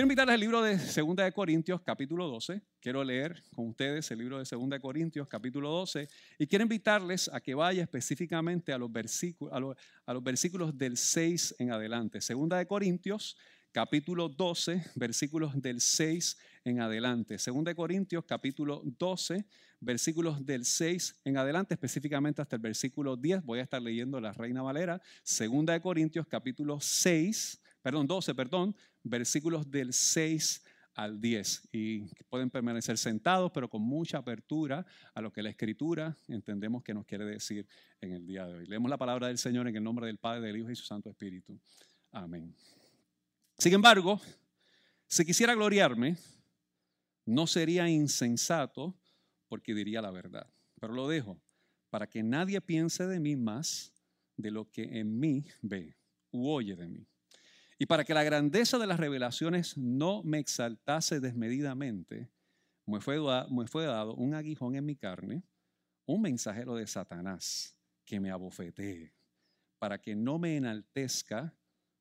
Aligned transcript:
Quiero 0.00 0.06
invitarles 0.06 0.32
al 0.32 0.40
libro 0.40 0.62
de 0.62 0.78
2 0.78 1.14
de 1.14 1.30
Corintios, 1.30 1.82
capítulo 1.82 2.26
12. 2.26 2.62
Quiero 2.80 3.04
leer 3.04 3.44
con 3.54 3.68
ustedes 3.68 4.10
el 4.10 4.20
libro 4.20 4.42
de 4.42 4.48
2 4.50 4.70
de 4.70 4.80
Corintios, 4.80 5.28
capítulo 5.28 5.70
12. 5.72 6.08
Y 6.38 6.46
quiero 6.46 6.62
invitarles 6.62 7.28
a 7.30 7.38
que 7.42 7.54
vaya 7.54 7.82
específicamente 7.82 8.72
a 8.72 8.78
los, 8.78 8.90
versículos, 8.90 9.52
a 9.52 10.14
los, 10.14 10.24
versículos 10.24 10.78
del 10.78 10.96
6 10.96 11.56
en 11.58 11.72
adelante. 11.72 12.18
2 12.26 12.48
de 12.48 12.66
Corintios, 12.66 13.36
capítulo 13.72 14.30
12, 14.30 14.82
versículos 14.94 15.60
del 15.60 15.82
6 15.82 16.38
en 16.64 16.80
adelante. 16.80 17.36
2 17.36 17.64
de 17.64 17.74
Corintios, 17.74 18.24
capítulo 18.24 18.82
12, 18.98 19.44
versículos 19.80 20.46
del 20.46 20.64
6 20.64 21.20
en 21.24 21.36
adelante, 21.36 21.74
específicamente 21.74 22.40
hasta 22.40 22.56
el 22.56 22.62
versículo 22.62 23.18
10. 23.18 23.44
Voy 23.44 23.58
a 23.58 23.64
estar 23.64 23.82
leyendo 23.82 24.18
la 24.18 24.32
Reina 24.32 24.62
Valera. 24.62 25.02
2 25.26 25.66
de 25.66 25.78
Corintios, 25.82 26.26
capítulo 26.26 26.80
6, 26.80 27.60
perdón, 27.82 28.06
12, 28.06 28.34
perdón, 28.34 28.76
versículos 29.02 29.70
del 29.70 29.92
6 29.92 30.64
al 30.94 31.20
10 31.20 31.68
y 31.72 32.00
pueden 32.24 32.50
permanecer 32.50 32.98
sentados, 32.98 33.50
pero 33.52 33.68
con 33.68 33.82
mucha 33.82 34.18
apertura 34.18 34.84
a 35.14 35.20
lo 35.20 35.32
que 35.32 35.42
la 35.42 35.50
Escritura 35.50 36.16
entendemos 36.28 36.82
que 36.82 36.94
nos 36.94 37.06
quiere 37.06 37.24
decir 37.24 37.66
en 38.00 38.12
el 38.12 38.26
día 38.26 38.46
de 38.46 38.54
hoy. 38.54 38.66
Leemos 38.66 38.90
la 38.90 38.98
palabra 38.98 39.28
del 39.28 39.38
Señor 39.38 39.68
en 39.68 39.76
el 39.76 39.82
nombre 39.82 40.06
del 40.06 40.18
Padre, 40.18 40.46
del 40.46 40.56
Hijo 40.58 40.70
y 40.70 40.76
su 40.76 40.84
Santo 40.84 41.10
Espíritu. 41.10 41.58
Amén. 42.12 42.54
Sin 43.58 43.72
embargo, 43.72 44.20
si 45.06 45.24
quisiera 45.24 45.54
gloriarme, 45.54 46.16
no 47.24 47.46
sería 47.46 47.88
insensato 47.88 48.96
porque 49.48 49.74
diría 49.74 50.02
la 50.02 50.10
verdad, 50.10 50.52
pero 50.80 50.92
lo 50.92 51.08
dejo 51.08 51.40
para 51.90 52.06
que 52.06 52.22
nadie 52.22 52.60
piense 52.60 53.06
de 53.06 53.20
mí 53.20 53.36
más 53.36 53.92
de 54.36 54.50
lo 54.50 54.70
que 54.70 54.82
en 54.98 55.18
mí 55.18 55.44
ve 55.60 55.96
u 56.30 56.48
oye 56.48 56.76
de 56.76 56.88
mí. 56.88 57.09
Y 57.80 57.86
para 57.86 58.04
que 58.04 58.12
la 58.12 58.24
grandeza 58.24 58.76
de 58.76 58.86
las 58.86 59.00
revelaciones 59.00 59.78
no 59.78 60.22
me 60.22 60.38
exaltase 60.38 61.18
desmedidamente, 61.18 62.30
me 62.84 63.00
fue, 63.00 63.16
dado 63.86 64.14
un 64.16 64.34
aguijón 64.34 64.74
en 64.74 64.84
mi 64.84 64.96
carne, 64.96 65.44
un 66.04 66.20
mensajero 66.20 66.74
de 66.74 66.86
Satanás 66.86 67.74
que 68.04 68.20
me 68.20 68.30
abofetee, 68.30 69.14
para 69.78 69.98
que 69.98 70.14
no 70.14 70.38
me 70.38 70.58
enaltezca 70.58 71.56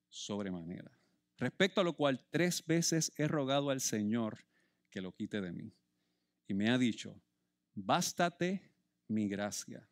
sobremanera. 0.10 1.00
Respecto 1.38 1.80
a 1.80 1.86
lo 1.86 1.94
cual 1.94 2.28
tres 2.30 2.66
veces 2.66 3.14
he 3.16 3.30
rogado 3.30 3.70
al 3.70 3.80
Señor 3.80 4.46
que 4.90 5.00
lo 5.00 5.14
quite 5.14 5.40
de 5.40 5.54
mí. 5.54 5.74
Y 6.46 6.56
me 6.56 6.72
ha 6.72 6.78
dicho, 6.78 7.22
bástate 7.74 8.74
mi 9.08 9.30
gracia, 9.30 9.90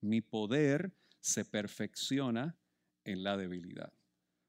mi 0.00 0.22
poder 0.22 0.96
se 1.20 1.44
perfecciona 1.44 2.56
en 3.04 3.22
la 3.22 3.36
debilidad. 3.36 3.92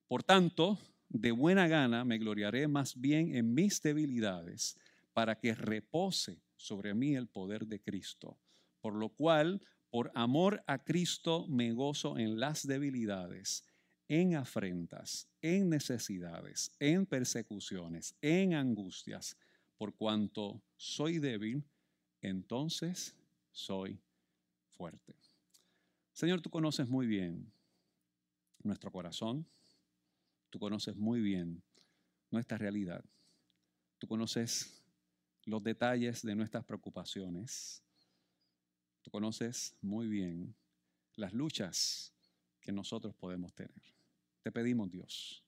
Por 0.07 0.23
tanto, 0.23 0.79
de 1.09 1.31
buena 1.31 1.67
gana 1.67 2.05
me 2.05 2.17
gloriaré 2.17 2.67
más 2.67 2.99
bien 2.99 3.35
en 3.35 3.53
mis 3.53 3.81
debilidades, 3.81 4.77
para 5.13 5.39
que 5.39 5.55
repose 5.55 6.43
sobre 6.55 6.93
mí 6.93 7.15
el 7.15 7.27
poder 7.27 7.65
de 7.65 7.81
Cristo. 7.81 8.37
Por 8.81 8.93
lo 8.93 9.09
cual, 9.09 9.61
por 9.89 10.11
amor 10.13 10.63
a 10.67 10.83
Cristo, 10.83 11.47
me 11.47 11.71
gozo 11.71 12.17
en 12.17 12.39
las 12.39 12.67
debilidades, 12.67 13.65
en 14.07 14.35
afrentas, 14.35 15.27
en 15.41 15.69
necesidades, 15.69 16.71
en 16.79 17.05
persecuciones, 17.05 18.15
en 18.21 18.53
angustias, 18.53 19.37
por 19.77 19.95
cuanto 19.95 20.61
soy 20.75 21.19
débil, 21.19 21.63
entonces 22.21 23.15
soy 23.51 23.99
fuerte. 24.75 25.15
Señor, 26.13 26.41
tú 26.41 26.49
conoces 26.49 26.87
muy 26.87 27.07
bien 27.07 27.51
nuestro 28.63 28.91
corazón, 28.91 29.47
Tú 30.49 30.59
conoces 30.59 30.95
muy 30.95 31.19
bien 31.19 31.61
nuestra 32.31 32.57
realidad. 32.57 33.03
Tú 33.97 34.07
conoces 34.07 34.81
los 35.45 35.63
detalles 35.63 36.21
de 36.21 36.35
nuestras 36.35 36.63
preocupaciones. 36.63 37.83
Tú 39.01 39.11
conoces 39.11 39.75
muy 39.81 40.07
bien 40.07 40.55
las 41.15 41.33
luchas 41.33 42.13
que 42.61 42.71
nosotros 42.71 43.15
podemos 43.15 43.53
tener. 43.53 43.81
Te 44.41 44.51
pedimos, 44.51 44.89
Dios, 44.89 45.43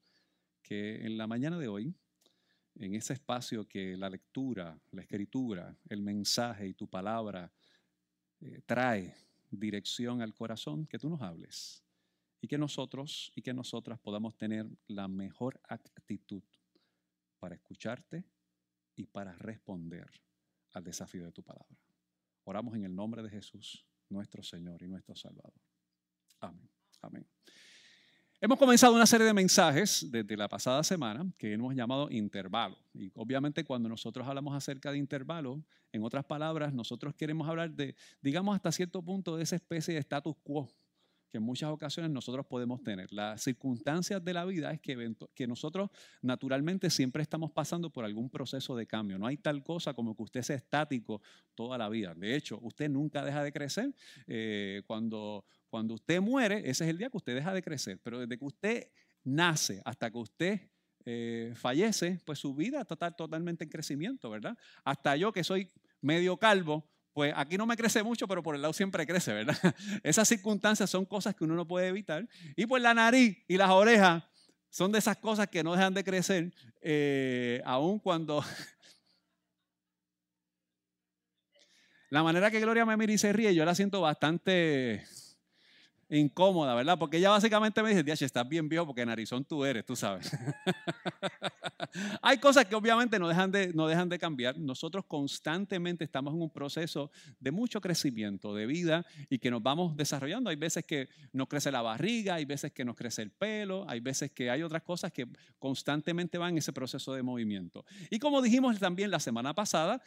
que 0.61 1.05
en 1.05 1.17
la 1.17 1.27
mañana 1.27 1.57
de 1.57 1.67
hoy, 1.67 1.93
en 2.75 2.95
ese 2.95 3.13
espacio 3.13 3.67
que 3.67 3.97
la 3.97 4.09
lectura, 4.09 4.79
la 4.91 5.01
escritura, 5.01 5.75
el 5.89 6.01
mensaje 6.01 6.67
y 6.67 6.73
tu 6.73 6.87
palabra 6.87 7.51
eh, 8.41 8.61
trae 8.65 9.15
dirección 9.51 10.21
al 10.21 10.33
corazón, 10.33 10.85
que 10.85 10.99
tú 10.99 11.09
nos 11.09 11.21
hables 11.21 11.83
y 12.41 12.47
que 12.47 12.57
nosotros 12.57 13.31
y 13.35 13.41
que 13.41 13.53
nosotras 13.53 13.99
podamos 13.99 14.37
tener 14.37 14.67
la 14.87 15.07
mejor 15.07 15.59
actitud 15.67 16.43
para 17.39 17.55
escucharte 17.55 18.25
y 18.95 19.05
para 19.05 19.33
responder 19.33 20.09
al 20.73 20.83
desafío 20.83 21.25
de 21.25 21.31
tu 21.31 21.43
palabra. 21.43 21.77
Oramos 22.43 22.75
en 22.75 22.85
el 22.85 22.95
nombre 22.95 23.21
de 23.23 23.29
Jesús, 23.29 23.85
nuestro 24.09 24.43
Señor 24.43 24.81
y 24.83 24.87
nuestro 24.87 25.15
Salvador. 25.15 25.53
Amén. 26.39 26.69
Amén. 27.01 27.27
Hemos 28.41 28.57
comenzado 28.57 28.93
una 28.93 29.05
serie 29.05 29.27
de 29.27 29.33
mensajes 29.33 30.07
desde 30.09 30.37
la 30.37 30.47
pasada 30.47 30.81
semana 30.81 31.29
que 31.37 31.51
hemos 31.51 31.75
llamado 31.75 32.09
intervalo. 32.09 32.77
Y 32.93 33.11
obviamente 33.13 33.65
cuando 33.65 33.89
nosotros 33.89 34.25
hablamos 34.25 34.55
acerca 34.55 34.91
de 34.93 34.97
intervalo, 34.97 35.61
en 35.91 36.03
otras 36.03 36.23
palabras, 36.23 36.73
nosotros 36.73 37.15
queremos 37.15 37.49
hablar 37.49 37.71
de, 37.71 37.95
digamos, 38.21 38.55
hasta 38.55 38.71
cierto 38.71 39.03
punto 39.03 39.35
de 39.35 39.43
esa 39.43 39.55
especie 39.57 39.93
de 39.93 39.99
status 39.99 40.35
quo 40.41 40.69
que 41.29 41.37
en 41.37 41.43
muchas 41.43 41.69
ocasiones 41.69 42.11
nosotros 42.11 42.45
podemos 42.45 42.83
tener. 42.83 43.11
Las 43.11 43.41
circunstancias 43.43 44.23
de 44.23 44.33
la 44.33 44.45
vida 44.45 44.71
es 44.71 44.79
que, 44.81 45.47
nosotros 45.47 45.89
naturalmente 46.21 46.89
siempre 46.89 47.21
estamos 47.21 47.51
pasando 47.51 47.89
por 47.89 48.05
algún 48.05 48.29
proceso 48.29 48.75
de 48.75 48.85
cambio. 48.85 49.17
No 49.17 49.27
hay 49.27 49.37
tal 49.37 49.63
cosa 49.63 49.93
como 49.93 50.15
que 50.15 50.23
usted 50.23 50.41
sea 50.41 50.55
estático 50.55 51.21
toda 51.55 51.77
la 51.77 51.89
vida. 51.89 52.13
De 52.15 52.35
hecho, 52.35 52.59
usted 52.61 52.89
nunca 52.89 53.23
deja 53.23 53.43
de 53.43 53.51
crecer. 53.51 53.93
Eh, 54.27 54.81
cuando, 54.87 55.45
cuando 55.69 55.93
usted 55.93 56.19
muere, 56.21 56.59
ese 56.69 56.83
es 56.83 56.89
el 56.89 56.97
día 56.97 57.09
que 57.09 57.17
usted 57.17 57.35
deja 57.35 57.53
de 57.53 57.61
crecer. 57.61 57.99
Pero 58.03 58.19
desde 58.19 58.37
que 58.37 58.45
usted 58.45 58.87
nace 59.23 59.81
hasta 59.85 60.09
que 60.09 60.17
usted 60.17 60.61
eh, 61.05 61.53
fallece, 61.55 62.19
pues 62.25 62.39
su 62.39 62.53
vida 62.53 62.81
está 62.81 63.11
totalmente 63.11 63.63
en 63.63 63.69
crecimiento, 63.69 64.29
¿verdad? 64.29 64.57
Hasta 64.83 65.15
yo 65.15 65.31
que 65.31 65.43
soy 65.43 65.69
medio 66.01 66.37
calvo, 66.37 66.88
pues 67.13 67.33
aquí 67.35 67.57
no 67.57 67.65
me 67.65 67.75
crece 67.75 68.03
mucho, 68.03 68.27
pero 68.27 68.43
por 68.43 68.55
el 68.55 68.61
lado 68.61 68.73
siempre 68.73 69.05
crece, 69.05 69.33
¿verdad? 69.33 69.57
Esas 70.03 70.27
circunstancias 70.27 70.89
son 70.89 71.05
cosas 71.05 71.35
que 71.35 71.43
uno 71.43 71.55
no 71.55 71.67
puede 71.67 71.87
evitar. 71.87 72.27
Y 72.55 72.65
pues 72.65 72.81
la 72.81 72.93
nariz 72.93 73.37
y 73.47 73.57
las 73.57 73.69
orejas 73.69 74.23
son 74.69 74.91
de 74.91 74.99
esas 74.99 75.17
cosas 75.17 75.47
que 75.47 75.63
no 75.63 75.73
dejan 75.73 75.93
de 75.93 76.03
crecer, 76.03 76.53
eh, 76.81 77.61
aun 77.65 77.99
cuando... 77.99 78.43
la 82.09 82.23
manera 82.23 82.51
que 82.51 82.59
Gloria 82.59 82.85
me 82.85 82.97
mira 82.97 83.13
y 83.13 83.17
se 83.17 83.33
ríe, 83.33 83.53
yo 83.53 83.65
la 83.65 83.75
siento 83.75 84.01
bastante 84.01 85.03
incómoda, 86.09 86.73
¿verdad? 86.73 86.97
Porque 86.97 87.17
ella 87.17 87.29
básicamente 87.29 87.83
me 87.83 87.89
dice, 87.89 88.03
Diache, 88.03 88.25
estás 88.25 88.47
bien 88.47 88.67
viejo 88.67 88.85
porque 88.85 89.05
narizón 89.05 89.45
tú 89.45 89.63
eres, 89.63 89.85
tú 89.85 89.95
sabes. 89.95 90.31
Hay 92.21 92.37
cosas 92.37 92.65
que 92.65 92.75
obviamente 92.75 93.19
no 93.19 93.27
dejan, 93.27 93.51
de, 93.51 93.73
no 93.73 93.87
dejan 93.87 94.09
de 94.09 94.19
cambiar. 94.19 94.57
Nosotros 94.57 95.05
constantemente 95.05 96.03
estamos 96.03 96.33
en 96.33 96.41
un 96.41 96.49
proceso 96.49 97.11
de 97.39 97.51
mucho 97.51 97.81
crecimiento 97.81 98.53
de 98.53 98.65
vida 98.65 99.05
y 99.29 99.39
que 99.39 99.51
nos 99.51 99.63
vamos 99.63 99.95
desarrollando. 99.95 100.49
Hay 100.49 100.55
veces 100.55 100.85
que 100.85 101.09
nos 101.33 101.47
crece 101.47 101.71
la 101.71 101.81
barriga, 101.81 102.35
hay 102.35 102.45
veces 102.45 102.71
que 102.71 102.85
nos 102.85 102.95
crece 102.95 103.21
el 103.21 103.31
pelo, 103.31 103.85
hay 103.89 103.99
veces 103.99 104.31
que 104.31 104.49
hay 104.49 104.63
otras 104.63 104.83
cosas 104.83 105.11
que 105.11 105.27
constantemente 105.57 106.37
van 106.37 106.51
en 106.51 106.57
ese 106.59 106.73
proceso 106.73 107.13
de 107.13 107.23
movimiento. 107.23 107.85
Y 108.09 108.19
como 108.19 108.41
dijimos 108.41 108.77
también 108.79 109.11
la 109.11 109.19
semana 109.19 109.53
pasada, 109.53 110.01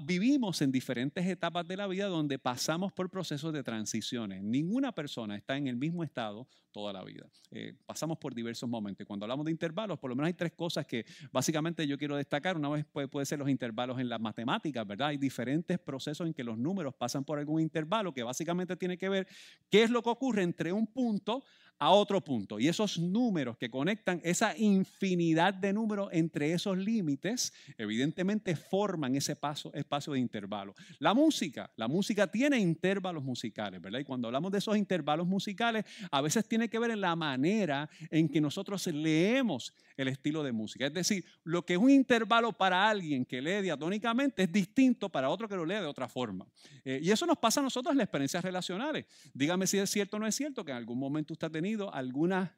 vivimos 0.00 0.60
en 0.62 0.72
diferentes 0.72 1.26
etapas 1.26 1.66
de 1.66 1.76
la 1.76 1.86
vida 1.86 2.06
donde 2.06 2.38
pasamos 2.38 2.92
por 2.92 3.10
procesos 3.10 3.52
de 3.52 3.62
transiciones. 3.62 4.42
Ninguna 4.42 4.92
persona 4.92 5.36
está 5.36 5.56
en 5.56 5.68
el 5.68 5.76
mismo 5.76 6.04
estado 6.04 6.48
toda 6.74 6.92
la 6.92 7.04
vida. 7.04 7.30
Eh, 7.52 7.72
pasamos 7.86 8.18
por 8.18 8.34
diversos 8.34 8.68
momentos. 8.68 9.06
Cuando 9.06 9.24
hablamos 9.24 9.44
de 9.46 9.52
intervalos, 9.52 9.96
por 9.98 10.10
lo 10.10 10.16
menos 10.16 10.26
hay 10.26 10.34
tres 10.34 10.52
cosas 10.52 10.84
que 10.84 11.03
básicamente 11.32 11.86
yo 11.86 11.98
quiero 11.98 12.16
destacar. 12.16 12.56
Una 12.56 12.68
vez 12.68 12.84
puede, 12.84 13.08
puede 13.08 13.26
ser 13.26 13.38
los 13.38 13.48
intervalos 13.48 13.98
en 13.98 14.08
las 14.08 14.20
matemáticas, 14.20 14.86
¿verdad? 14.86 15.08
Hay 15.08 15.16
diferentes 15.16 15.78
procesos 15.78 16.26
en 16.26 16.34
que 16.34 16.44
los 16.44 16.58
números 16.58 16.94
pasan 16.94 17.24
por 17.24 17.38
algún 17.38 17.60
intervalo 17.60 18.12
que 18.12 18.22
básicamente 18.22 18.76
tiene 18.76 18.98
que 18.98 19.08
ver 19.08 19.26
qué 19.70 19.82
es 19.82 19.90
lo 19.90 20.02
que 20.02 20.10
ocurre 20.10 20.42
entre 20.42 20.72
un 20.72 20.86
punto 20.86 21.42
a 21.78 21.90
otro 21.90 22.22
punto. 22.22 22.58
Y 22.58 22.68
esos 22.68 22.98
números 22.98 23.56
que 23.56 23.70
conectan, 23.70 24.20
esa 24.24 24.56
infinidad 24.56 25.54
de 25.54 25.72
números 25.72 26.08
entre 26.12 26.52
esos 26.52 26.78
límites, 26.78 27.52
evidentemente 27.76 28.56
forman 28.56 29.16
ese 29.16 29.36
paso, 29.36 29.72
espacio 29.74 30.12
de 30.12 30.20
intervalo. 30.20 30.74
La 30.98 31.14
música, 31.14 31.70
la 31.76 31.88
música 31.88 32.26
tiene 32.26 32.58
intervalos 32.58 33.24
musicales, 33.24 33.80
¿verdad? 33.80 33.98
Y 33.98 34.04
cuando 34.04 34.28
hablamos 34.28 34.52
de 34.52 34.58
esos 34.58 34.76
intervalos 34.76 35.26
musicales, 35.26 35.84
a 36.10 36.20
veces 36.20 36.46
tiene 36.46 36.68
que 36.68 36.78
ver 36.78 36.92
en 36.92 37.00
la 37.00 37.16
manera 37.16 37.88
en 38.10 38.28
que 38.28 38.40
nosotros 38.40 38.86
leemos 38.86 39.74
el 39.96 40.08
estilo 40.08 40.42
de 40.42 40.52
música. 40.52 40.86
Es 40.86 40.94
decir, 40.94 41.24
lo 41.44 41.64
que 41.64 41.74
es 41.74 41.78
un 41.78 41.90
intervalo 41.90 42.52
para 42.52 42.88
alguien 42.88 43.24
que 43.24 43.40
lee 43.40 43.62
diatónicamente 43.62 44.42
es 44.42 44.52
distinto 44.52 45.08
para 45.08 45.30
otro 45.30 45.48
que 45.48 45.56
lo 45.56 45.64
lee 45.64 45.74
de 45.74 45.86
otra 45.86 46.08
forma. 46.08 46.46
Eh, 46.84 47.00
y 47.02 47.10
eso 47.10 47.26
nos 47.26 47.38
pasa 47.38 47.60
a 47.60 47.62
nosotros 47.62 47.92
en 47.92 47.98
las 47.98 48.04
experiencias 48.04 48.42
relacionales. 48.42 49.06
Dígame 49.32 49.66
si 49.66 49.78
es 49.78 49.90
cierto 49.90 50.16
o 50.16 50.20
no 50.20 50.26
es 50.26 50.34
cierto 50.34 50.64
que 50.64 50.72
en 50.72 50.78
algún 50.78 50.98
momento 50.98 51.32
usted 51.32 51.46
ha 51.46 51.50
tenido 51.50 51.92
alguna 51.92 52.56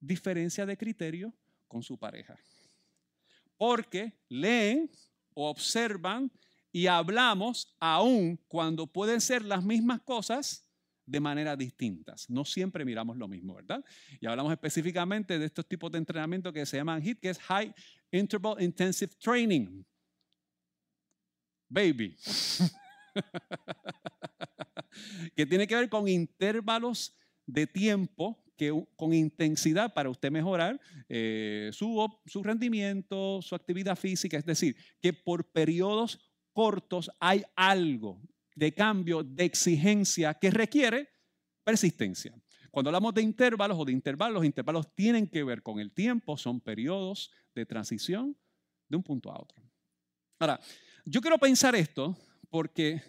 diferencia 0.00 0.66
de 0.66 0.76
criterio 0.76 1.32
con 1.68 1.82
su 1.82 1.98
pareja. 1.98 2.36
Porque 3.56 4.12
leen 4.28 4.90
o 5.34 5.48
observan 5.48 6.30
y 6.72 6.88
hablamos 6.88 7.74
aún 7.80 8.38
cuando 8.48 8.86
pueden 8.86 9.20
ser 9.20 9.42
las 9.42 9.64
mismas 9.64 10.02
cosas 10.02 10.65
de 11.06 11.20
maneras 11.20 11.56
distintas. 11.56 12.28
No 12.28 12.44
siempre 12.44 12.84
miramos 12.84 13.16
lo 13.16 13.28
mismo, 13.28 13.54
¿verdad? 13.54 13.82
Y 14.20 14.26
hablamos 14.26 14.52
específicamente 14.52 15.38
de 15.38 15.46
estos 15.46 15.66
tipos 15.66 15.90
de 15.92 15.98
entrenamiento 15.98 16.52
que 16.52 16.66
se 16.66 16.76
llaman 16.76 17.02
HIT, 17.02 17.20
que 17.20 17.30
es 17.30 17.38
High 17.38 17.72
Interval 18.10 18.60
Intensive 18.60 19.12
Training. 19.18 19.84
Baby. 21.68 22.16
que 25.34 25.46
tiene 25.46 25.66
que 25.66 25.76
ver 25.76 25.88
con 25.88 26.08
intervalos 26.08 27.16
de 27.46 27.66
tiempo 27.66 28.44
que, 28.56 28.72
con 28.96 29.12
intensidad 29.12 29.94
para 29.94 30.10
usted 30.10 30.30
mejorar 30.30 30.80
eh, 31.08 31.70
su, 31.72 32.06
su 32.26 32.42
rendimiento, 32.42 33.40
su 33.42 33.54
actividad 33.54 33.96
física. 33.96 34.36
Es 34.36 34.46
decir, 34.46 34.76
que 35.00 35.12
por 35.12 35.52
periodos 35.52 36.18
cortos 36.52 37.10
hay 37.20 37.44
algo 37.54 38.20
de 38.56 38.72
cambio, 38.72 39.22
de 39.22 39.44
exigencia 39.44 40.34
que 40.34 40.50
requiere 40.50 41.08
persistencia. 41.62 42.34
Cuando 42.70 42.88
hablamos 42.88 43.14
de 43.14 43.22
intervalos 43.22 43.78
o 43.78 43.84
de 43.84 43.92
intervalos, 43.92 44.34
los 44.34 44.44
intervalos 44.44 44.94
tienen 44.94 45.28
que 45.28 45.44
ver 45.44 45.62
con 45.62 45.78
el 45.78 45.92
tiempo, 45.92 46.36
son 46.36 46.60
periodos 46.60 47.30
de 47.54 47.64
transición 47.64 48.36
de 48.88 48.96
un 48.96 49.02
punto 49.02 49.30
a 49.30 49.40
otro. 49.40 49.62
Ahora, 50.38 50.60
yo 51.04 51.20
quiero 51.20 51.38
pensar 51.38 51.74
esto 51.76 52.16
porque 52.50 53.02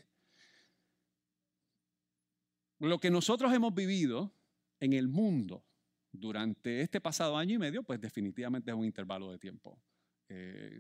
lo 2.80 3.00
que 3.00 3.10
nosotros 3.10 3.54
hemos 3.54 3.74
vivido 3.74 4.34
en 4.80 4.94
el 4.94 5.08
mundo 5.08 5.66
durante 6.12 6.82
este 6.82 7.02
pasado 7.02 7.38
año 7.38 7.56
y 7.56 7.60
medio, 7.60 7.84
pues 7.84 8.00
definitivamente 8.00 8.72
es 8.72 8.78
un 8.78 8.86
intervalo 8.86 9.32
de 9.32 9.40
tiempo. 9.40 9.82
Eh, 10.30 10.80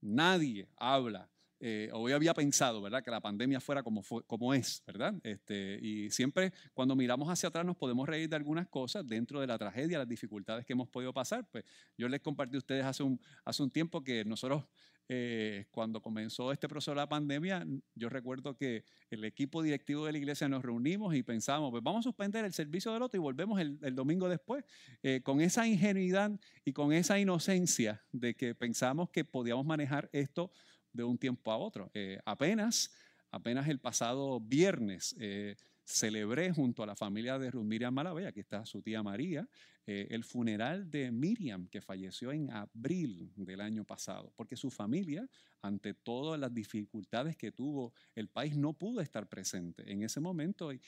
nadie 0.00 0.68
habla 0.76 1.30
eh, 1.64 1.90
hoy 1.92 2.10
había 2.10 2.34
pensado, 2.34 2.82
¿verdad? 2.82 3.04
Que 3.04 3.12
la 3.12 3.20
pandemia 3.20 3.60
fuera 3.60 3.84
como, 3.84 4.02
como 4.26 4.52
es, 4.52 4.82
¿verdad? 4.84 5.14
Este, 5.22 5.78
y 5.80 6.10
siempre 6.10 6.52
cuando 6.74 6.96
miramos 6.96 7.28
hacia 7.28 7.50
atrás 7.50 7.64
nos 7.64 7.76
podemos 7.76 8.08
reír 8.08 8.28
de 8.28 8.34
algunas 8.34 8.66
cosas 8.66 9.06
dentro 9.06 9.40
de 9.40 9.46
la 9.46 9.56
tragedia, 9.56 9.98
las 9.98 10.08
dificultades 10.08 10.66
que 10.66 10.72
hemos 10.72 10.88
podido 10.88 11.12
pasar. 11.12 11.46
Pues 11.52 11.64
yo 11.96 12.08
les 12.08 12.20
compartí 12.20 12.56
a 12.56 12.58
ustedes 12.58 12.84
hace 12.84 13.04
un, 13.04 13.20
hace 13.44 13.62
un 13.62 13.70
tiempo 13.70 14.02
que 14.02 14.24
nosotros, 14.24 14.64
eh, 15.08 15.66
cuando 15.70 16.02
comenzó 16.02 16.50
este 16.50 16.66
proceso 16.66 16.90
de 16.90 16.96
la 16.96 17.08
pandemia, 17.08 17.64
yo 17.94 18.08
recuerdo 18.08 18.56
que 18.56 18.84
el 19.10 19.24
equipo 19.24 19.62
directivo 19.62 20.04
de 20.04 20.10
la 20.10 20.18
iglesia 20.18 20.48
nos 20.48 20.64
reunimos 20.64 21.14
y 21.14 21.22
pensamos, 21.22 21.70
pues 21.70 21.84
vamos 21.84 22.00
a 22.00 22.02
suspender 22.02 22.44
el 22.44 22.52
servicio 22.52 22.92
del 22.92 23.02
otro 23.02 23.18
y 23.18 23.22
volvemos 23.22 23.60
el, 23.60 23.78
el 23.82 23.94
domingo 23.94 24.28
después, 24.28 24.64
eh, 25.04 25.20
con 25.22 25.40
esa 25.40 25.64
ingenuidad 25.64 26.32
y 26.64 26.72
con 26.72 26.92
esa 26.92 27.20
inocencia 27.20 28.02
de 28.10 28.34
que 28.34 28.56
pensamos 28.56 29.10
que 29.10 29.24
podíamos 29.24 29.64
manejar 29.64 30.10
esto 30.12 30.50
de 30.92 31.04
un 31.04 31.18
tiempo 31.18 31.50
a 31.50 31.56
otro. 31.56 31.90
Eh, 31.94 32.18
apenas, 32.24 32.90
apenas 33.30 33.68
el 33.68 33.78
pasado 33.78 34.40
viernes 34.40 35.14
eh, 35.18 35.56
celebré 35.84 36.52
junto 36.52 36.82
a 36.82 36.86
la 36.86 36.96
familia 36.96 37.38
de 37.38 37.50
Ruth 37.50 37.64
Miriam 37.64 37.92
Malavey, 37.92 38.26
aquí 38.26 38.40
está 38.40 38.64
su 38.64 38.82
tía 38.82 39.02
María, 39.02 39.48
eh, 39.84 40.06
el 40.10 40.22
funeral 40.22 40.88
de 40.90 41.10
Miriam, 41.10 41.66
que 41.66 41.80
falleció 41.80 42.30
en 42.30 42.50
abril 42.52 43.32
del 43.34 43.60
año 43.60 43.84
pasado, 43.84 44.32
porque 44.36 44.56
su 44.56 44.70
familia, 44.70 45.28
ante 45.60 45.92
todas 45.92 46.38
las 46.38 46.54
dificultades 46.54 47.36
que 47.36 47.50
tuvo 47.50 47.92
el 48.14 48.28
país, 48.28 48.56
no 48.56 48.74
pudo 48.74 49.00
estar 49.00 49.28
presente 49.28 49.90
en 49.90 50.02
ese 50.02 50.20
momento 50.20 50.72
y, 50.72 50.80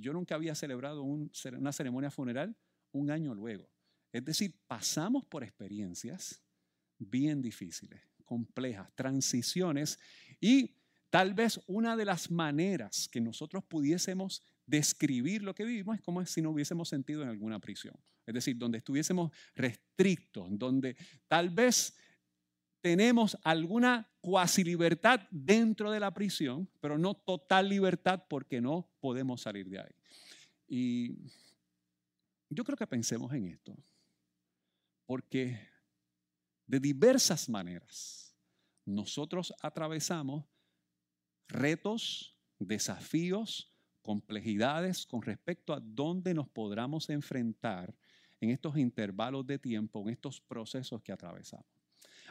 yo 0.00 0.12
nunca 0.12 0.34
había 0.34 0.54
celebrado 0.54 1.02
un, 1.02 1.30
una 1.58 1.72
ceremonia 1.72 2.10
funeral 2.10 2.54
un 2.92 3.10
año 3.10 3.34
luego. 3.34 3.68
Es 4.12 4.24
decir, 4.24 4.54
pasamos 4.66 5.24
por 5.24 5.42
experiencias 5.42 6.40
bien 6.98 7.42
difíciles 7.42 8.00
complejas, 8.26 8.94
transiciones 8.94 9.98
y 10.40 10.76
tal 11.08 11.32
vez 11.32 11.58
una 11.66 11.96
de 11.96 12.04
las 12.04 12.30
maneras 12.30 13.08
que 13.08 13.20
nosotros 13.20 13.64
pudiésemos 13.64 14.42
describir 14.66 15.42
lo 15.42 15.54
que 15.54 15.64
vivimos 15.64 15.96
es 15.96 16.02
como 16.02 16.24
si 16.26 16.42
no 16.42 16.50
hubiésemos 16.50 16.88
sentido 16.88 17.22
en 17.22 17.28
alguna 17.28 17.58
prisión. 17.58 17.94
Es 18.26 18.34
decir, 18.34 18.58
donde 18.58 18.78
estuviésemos 18.78 19.32
restrictos, 19.54 20.46
donde 20.50 20.96
tal 21.28 21.48
vez 21.50 21.96
tenemos 22.80 23.38
alguna 23.42 24.08
cuasi 24.20 24.62
libertad 24.64 25.20
dentro 25.30 25.90
de 25.90 26.00
la 26.00 26.12
prisión, 26.12 26.68
pero 26.80 26.98
no 26.98 27.14
total 27.14 27.68
libertad 27.68 28.24
porque 28.28 28.60
no 28.60 28.88
podemos 29.00 29.40
salir 29.40 29.68
de 29.68 29.80
ahí. 29.80 29.94
Y 30.68 31.16
yo 32.48 32.64
creo 32.64 32.76
que 32.76 32.86
pensemos 32.86 33.32
en 33.32 33.46
esto, 33.46 33.76
porque 35.06 35.58
de 36.66 36.80
diversas 36.80 37.48
maneras, 37.48 38.34
nosotros 38.84 39.52
atravesamos 39.60 40.44
retos, 41.48 42.36
desafíos, 42.58 43.72
complejidades 44.02 45.06
con 45.06 45.22
respecto 45.22 45.72
a 45.72 45.80
dónde 45.80 46.32
nos 46.34 46.48
podamos 46.48 47.10
enfrentar 47.10 47.94
en 48.40 48.50
estos 48.50 48.76
intervalos 48.78 49.46
de 49.46 49.58
tiempo, 49.58 50.00
en 50.02 50.10
estos 50.10 50.40
procesos 50.40 51.02
que 51.02 51.12
atravesamos. 51.12 51.66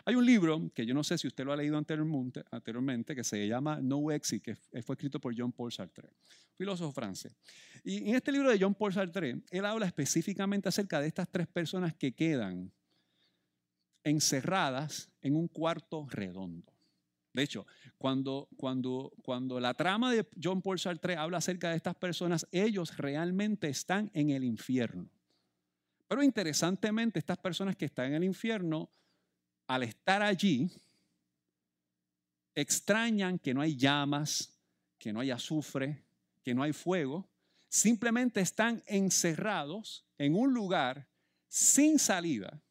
Hay 0.04 0.16
un 0.16 0.26
libro 0.26 0.72
que 0.74 0.86
yo 0.86 0.94
no 0.94 1.04
sé 1.04 1.18
si 1.18 1.28
usted 1.28 1.46
lo 1.46 1.54
ha 1.54 1.56
leído 1.56 1.78
anteriormente, 1.78 3.16
que 3.16 3.24
se 3.24 3.48
llama 3.48 3.80
No 3.82 4.12
Exit, 4.12 4.44
que 4.44 4.56
fue 4.56 4.96
escrito 4.96 5.20
por 5.20 5.34
John 5.38 5.52
Paul 5.52 5.72
Sartre, 5.72 6.10
filósofo 6.54 6.92
francés. 6.92 7.36
Y 7.84 8.10
en 8.10 8.16
este 8.16 8.32
libro 8.32 8.50
de 8.50 8.58
John 8.60 8.76
Paul 8.76 8.94
Sartre, 8.94 9.42
él 9.50 9.66
habla 9.66 9.86
específicamente 9.86 10.70
acerca 10.70 11.00
de 11.00 11.08
estas 11.08 11.30
tres 11.30 11.48
personas 11.48 11.94
que 11.96 12.14
quedan 12.14 12.72
encerradas 14.06 15.10
en 15.22 15.36
un 15.36 15.50
cuarto 15.50 16.08
redondo. 16.10 16.72
De 17.34 17.44
hecho, 17.44 17.68
cuando, 17.98 18.48
cuando, 18.56 19.12
cuando 19.22 19.60
la 19.60 19.74
trama 19.74 20.14
de 20.14 20.26
John 20.42 20.62
Paul 20.62 20.80
Sartre 20.80 21.18
habla 21.18 21.40
acerca 21.40 21.70
de 21.70 21.76
estas 21.76 21.96
personas, 21.96 22.48
ellos 22.52 22.96
realmente 22.96 23.68
están 23.68 24.10
en 24.14 24.30
el 24.30 24.46
infierno. 24.46 25.10
Pero 26.08 26.24
interesantemente, 26.24 27.20
estas 27.20 27.40
personas 27.40 27.76
que 27.76 27.86
están 27.86 28.06
en 28.06 28.14
el 28.14 28.24
infierno, 28.24 28.90
al 29.68 29.84
estar 29.84 30.22
allí, 30.22 30.72
extrañan 32.54 33.40
que 33.40 33.54
no 33.54 33.60
hay 33.60 33.76
llamas, 33.76 34.58
que 34.98 35.12
no 35.12 35.20
hay 35.20 35.32
azufre, 35.32 36.06
que 36.44 36.54
no 36.54 36.64
hay 36.64 36.72
fuego. 36.72 37.28
Simplemente 37.68 38.40
están 38.40 38.82
encerrados 38.86 40.06
en 40.18 40.36
un 40.36 40.54
lugar 40.54 41.08
sin 41.50 42.00
salida 42.00 42.62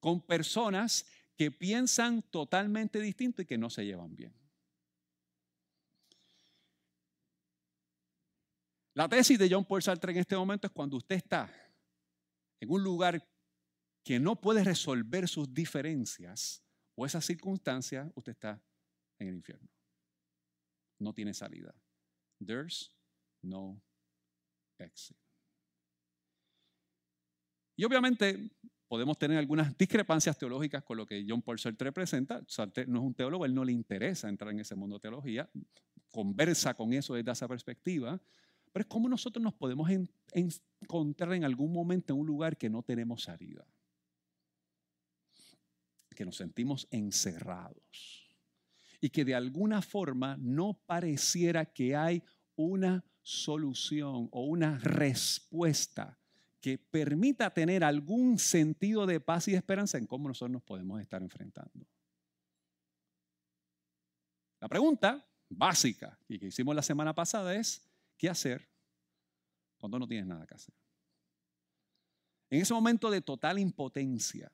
con 0.00 0.20
personas 0.20 1.06
que 1.36 1.50
piensan 1.50 2.22
totalmente 2.22 3.00
distinto 3.00 3.42
y 3.42 3.46
que 3.46 3.58
no 3.58 3.70
se 3.70 3.84
llevan 3.84 4.14
bien. 4.16 4.34
La 8.94 9.08
tesis 9.08 9.38
de 9.38 9.48
John 9.50 9.64
Paul 9.64 9.82
Sartre 9.82 10.12
en 10.12 10.18
este 10.18 10.36
momento 10.36 10.66
es 10.66 10.72
cuando 10.72 10.96
usted 10.96 11.16
está 11.16 11.50
en 12.60 12.70
un 12.70 12.82
lugar 12.82 13.26
que 14.04 14.18
no 14.18 14.40
puede 14.40 14.64
resolver 14.64 15.28
sus 15.28 15.52
diferencias 15.54 16.62
o 16.94 17.06
esas 17.06 17.24
circunstancias, 17.24 18.10
usted 18.14 18.32
está 18.32 18.62
en 19.18 19.28
el 19.28 19.34
infierno. 19.36 19.68
No 20.98 21.14
tiene 21.14 21.32
salida. 21.32 21.74
There's 22.44 22.94
no 23.42 23.80
exit. 24.78 25.16
Y 27.76 27.84
obviamente 27.84 28.50
podemos 28.90 29.16
tener 29.16 29.38
algunas 29.38 29.78
discrepancias 29.78 30.36
teológicas 30.36 30.82
con 30.82 30.96
lo 30.96 31.06
que 31.06 31.24
John 31.26 31.42
Paul 31.42 31.60
Sartre 31.60 31.92
presenta. 31.92 32.42
Sartre 32.48 32.88
no 32.88 32.98
es 32.98 33.04
un 33.04 33.14
teólogo, 33.14 33.44
él 33.44 33.54
no 33.54 33.64
le 33.64 33.70
interesa 33.70 34.28
entrar 34.28 34.50
en 34.50 34.58
ese 34.58 34.74
mundo 34.74 34.96
de 34.96 35.02
teología, 35.02 35.48
conversa 36.10 36.74
con 36.74 36.92
eso 36.92 37.14
desde 37.14 37.30
esa 37.30 37.46
perspectiva, 37.46 38.20
pero 38.72 38.80
es 38.80 38.88
como 38.88 39.08
nosotros 39.08 39.44
nos 39.44 39.54
podemos 39.54 39.88
encontrar 40.32 41.34
en 41.34 41.44
algún 41.44 41.72
momento 41.72 42.12
en 42.12 42.18
un 42.18 42.26
lugar 42.26 42.56
que 42.56 42.68
no 42.68 42.82
tenemos 42.82 43.22
salida, 43.22 43.64
que 46.16 46.24
nos 46.24 46.36
sentimos 46.36 46.88
encerrados 46.90 48.28
y 49.00 49.08
que 49.10 49.24
de 49.24 49.36
alguna 49.36 49.82
forma 49.82 50.36
no 50.40 50.82
pareciera 50.84 51.64
que 51.64 51.94
hay 51.94 52.24
una 52.56 53.04
solución 53.22 54.28
o 54.32 54.46
una 54.46 54.80
respuesta 54.80 56.19
que 56.60 56.78
permita 56.78 57.52
tener 57.52 57.82
algún 57.82 58.38
sentido 58.38 59.06
de 59.06 59.20
paz 59.20 59.48
y 59.48 59.52
de 59.52 59.56
esperanza 59.56 59.98
en 59.98 60.06
cómo 60.06 60.28
nosotros 60.28 60.52
nos 60.52 60.62
podemos 60.62 61.00
estar 61.00 61.22
enfrentando. 61.22 61.86
La 64.60 64.68
pregunta 64.68 65.26
básica 65.48 66.18
y 66.28 66.38
que 66.38 66.46
hicimos 66.46 66.76
la 66.76 66.82
semana 66.82 67.14
pasada 67.14 67.54
es, 67.54 67.82
¿qué 68.18 68.28
hacer 68.28 68.68
cuando 69.78 69.98
no 69.98 70.06
tienes 70.06 70.26
nada 70.26 70.46
que 70.46 70.54
hacer? 70.54 70.74
En 72.50 72.60
ese 72.60 72.74
momento 72.74 73.10
de 73.10 73.22
total 73.22 73.58
impotencia, 73.58 74.52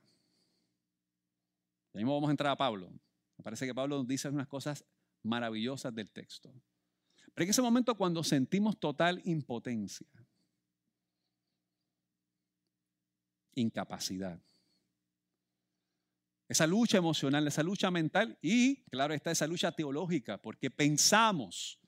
ya 1.93 1.99
mismo 1.99 2.15
vamos 2.15 2.29
a 2.29 2.33
entrar 2.33 2.53
a 2.53 2.57
Pablo. 2.57 2.91
Me 3.37 3.43
parece 3.43 3.67
que 3.67 3.75
Pablo 3.75 4.05
dice 4.05 4.29
unas 4.29 4.47
cosas 4.47 4.85
maravillosas 5.23 5.95
del 5.95 6.11
texto. 6.11 6.53
Pero 7.35 7.45
en 7.45 7.51
ese 7.51 7.63
momento 7.63 7.97
cuando 7.97 8.23
sentimos 8.23 8.79
total 8.79 9.21
impotencia, 9.25 10.07
incapacidad, 13.57 14.41
esa 16.49 16.67
lucha 16.67 16.99
emocional, 16.99 17.47
esa 17.47 17.63
lucha 17.63 17.91
mental 17.91 18.39
y, 18.41 18.85
claro, 18.85 19.15
está 19.15 19.33
esa 19.33 19.47
lucha 19.47 19.73
teológica, 19.73 20.41
porque 20.41 20.71
pensamos 20.71 21.81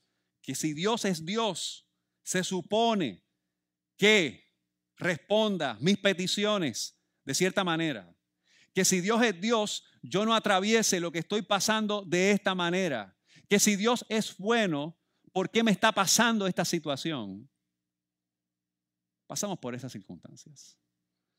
que 0.42 0.54
si 0.54 0.74
Dios 0.74 1.04
es 1.04 1.24
Dios, 1.24 1.86
se 2.22 2.42
supone 2.42 3.24
que 3.96 4.48
responda 4.96 5.76
mis 5.80 5.98
peticiones 5.98 6.98
de 7.24 7.34
cierta 7.34 7.62
manera. 7.62 8.12
Que 8.74 8.84
si 8.84 9.00
Dios 9.00 9.22
es 9.22 9.40
Dios, 9.40 9.84
yo 10.02 10.24
no 10.24 10.34
atraviese 10.34 11.00
lo 11.00 11.12
que 11.12 11.20
estoy 11.20 11.42
pasando 11.42 12.02
de 12.04 12.32
esta 12.32 12.54
manera. 12.54 13.16
Que 13.48 13.58
si 13.58 13.76
Dios 13.76 14.04
es 14.08 14.36
bueno, 14.36 14.98
¿por 15.32 15.50
qué 15.50 15.62
me 15.62 15.70
está 15.70 15.92
pasando 15.92 16.46
esta 16.46 16.64
situación? 16.64 17.48
Pasamos 19.26 19.58
por 19.58 19.74
esas 19.74 19.92
circunstancias. 19.92 20.78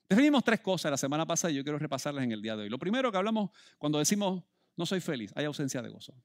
Definimos 0.09 0.43
tres 0.43 0.59
cosas 0.59 0.89
la 0.89 0.97
semana 0.97 1.25
pasada 1.27 1.51
y 1.51 1.55
yo 1.55 1.63
quiero 1.63 1.77
repasarlas 1.77 2.23
en 2.23 2.31
el 2.31 2.41
día 2.41 2.55
de 2.55 2.63
hoy. 2.63 2.69
Lo 2.69 2.79
primero 2.79 3.11
que 3.11 3.17
hablamos 3.17 3.51
cuando 3.77 3.99
decimos 3.99 4.43
no 4.75 4.85
soy 4.87 5.01
feliz, 5.01 5.31
hay 5.35 5.45
ausencia 5.45 5.83
de 5.83 5.89
gozo. 5.89 6.15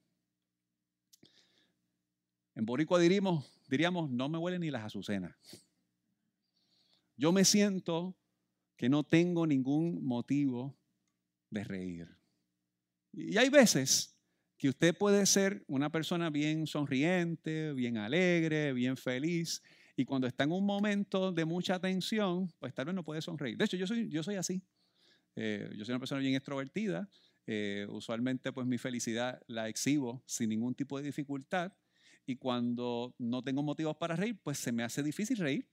En 2.55 2.65
Boricua 2.65 2.99
diríamos, 2.99 3.45
diríamos 3.69 4.09
no 4.11 4.29
me 4.31 4.39
huelen 4.39 4.63
ni 4.63 4.71
las 4.71 4.85
azucenas. 4.85 5.37
Yo 7.17 7.31
me 7.31 7.45
siento 7.45 8.17
que 8.77 8.89
no 8.89 9.05
tengo 9.05 9.47
ningún 9.47 10.03
motivo 10.05 10.77
de 11.51 11.65
reír. 11.65 12.09
Y 13.13 13.37
hay 13.37 13.51
veces 13.51 14.17
que 14.57 14.71
usted 14.71 14.97
puede 14.97 15.27
ser 15.27 15.63
una 15.69 15.91
persona 15.91 16.31
bien 16.31 16.67
sonriente, 16.67 17.73
bien 17.75 17.99
alegre, 17.99 18.73
bien 18.73 18.97
feliz, 18.97 19.63
y 19.97 20.05
cuando 20.05 20.27
está 20.27 20.45
en 20.45 20.53
un 20.53 20.65
momento 20.65 21.33
de 21.33 21.45
mucha 21.45 21.79
tensión, 21.79 22.53
pues 22.59 22.75
tal 22.75 22.87
vez 22.87 22.95
no 22.95 23.05
puede 23.05 23.23
sonreír. 23.23 23.57
De 23.57 23.65
hecho, 23.65 23.77
yo 23.77 23.87
soy, 23.87 24.09
yo 24.09 24.23
soy 24.23 24.37
así. 24.37 24.63
Eh, 25.37 25.71
yo 25.77 25.85
soy 25.85 25.93
una 25.93 26.01
persona 26.01 26.21
bien 26.21 26.35
extrovertida. 26.35 27.09
Eh, 27.47 27.87
usualmente, 27.89 28.53
pues 28.53 28.67
mi 28.67 28.79
felicidad 28.79 29.41
la 29.47 29.69
exhibo 29.69 30.23
sin 30.27 30.51
ningún 30.51 30.75
tipo 30.75 30.99
de 30.99 31.05
dificultad. 31.05 31.73
Y 32.27 32.37
cuando 32.37 33.15
no 33.19 33.43
tengo 33.43 33.63
motivos 33.63 33.97
para 33.97 34.17
reír, 34.17 34.39
pues 34.43 34.59
se 34.59 34.73
me 34.73 34.83
hace 34.83 35.03
difícil 35.03 35.37
reír. 35.37 35.69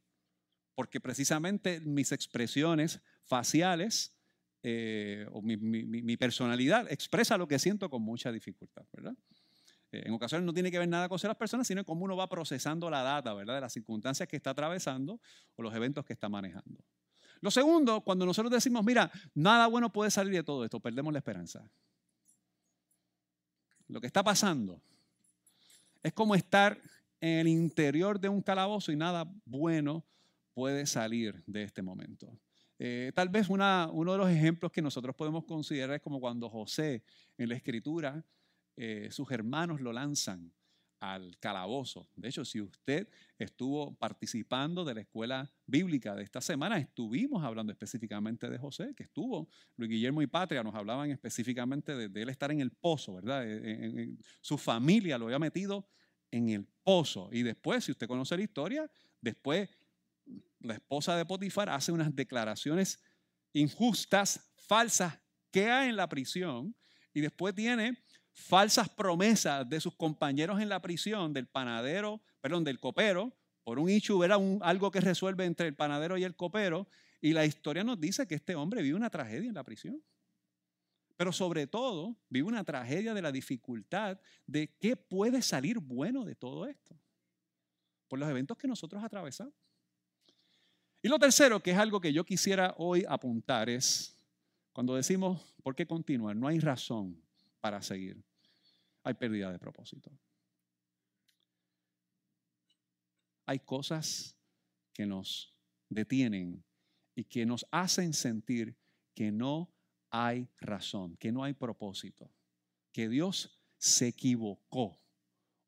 Porque 0.75 1.01
precisamente 1.01 1.79
mis 1.81 2.11
expresiones 2.11 3.01
faciales 3.23 4.15
eh, 4.63 5.25
o 5.31 5.41
mi, 5.41 5.57
mi, 5.57 5.83
mi 5.83 6.17
personalidad 6.17 6.91
expresa 6.91 7.37
lo 7.37 7.47
que 7.47 7.57
siento 7.57 7.89
con 7.89 8.03
mucha 8.03 8.31
dificultad, 8.31 8.85
¿verdad? 8.93 9.15
Eh, 9.91 10.03
en 10.05 10.13
ocasiones 10.13 10.45
no 10.45 10.53
tiene 10.53 10.71
que 10.71 10.79
ver 10.79 10.87
nada 10.87 11.09
con 11.09 11.19
ser 11.19 11.29
las 11.29 11.37
personas, 11.37 11.67
sino 11.67 11.83
cómo 11.83 12.05
uno 12.05 12.15
va 12.15 12.27
procesando 12.29 12.89
la 12.89 13.01
data, 13.03 13.33
¿verdad? 13.33 13.55
De 13.55 13.61
las 13.61 13.73
circunstancias 13.73 14.27
que 14.27 14.37
está 14.37 14.51
atravesando 14.51 15.19
o 15.55 15.61
los 15.61 15.73
eventos 15.73 16.05
que 16.05 16.13
está 16.13 16.29
manejando. 16.29 16.83
Lo 17.41 17.49
segundo, 17.49 18.01
cuando 18.01 18.25
nosotros 18.25 18.51
decimos, 18.51 18.85
mira, 18.85 19.11
nada 19.33 19.67
bueno 19.67 19.91
puede 19.91 20.11
salir 20.11 20.33
de 20.33 20.43
todo 20.43 20.63
esto, 20.63 20.79
perdemos 20.79 21.11
la 21.11 21.19
esperanza. 21.19 21.67
Lo 23.87 23.99
que 23.99 24.07
está 24.07 24.23
pasando 24.23 24.81
es 26.03 26.13
como 26.13 26.35
estar 26.35 26.79
en 27.19 27.39
el 27.39 27.47
interior 27.47 28.19
de 28.19 28.29
un 28.29 28.41
calabozo 28.41 28.91
y 28.91 28.95
nada 28.95 29.29
bueno 29.45 30.05
puede 30.53 30.85
salir 30.85 31.43
de 31.45 31.63
este 31.63 31.81
momento. 31.81 32.39
Eh, 32.79 33.11
tal 33.13 33.29
vez 33.29 33.49
una, 33.49 33.89
uno 33.91 34.13
de 34.13 34.17
los 34.17 34.29
ejemplos 34.29 34.71
que 34.71 34.81
nosotros 34.81 35.15
podemos 35.15 35.43
considerar 35.45 35.97
es 35.97 36.01
como 36.01 36.19
cuando 36.19 36.49
José 36.49 37.03
en 37.37 37.49
la 37.49 37.55
escritura 37.55 38.23
eh, 38.75 39.09
sus 39.11 39.29
hermanos 39.31 39.81
lo 39.81 39.93
lanzan 39.93 40.53
al 40.99 41.37
calabozo. 41.39 42.07
De 42.15 42.29
hecho, 42.29 42.45
si 42.45 42.61
usted 42.61 43.09
estuvo 43.39 43.95
participando 43.95 44.85
de 44.85 44.93
la 44.93 45.01
escuela 45.01 45.51
bíblica 45.65 46.13
de 46.13 46.23
esta 46.23 46.41
semana, 46.41 46.77
estuvimos 46.77 47.43
hablando 47.43 47.71
específicamente 47.71 48.49
de 48.49 48.57
José, 48.59 48.93
que 48.95 49.03
estuvo, 49.03 49.49
Luis 49.77 49.89
Guillermo 49.89 50.21
y 50.21 50.27
Patria 50.27 50.61
nos 50.61 50.75
hablaban 50.75 51.09
específicamente 51.09 51.95
de, 51.95 52.21
él 52.21 52.29
estar 52.29 52.51
en 52.51 52.61
el 52.61 52.69
pozo, 52.71 53.15
¿verdad? 53.15 53.43
su 54.41 54.59
familia 54.59 55.17
lo 55.17 55.25
había 55.25 55.39
metido 55.39 55.87
en 56.29 56.49
el 56.49 56.67
pozo. 56.83 57.29
Y 57.31 57.41
después, 57.41 57.83
si 57.83 57.91
usted 57.91 58.07
conoce 58.07 58.37
la 58.37 58.43
historia, 58.43 58.91
después 59.19 59.69
la 60.59 60.75
esposa 60.75 61.15
de 61.15 61.25
Potifar 61.25 61.69
hace 61.69 61.91
unas 61.91 62.15
declaraciones 62.15 63.01
injustas, 63.53 64.51
falsas, 64.55 65.19
queda 65.51 65.87
en 65.87 65.95
la 65.95 66.07
prisión 66.07 66.75
y 67.13 67.21
después 67.21 67.53
tiene 67.53 67.97
falsas 68.41 68.89
promesas 68.89 69.67
de 69.69 69.79
sus 69.79 69.95
compañeros 69.95 70.59
en 70.59 70.69
la 70.69 70.81
prisión, 70.81 71.33
del 71.33 71.47
panadero, 71.47 72.21
perdón, 72.41 72.63
del 72.63 72.79
copero, 72.79 73.33
por 73.63 73.79
un 73.79 73.89
issue, 73.89 74.23
era 74.23 74.37
algo 74.61 74.91
que 74.91 74.99
resuelve 74.99 75.45
entre 75.45 75.67
el 75.67 75.75
panadero 75.75 76.17
y 76.17 76.23
el 76.23 76.35
copero, 76.35 76.87
y 77.21 77.33
la 77.33 77.45
historia 77.45 77.83
nos 77.83 77.99
dice 77.99 78.27
que 78.27 78.35
este 78.35 78.55
hombre 78.55 78.81
vive 78.81 78.95
una 78.95 79.09
tragedia 79.09 79.47
en 79.47 79.55
la 79.55 79.63
prisión. 79.63 80.01
Pero 81.15 81.31
sobre 81.31 81.67
todo, 81.67 82.17
vive 82.29 82.47
una 82.47 82.63
tragedia 82.63 83.13
de 83.13 83.21
la 83.21 83.31
dificultad 83.31 84.19
de 84.47 84.75
qué 84.79 84.95
puede 84.95 85.43
salir 85.43 85.77
bueno 85.77 86.25
de 86.25 86.33
todo 86.33 86.65
esto, 86.65 86.99
por 88.07 88.17
los 88.17 88.27
eventos 88.27 88.57
que 88.57 88.67
nosotros 88.67 89.03
atravesamos. 89.03 89.53
Y 91.03 91.07
lo 91.07 91.19
tercero, 91.19 91.59
que 91.61 91.71
es 91.71 91.77
algo 91.77 92.01
que 92.01 92.11
yo 92.11 92.23
quisiera 92.23 92.73
hoy 92.77 93.05
apuntar, 93.07 93.69
es 93.69 94.17
cuando 94.73 94.95
decimos, 94.95 95.41
¿por 95.61 95.75
qué 95.75 95.85
continuar? 95.85 96.35
No 96.35 96.47
hay 96.47 96.59
razón 96.59 97.21
para 97.59 97.81
seguir. 97.81 98.23
Hay 99.03 99.13
pérdida 99.15 99.51
de 99.51 99.59
propósito. 99.59 100.11
Hay 103.45 103.59
cosas 103.59 104.37
que 104.93 105.05
nos 105.05 105.55
detienen 105.89 106.63
y 107.15 107.25
que 107.25 107.45
nos 107.45 107.65
hacen 107.71 108.13
sentir 108.13 108.77
que 109.13 109.31
no 109.31 109.73
hay 110.09 110.47
razón, 110.59 111.17
que 111.17 111.31
no 111.31 111.43
hay 111.43 111.53
propósito, 111.53 112.31
que 112.91 113.09
Dios 113.09 113.59
se 113.77 114.07
equivocó 114.07 115.01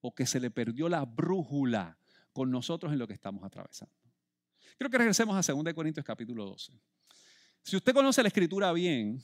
o 0.02 0.14
que 0.14 0.26
se 0.26 0.40
le 0.40 0.52
perdió 0.52 0.90
la 0.90 1.06
brújula 1.06 1.98
con 2.32 2.52
nosotros 2.52 2.92
en 2.92 3.00
lo 3.00 3.08
que 3.08 3.14
estamos 3.14 3.44
atravesando. 3.44 3.94
Creo 4.78 4.90
que 4.90 4.98
regresemos 4.98 5.36
a 5.36 5.54
2 5.54 5.74
Corintios 5.74 6.06
capítulo 6.06 6.46
12. 6.46 6.74
Si 7.64 7.78
usted 7.78 7.94
conoce 7.94 8.22
la 8.22 8.28
escritura 8.28 8.72
bien, 8.74 9.24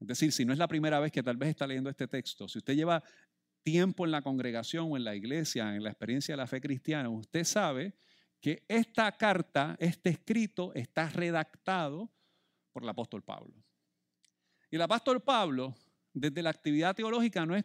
es 0.00 0.06
decir, 0.06 0.32
si 0.32 0.44
no 0.44 0.52
es 0.52 0.58
la 0.58 0.66
primera 0.66 0.98
vez 0.98 1.12
que 1.12 1.22
tal 1.22 1.36
vez 1.36 1.50
está 1.50 1.66
leyendo 1.66 1.90
este 1.90 2.08
texto, 2.08 2.48
si 2.48 2.58
usted 2.58 2.74
lleva 2.74 3.02
tiempo 3.62 4.06
en 4.06 4.10
la 4.10 4.22
congregación 4.22 4.90
o 4.90 4.96
en 4.96 5.04
la 5.04 5.14
iglesia, 5.14 5.74
en 5.76 5.82
la 5.82 5.90
experiencia 5.90 6.32
de 6.32 6.38
la 6.38 6.46
fe 6.46 6.60
cristiana, 6.60 7.10
usted 7.10 7.44
sabe 7.44 7.94
que 8.40 8.64
esta 8.66 9.12
carta, 9.18 9.76
este 9.78 10.08
escrito, 10.10 10.72
está 10.74 11.08
redactado 11.10 12.10
por 12.72 12.82
el 12.82 12.88
apóstol 12.88 13.22
Pablo. 13.22 13.52
Y 14.70 14.76
el 14.76 14.82
apóstol 14.82 15.20
Pablo, 15.22 15.74
desde 16.14 16.42
la 16.42 16.50
actividad 16.50 16.96
teológica, 16.96 17.44
no 17.44 17.54
es 17.54 17.64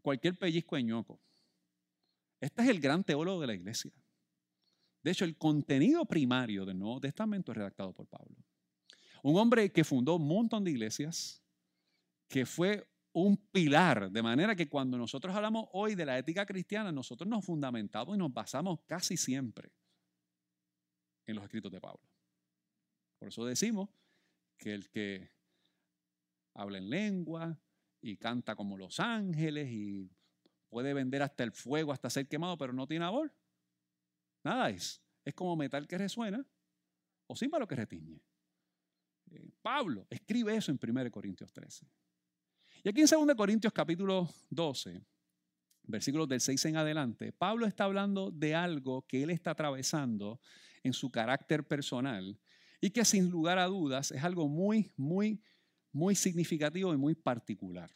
cualquier 0.00 0.38
pellizco 0.38 0.76
de 0.76 0.84
ñoco. 0.84 1.20
Este 2.40 2.62
es 2.62 2.68
el 2.68 2.80
gran 2.80 3.04
teólogo 3.04 3.42
de 3.42 3.46
la 3.48 3.54
iglesia. 3.54 3.92
De 5.02 5.10
hecho, 5.10 5.26
el 5.26 5.36
contenido 5.36 6.06
primario 6.06 6.64
del 6.64 6.78
Nuevo 6.78 7.00
Testamento 7.00 7.52
es 7.52 7.58
redactado 7.58 7.92
por 7.92 8.06
Pablo. 8.06 8.36
Un 9.22 9.36
hombre 9.36 9.70
que 9.70 9.84
fundó 9.84 10.16
un 10.16 10.26
montón 10.26 10.64
de 10.64 10.70
iglesias, 10.70 11.43
que 12.28 12.46
fue 12.46 12.88
un 13.12 13.36
pilar, 13.36 14.10
de 14.10 14.22
manera 14.22 14.56
que 14.56 14.68
cuando 14.68 14.98
nosotros 14.98 15.34
hablamos 15.34 15.68
hoy 15.72 15.94
de 15.94 16.04
la 16.04 16.18
ética 16.18 16.44
cristiana, 16.44 16.90
nosotros 16.90 17.28
nos 17.28 17.44
fundamentamos 17.44 18.16
y 18.16 18.18
nos 18.18 18.32
basamos 18.32 18.80
casi 18.86 19.16
siempre 19.16 19.72
en 21.26 21.36
los 21.36 21.44
escritos 21.44 21.70
de 21.70 21.80
Pablo. 21.80 22.02
Por 23.18 23.28
eso 23.28 23.44
decimos 23.44 23.88
que 24.58 24.74
el 24.74 24.90
que 24.90 25.30
habla 26.54 26.78
en 26.78 26.90
lengua 26.90 27.58
y 28.00 28.16
canta 28.16 28.56
como 28.56 28.76
los 28.76 28.98
ángeles 28.98 29.70
y 29.70 30.10
puede 30.68 30.92
vender 30.92 31.22
hasta 31.22 31.44
el 31.44 31.52
fuego, 31.52 31.92
hasta 31.92 32.10
ser 32.10 32.26
quemado, 32.26 32.58
pero 32.58 32.72
no 32.72 32.86
tiene 32.86 33.04
amor, 33.04 33.32
nada 34.42 34.70
es. 34.70 35.00
Es 35.24 35.34
como 35.34 35.56
metal 35.56 35.86
que 35.86 35.96
resuena 35.96 36.44
o 37.28 37.36
símbolo 37.36 37.66
que 37.66 37.76
retiñe. 37.76 38.20
Eh, 39.30 39.50
Pablo 39.62 40.06
escribe 40.10 40.56
eso 40.56 40.72
en 40.72 40.78
1 40.82 41.10
Corintios 41.10 41.52
13. 41.52 41.86
Y 42.86 42.90
aquí 42.90 43.00
en 43.00 43.06
2 43.06 43.34
Corintios 43.34 43.72
capítulo 43.72 44.28
12, 44.50 45.02
versículos 45.84 46.28
del 46.28 46.42
6 46.42 46.66
en 46.66 46.76
adelante, 46.76 47.32
Pablo 47.32 47.64
está 47.64 47.84
hablando 47.84 48.30
de 48.30 48.54
algo 48.54 49.06
que 49.06 49.22
él 49.22 49.30
está 49.30 49.52
atravesando 49.52 50.38
en 50.82 50.92
su 50.92 51.10
carácter 51.10 51.66
personal 51.66 52.38
y 52.82 52.90
que 52.90 53.06
sin 53.06 53.30
lugar 53.30 53.58
a 53.58 53.64
dudas 53.64 54.10
es 54.10 54.22
algo 54.22 54.48
muy, 54.48 54.92
muy, 54.98 55.42
muy 55.92 56.14
significativo 56.14 56.92
y 56.92 56.98
muy 56.98 57.14
particular. 57.14 57.90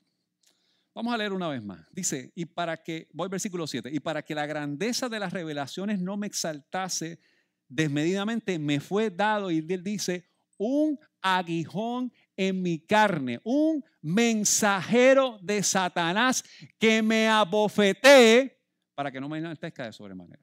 Vamos 0.94 1.12
a 1.12 1.18
leer 1.18 1.34
una 1.34 1.48
vez 1.48 1.62
más. 1.62 1.86
Dice, 1.92 2.32
y 2.34 2.46
para 2.46 2.82
que, 2.82 3.10
voy 3.12 3.26
al 3.26 3.30
versículo 3.30 3.66
7, 3.66 3.90
y 3.92 4.00
para 4.00 4.22
que 4.22 4.34
la 4.34 4.46
grandeza 4.46 5.10
de 5.10 5.20
las 5.20 5.34
revelaciones 5.34 6.00
no 6.00 6.16
me 6.16 6.28
exaltase 6.28 7.20
desmedidamente, 7.68 8.58
me 8.58 8.80
fue 8.80 9.10
dado, 9.10 9.50
y 9.50 9.58
él 9.58 9.84
dice, 9.84 10.30
un 10.56 10.98
aguijón 11.20 12.10
en 12.38 12.62
mi 12.62 12.78
carne, 12.78 13.40
un 13.42 13.84
mensajero 14.00 15.38
de 15.42 15.60
Satanás 15.62 16.44
que 16.78 17.02
me 17.02 17.26
abofetee 17.26 18.56
para 18.94 19.10
que 19.10 19.20
no 19.20 19.28
me 19.28 19.38
enaltezca 19.38 19.84
de 19.84 19.92
sobremanera. 19.92 20.40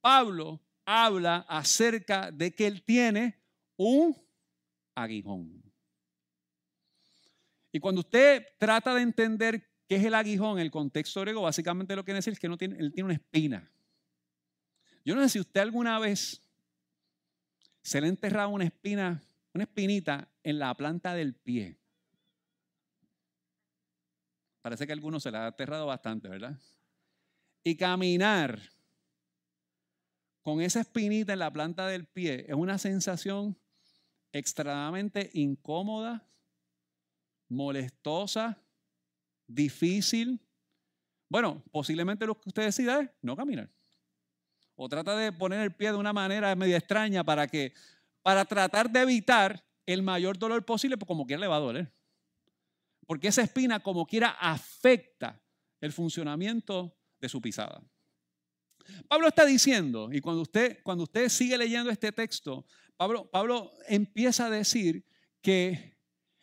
Pablo 0.00 0.60
habla 0.84 1.46
acerca 1.48 2.32
de 2.32 2.52
que 2.52 2.66
él 2.66 2.82
tiene 2.82 3.40
un 3.76 4.16
aguijón. 4.96 5.62
Y 7.70 7.78
cuando 7.78 8.00
usted 8.00 8.44
trata 8.58 8.94
de 8.94 9.02
entender 9.02 9.70
qué 9.86 9.96
es 9.96 10.04
el 10.04 10.14
aguijón, 10.14 10.58
el 10.58 10.72
contexto 10.72 11.20
griego, 11.20 11.42
básicamente 11.42 11.94
lo 11.94 12.02
que 12.02 12.06
quiere 12.06 12.18
decir 12.18 12.32
es 12.32 12.40
que 12.40 12.48
no 12.48 12.58
tiene, 12.58 12.76
él 12.78 12.92
tiene 12.92 13.04
una 13.04 13.14
espina. 13.14 13.70
Yo 15.04 15.14
no 15.14 15.22
sé 15.22 15.28
si 15.28 15.40
usted 15.40 15.60
alguna 15.60 16.00
vez 16.00 16.42
se 17.82 18.00
le 18.00 18.08
ha 18.08 18.10
enterrado 18.10 18.48
una 18.48 18.64
espina, 18.64 19.22
una 19.58 19.64
espinita 19.64 20.30
en 20.44 20.60
la 20.60 20.72
planta 20.76 21.14
del 21.14 21.34
pie. 21.34 21.80
Parece 24.62 24.86
que 24.86 24.92
a 24.92 24.94
algunos 24.94 25.24
se 25.24 25.32
la 25.32 25.42
ha 25.42 25.46
aterrado 25.48 25.84
bastante, 25.84 26.28
¿verdad? 26.28 26.56
Y 27.64 27.76
caminar 27.76 28.60
con 30.42 30.60
esa 30.60 30.80
espinita 30.80 31.32
en 31.32 31.40
la 31.40 31.52
planta 31.52 31.88
del 31.88 32.06
pie 32.06 32.46
es 32.46 32.54
una 32.54 32.78
sensación 32.78 33.58
extremadamente 34.30 35.28
incómoda, 35.34 36.24
molestosa, 37.48 38.62
difícil. 39.48 40.40
Bueno, 41.28 41.64
posiblemente 41.72 42.26
lo 42.26 42.40
que 42.40 42.48
usted 42.50 42.62
decida 42.62 43.00
es 43.00 43.10
no 43.22 43.34
caminar. 43.34 43.68
O 44.76 44.88
trata 44.88 45.16
de 45.16 45.32
poner 45.32 45.62
el 45.62 45.74
pie 45.74 45.90
de 45.90 45.96
una 45.96 46.12
manera 46.12 46.54
medio 46.54 46.76
extraña 46.76 47.24
para 47.24 47.48
que, 47.48 47.74
para 48.28 48.44
tratar 48.44 48.90
de 48.90 49.00
evitar 49.00 49.64
el 49.86 50.02
mayor 50.02 50.38
dolor 50.38 50.62
posible, 50.62 50.98
pues 50.98 51.06
como 51.06 51.24
quiera 51.24 51.40
le 51.40 51.46
va 51.46 51.56
a 51.56 51.60
doler. 51.60 51.90
Porque 53.06 53.28
esa 53.28 53.40
espina 53.40 53.80
como 53.80 54.04
quiera 54.04 54.36
afecta 54.38 55.42
el 55.80 55.94
funcionamiento 55.94 56.94
de 57.18 57.26
su 57.30 57.40
pisada. 57.40 57.82
Pablo 59.08 59.28
está 59.28 59.46
diciendo, 59.46 60.10
y 60.12 60.20
cuando 60.20 60.42
usted, 60.42 60.82
cuando 60.82 61.04
usted 61.04 61.30
sigue 61.30 61.56
leyendo 61.56 61.88
este 61.88 62.12
texto, 62.12 62.66
Pablo, 62.98 63.30
Pablo 63.30 63.72
empieza 63.86 64.44
a 64.44 64.50
decir 64.50 65.06
que 65.40 65.96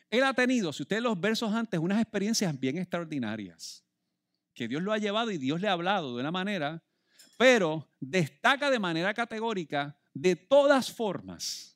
él 0.10 0.24
ha 0.24 0.34
tenido, 0.34 0.74
si 0.74 0.82
usted 0.82 1.02
los 1.02 1.22
versos 1.22 1.54
antes, 1.54 1.80
unas 1.80 2.02
experiencias 2.02 2.60
bien 2.60 2.80
extraordinarias, 2.80 3.86
que 4.56 4.68
Dios 4.68 4.82
lo 4.82 4.92
ha 4.92 4.98
llevado 4.98 5.30
y 5.30 5.38
Dios 5.38 5.62
le 5.62 5.68
ha 5.68 5.74
hablado 5.74 6.16
de 6.16 6.22
una 6.22 6.32
manera, 6.32 6.84
pero 7.38 7.88
destaca 8.00 8.72
de 8.72 8.80
manera 8.80 9.14
categórica, 9.14 9.96
de 10.16 10.36
todas 10.36 10.92
formas, 10.92 11.75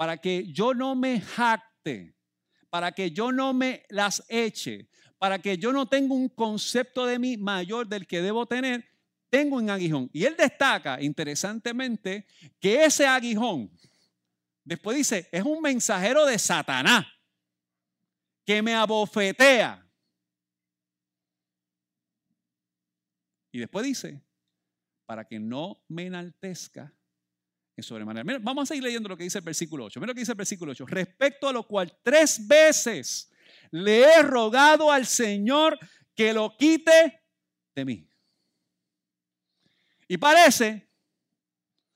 para 0.00 0.16
que 0.16 0.50
yo 0.50 0.72
no 0.72 0.94
me 0.94 1.20
jacte, 1.20 2.16
para 2.70 2.90
que 2.90 3.10
yo 3.10 3.30
no 3.30 3.52
me 3.52 3.84
las 3.90 4.24
eche, 4.30 4.88
para 5.18 5.38
que 5.38 5.58
yo 5.58 5.74
no 5.74 5.86
tenga 5.90 6.14
un 6.14 6.30
concepto 6.30 7.04
de 7.04 7.18
mí 7.18 7.36
mayor 7.36 7.86
del 7.86 8.06
que 8.06 8.22
debo 8.22 8.46
tener, 8.46 8.82
tengo 9.28 9.56
un 9.56 9.68
aguijón. 9.68 10.08
Y 10.14 10.24
él 10.24 10.36
destaca, 10.38 11.02
interesantemente, 11.02 12.26
que 12.58 12.82
ese 12.82 13.06
aguijón, 13.06 13.70
después 14.64 14.96
dice, 14.96 15.28
es 15.30 15.42
un 15.42 15.60
mensajero 15.60 16.24
de 16.24 16.38
Satanás 16.38 17.04
que 18.46 18.62
me 18.62 18.72
abofetea. 18.72 19.86
Y 23.52 23.58
después 23.58 23.84
dice, 23.84 24.24
para 25.04 25.26
que 25.26 25.38
no 25.38 25.84
me 25.88 26.06
enaltezca 26.06 26.90
sobremanera. 27.82 28.38
vamos 28.40 28.62
a 28.62 28.66
seguir 28.66 28.84
leyendo 28.84 29.08
lo 29.08 29.16
que 29.16 29.24
dice 29.24 29.38
el 29.38 29.44
versículo 29.44 29.84
8. 29.84 30.00
Mira 30.00 30.08
lo 30.08 30.14
que 30.14 30.20
dice 30.20 30.32
el 30.32 30.38
versículo 30.38 30.72
8. 30.72 30.86
Respecto 30.86 31.48
a 31.48 31.52
lo 31.52 31.66
cual 31.66 31.96
tres 32.02 32.46
veces 32.46 33.30
le 33.70 34.02
he 34.02 34.22
rogado 34.22 34.90
al 34.90 35.06
Señor 35.06 35.78
que 36.14 36.32
lo 36.32 36.56
quite 36.56 37.22
de 37.74 37.84
mí. 37.84 38.08
Y 40.08 40.18
parece, 40.18 40.90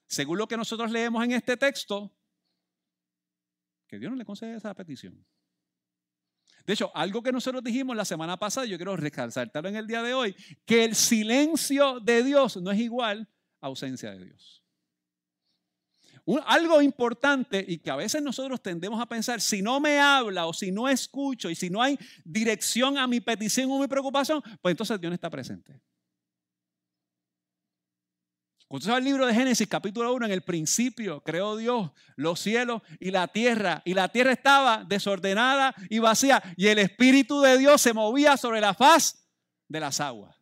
según 0.07 0.39
lo 0.39 0.47
que 0.47 0.57
nosotros 0.57 0.91
leemos 0.91 1.25
en 1.25 1.33
este 1.33 1.57
texto, 1.57 2.17
que 3.87 3.99
Dios 3.99 4.11
no 4.11 4.17
le 4.17 4.25
concede 4.25 4.57
esa 4.57 4.75
petición. 4.75 5.25
De 6.67 6.73
hecho, 6.73 6.91
algo 6.95 7.23
que 7.23 7.33
nosotros 7.33 7.63
dijimos 7.63 7.95
la 7.95 8.05
semana 8.05 8.39
pasada, 8.39 8.67
yo 8.67 8.77
quiero 8.79 8.97
resaltarlo 8.97 9.69
en 9.69 9.77
el 9.77 9.87
día 9.87 10.03
de 10.03 10.15
hoy, 10.15 10.35
que 10.65 10.85
el 10.85 10.95
silencio 10.95 12.01
de 12.01 12.23
Dios 12.23 12.57
no 12.57 12.71
es 12.71 12.81
igual 12.81 13.29
a 13.61 13.67
ausencia 13.67 14.13
de 14.13 14.25
Dios. 14.25 14.64
Algo 16.47 16.81
importante 16.81 17.65
y 17.67 17.79
que 17.79 17.91
a 17.91 17.97
veces 17.97 18.23
nosotros 18.23 18.63
tendemos 18.63 19.01
a 19.01 19.07
pensar, 19.07 19.41
si 19.41 19.61
no 19.63 19.81
me 19.81 19.99
habla 19.99 20.47
o 20.47 20.53
si 20.53 20.73
no 20.73 20.89
escucho 20.89 21.51
y 21.51 21.55
si 21.55 21.71
no 21.71 21.83
hay 21.83 21.99
dirección 22.25 22.97
a 22.97 23.07
mi 23.07 23.21
petición 23.21 23.71
o 23.71 23.79
mi 23.79 23.87
preocupación, 23.87 24.43
pues 24.63 24.73
entonces 24.73 25.01
Dios 25.01 25.11
no 25.11 25.15
está 25.15 25.31
presente. 25.31 25.81
Cuando 28.67 28.87
se 28.87 28.97
el 28.97 29.05
libro 29.05 29.27
de 29.27 29.35
Génesis, 29.35 29.69
capítulo 29.69 30.13
1, 30.15 30.27
en 30.27 30.33
el 30.33 30.43
principio 30.43 31.21
creó 31.21 31.57
Dios 31.57 31.93
los 32.17 32.41
cielos 32.41 32.83
y 32.99 33.11
la 33.11 33.29
tierra. 33.29 33.83
Y 33.85 33.95
la 33.95 34.09
tierra 34.09 34.33
estaba 34.33 34.83
desordenada 34.85 35.75
y 35.91 35.99
vacía. 35.99 36.43
Y 36.57 36.67
el 36.67 36.79
Espíritu 36.79 37.41
de 37.41 37.59
Dios 37.59 37.81
se 37.81 37.93
movía 37.93 38.37
sobre 38.37 38.61
la 38.61 38.75
faz 38.75 39.29
de 39.69 39.81
las 39.81 40.01
aguas. 40.01 40.35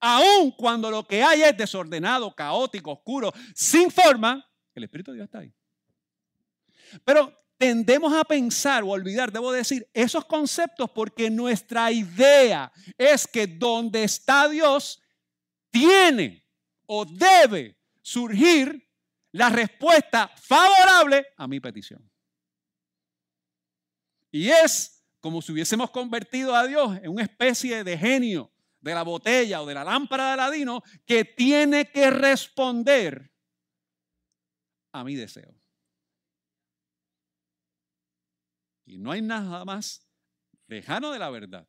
Aun 0.00 0.52
cuando 0.52 0.90
lo 0.90 1.06
que 1.06 1.22
hay 1.22 1.42
es 1.42 1.56
desordenado, 1.56 2.34
caótico, 2.34 2.92
oscuro, 2.92 3.32
sin 3.54 3.90
forma, 3.90 4.44
el 4.74 4.84
Espíritu 4.84 5.10
de 5.10 5.16
Dios 5.16 5.26
está 5.26 5.38
ahí. 5.38 5.52
Pero 7.04 7.32
tendemos 7.58 8.12
a 8.12 8.24
pensar 8.24 8.82
o 8.82 8.88
olvidar, 8.88 9.30
debo 9.30 9.52
decir, 9.52 9.88
esos 9.94 10.24
conceptos 10.24 10.90
porque 10.90 11.30
nuestra 11.30 11.92
idea 11.92 12.72
es 12.98 13.26
que 13.26 13.46
donde 13.46 14.04
está 14.04 14.48
Dios, 14.48 15.00
tiene 15.70 16.44
o 16.86 17.04
debe 17.04 17.78
surgir 18.02 18.88
la 19.30 19.48
respuesta 19.48 20.30
favorable 20.36 21.26
a 21.36 21.46
mi 21.46 21.60
petición. 21.60 22.08
Y 24.30 24.48
es 24.48 25.04
como 25.20 25.40
si 25.40 25.52
hubiésemos 25.52 25.90
convertido 25.90 26.54
a 26.54 26.66
Dios 26.66 26.98
en 27.02 27.10
una 27.10 27.22
especie 27.22 27.84
de 27.84 27.96
genio 27.96 28.52
de 28.80 28.94
la 28.94 29.02
botella 29.02 29.62
o 29.62 29.66
de 29.66 29.74
la 29.74 29.84
lámpara 29.84 30.26
de 30.26 30.32
Aladino 30.32 30.82
que 31.06 31.24
tiene 31.24 31.90
que 31.90 32.10
responder 32.10 33.31
a 34.92 35.02
mi 35.04 35.14
deseo. 35.14 35.54
Y 38.84 38.98
no 38.98 39.10
hay 39.10 39.22
nada 39.22 39.64
más 39.64 40.06
lejano 40.66 41.10
de 41.10 41.18
la 41.18 41.30
verdad, 41.30 41.66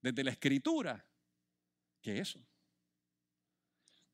desde 0.00 0.24
la 0.24 0.30
escritura, 0.30 1.06
que 2.00 2.18
eso. 2.18 2.40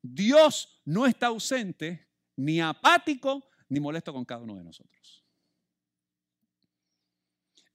Dios 0.02 0.80
no 0.84 1.06
está 1.06 1.28
ausente, 1.28 2.08
ni 2.36 2.60
apático, 2.60 3.48
ni 3.68 3.80
molesto 3.80 4.12
con 4.12 4.24
cada 4.24 4.42
uno 4.42 4.56
de 4.56 4.64
nosotros. 4.64 5.24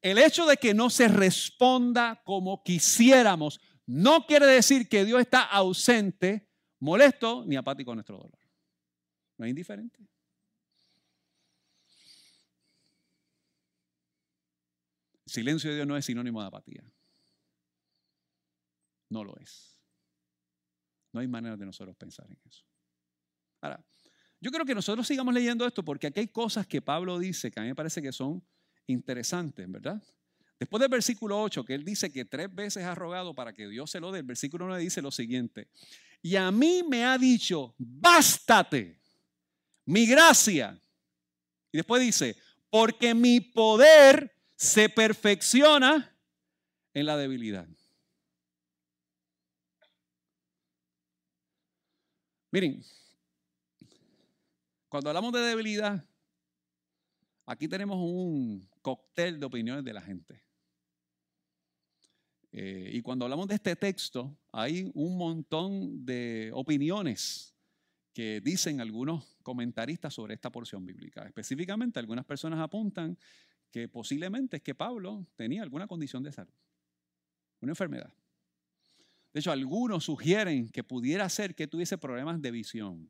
El 0.02 0.18
hecho 0.18 0.46
de 0.46 0.58
que 0.58 0.74
no 0.74 0.90
se 0.90 1.08
responda 1.08 2.22
como 2.24 2.64
quisiéramos 2.64 3.60
no 3.86 4.26
quiere 4.26 4.46
decir 4.46 4.88
que 4.88 5.06
Dios 5.06 5.22
está 5.22 5.44
ausente, 5.44 6.50
molesto, 6.80 7.44
ni 7.46 7.56
apático 7.56 7.90
con 7.90 7.98
nuestro 7.98 8.18
dolor. 8.18 8.40
No 9.38 9.46
es 9.46 9.50
indiferente. 9.50 10.11
Silencio 15.32 15.70
de 15.70 15.78
Dios 15.78 15.88
no 15.88 15.98
es 15.98 16.06
sinónimo 16.06 16.42
de 16.42 16.48
apatía. 16.48 16.84
No 19.10 19.24
lo 19.24 19.36
es. 19.38 19.80
No 21.12 21.20
hay 21.20 21.28
manera 21.28 21.58
de 21.58 21.66
nosotros 21.66 21.96
pensar 21.96 22.26
en 22.30 22.38
eso. 22.46 22.64
Ahora, 23.62 23.84
yo 24.40 24.52
creo 24.52 24.66
que 24.66 24.74
nosotros 24.74 25.06
sigamos 25.06 25.34
leyendo 25.34 25.66
esto 25.66 25.84
porque 25.84 26.08
aquí 26.08 26.20
hay 26.20 26.28
cosas 26.28 26.66
que 26.66 26.82
Pablo 26.82 27.20
dice 27.20 27.52
que 27.52 27.60
a 27.60 27.64
mí 27.64 27.70
me 27.70 27.76
parece 27.76 28.02
que 28.02 28.12
son 28.12 28.44
interesantes, 28.88 29.70
¿verdad? 29.70 30.02
Después 30.60 30.80
del 30.80 30.90
versículo 30.90 31.42
8, 31.42 31.66
que 31.66 31.74
él 31.74 31.84
dice 31.84 32.12
que 32.12 32.26
tres 32.26 32.54
veces 32.54 32.84
ha 32.84 32.94
rogado 32.94 33.34
para 33.34 33.54
que 33.54 33.68
Dios 33.68 33.90
se 33.90 34.00
lo 34.00 34.12
dé, 34.12 34.20
el 34.20 34.26
versículo 34.26 34.68
9 34.68 34.82
dice 34.84 35.02
lo 35.02 35.12
siguiente, 35.12 35.70
y 36.22 36.36
a 36.36 36.52
mí 36.52 36.84
me 36.88 37.04
ha 37.04 37.18
dicho, 37.18 37.74
bástate 37.78 39.00
mi 39.86 40.06
gracia. 40.06 40.80
Y 41.72 41.78
después 41.78 42.02
dice, 42.02 42.38
porque 42.70 43.16
mi 43.16 43.42
poder 43.42 44.32
se 44.62 44.90
perfecciona 44.90 46.16
en 46.94 47.08
la 47.08 47.18
debilidad. 47.18 47.68
Miren, 52.52 52.84
cuando 54.88 55.10
hablamos 55.10 55.34
de 55.34 55.40
debilidad, 55.40 56.06
aquí 57.48 57.68
tenemos 57.68 57.98
un 57.98 58.70
cóctel 58.84 59.40
de 59.40 59.46
opiniones 59.48 59.84
de 59.84 59.94
la 59.94 60.02
gente. 60.04 60.44
Eh, 62.52 62.92
y 62.94 63.02
cuando 63.02 63.26
hablamos 63.26 63.48
de 63.48 63.56
este 63.56 63.76
texto, 63.76 64.38
hay 64.52 64.92
un 64.94 65.18
montón 65.18 66.06
de 66.06 66.52
opiniones 66.54 67.56
que 68.14 68.42
dicen 68.42 68.80
algunos 68.80 69.26
comentaristas 69.42 70.14
sobre 70.14 70.36
esta 70.36 70.52
porción 70.52 70.86
bíblica. 70.86 71.26
Específicamente, 71.26 71.98
algunas 71.98 72.26
personas 72.26 72.60
apuntan 72.60 73.18
que 73.72 73.88
posiblemente 73.88 74.58
es 74.58 74.64
que 74.64 74.76
Pablo 74.76 75.26
tenía 75.36 75.64
alguna 75.64 75.88
condición 75.88 76.24
de 76.24 76.32
salud, 76.32 76.54
una 77.62 77.72
enfermedad. 77.72 78.14
De 79.34 79.40
hecho, 79.40 79.52
algunos 79.52 80.04
sugieren 80.04 80.70
que 80.70 80.84
pudiera 80.84 81.28
ser 81.30 81.56
que 81.56 81.68
tuviese 81.68 81.98
problemas 81.98 82.42
de 82.42 82.52
visión. 82.52 83.10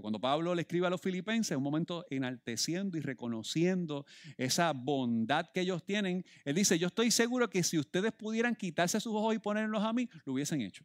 Cuando 0.00 0.20
Pablo 0.20 0.54
le 0.54 0.62
escribe 0.62 0.86
a 0.86 0.90
los 0.90 1.00
filipenses, 1.00 1.56
un 1.56 1.62
momento 1.62 2.06
enalteciendo 2.10 2.96
y 2.96 3.00
reconociendo 3.00 4.06
esa 4.36 4.72
bondad 4.72 5.46
que 5.52 5.60
ellos 5.60 5.84
tienen, 5.84 6.24
él 6.44 6.54
dice, 6.54 6.78
yo 6.78 6.88
estoy 6.88 7.10
seguro 7.10 7.50
que 7.50 7.62
si 7.62 7.78
ustedes 7.78 8.12
pudieran 8.12 8.54
quitarse 8.54 9.00
sus 9.00 9.14
ojos 9.14 9.34
y 9.34 9.38
ponerlos 9.38 9.82
a 9.82 9.92
mí, 9.92 10.08
lo 10.24 10.34
hubiesen 10.34 10.60
hecho. 10.60 10.84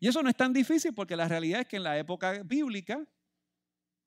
Y 0.00 0.08
eso 0.08 0.22
no 0.22 0.28
es 0.28 0.36
tan 0.36 0.52
difícil 0.52 0.92
porque 0.92 1.14
la 1.14 1.28
realidad 1.28 1.60
es 1.60 1.68
que 1.68 1.76
en 1.76 1.84
la 1.84 1.96
época 1.96 2.42
bíblica 2.42 3.06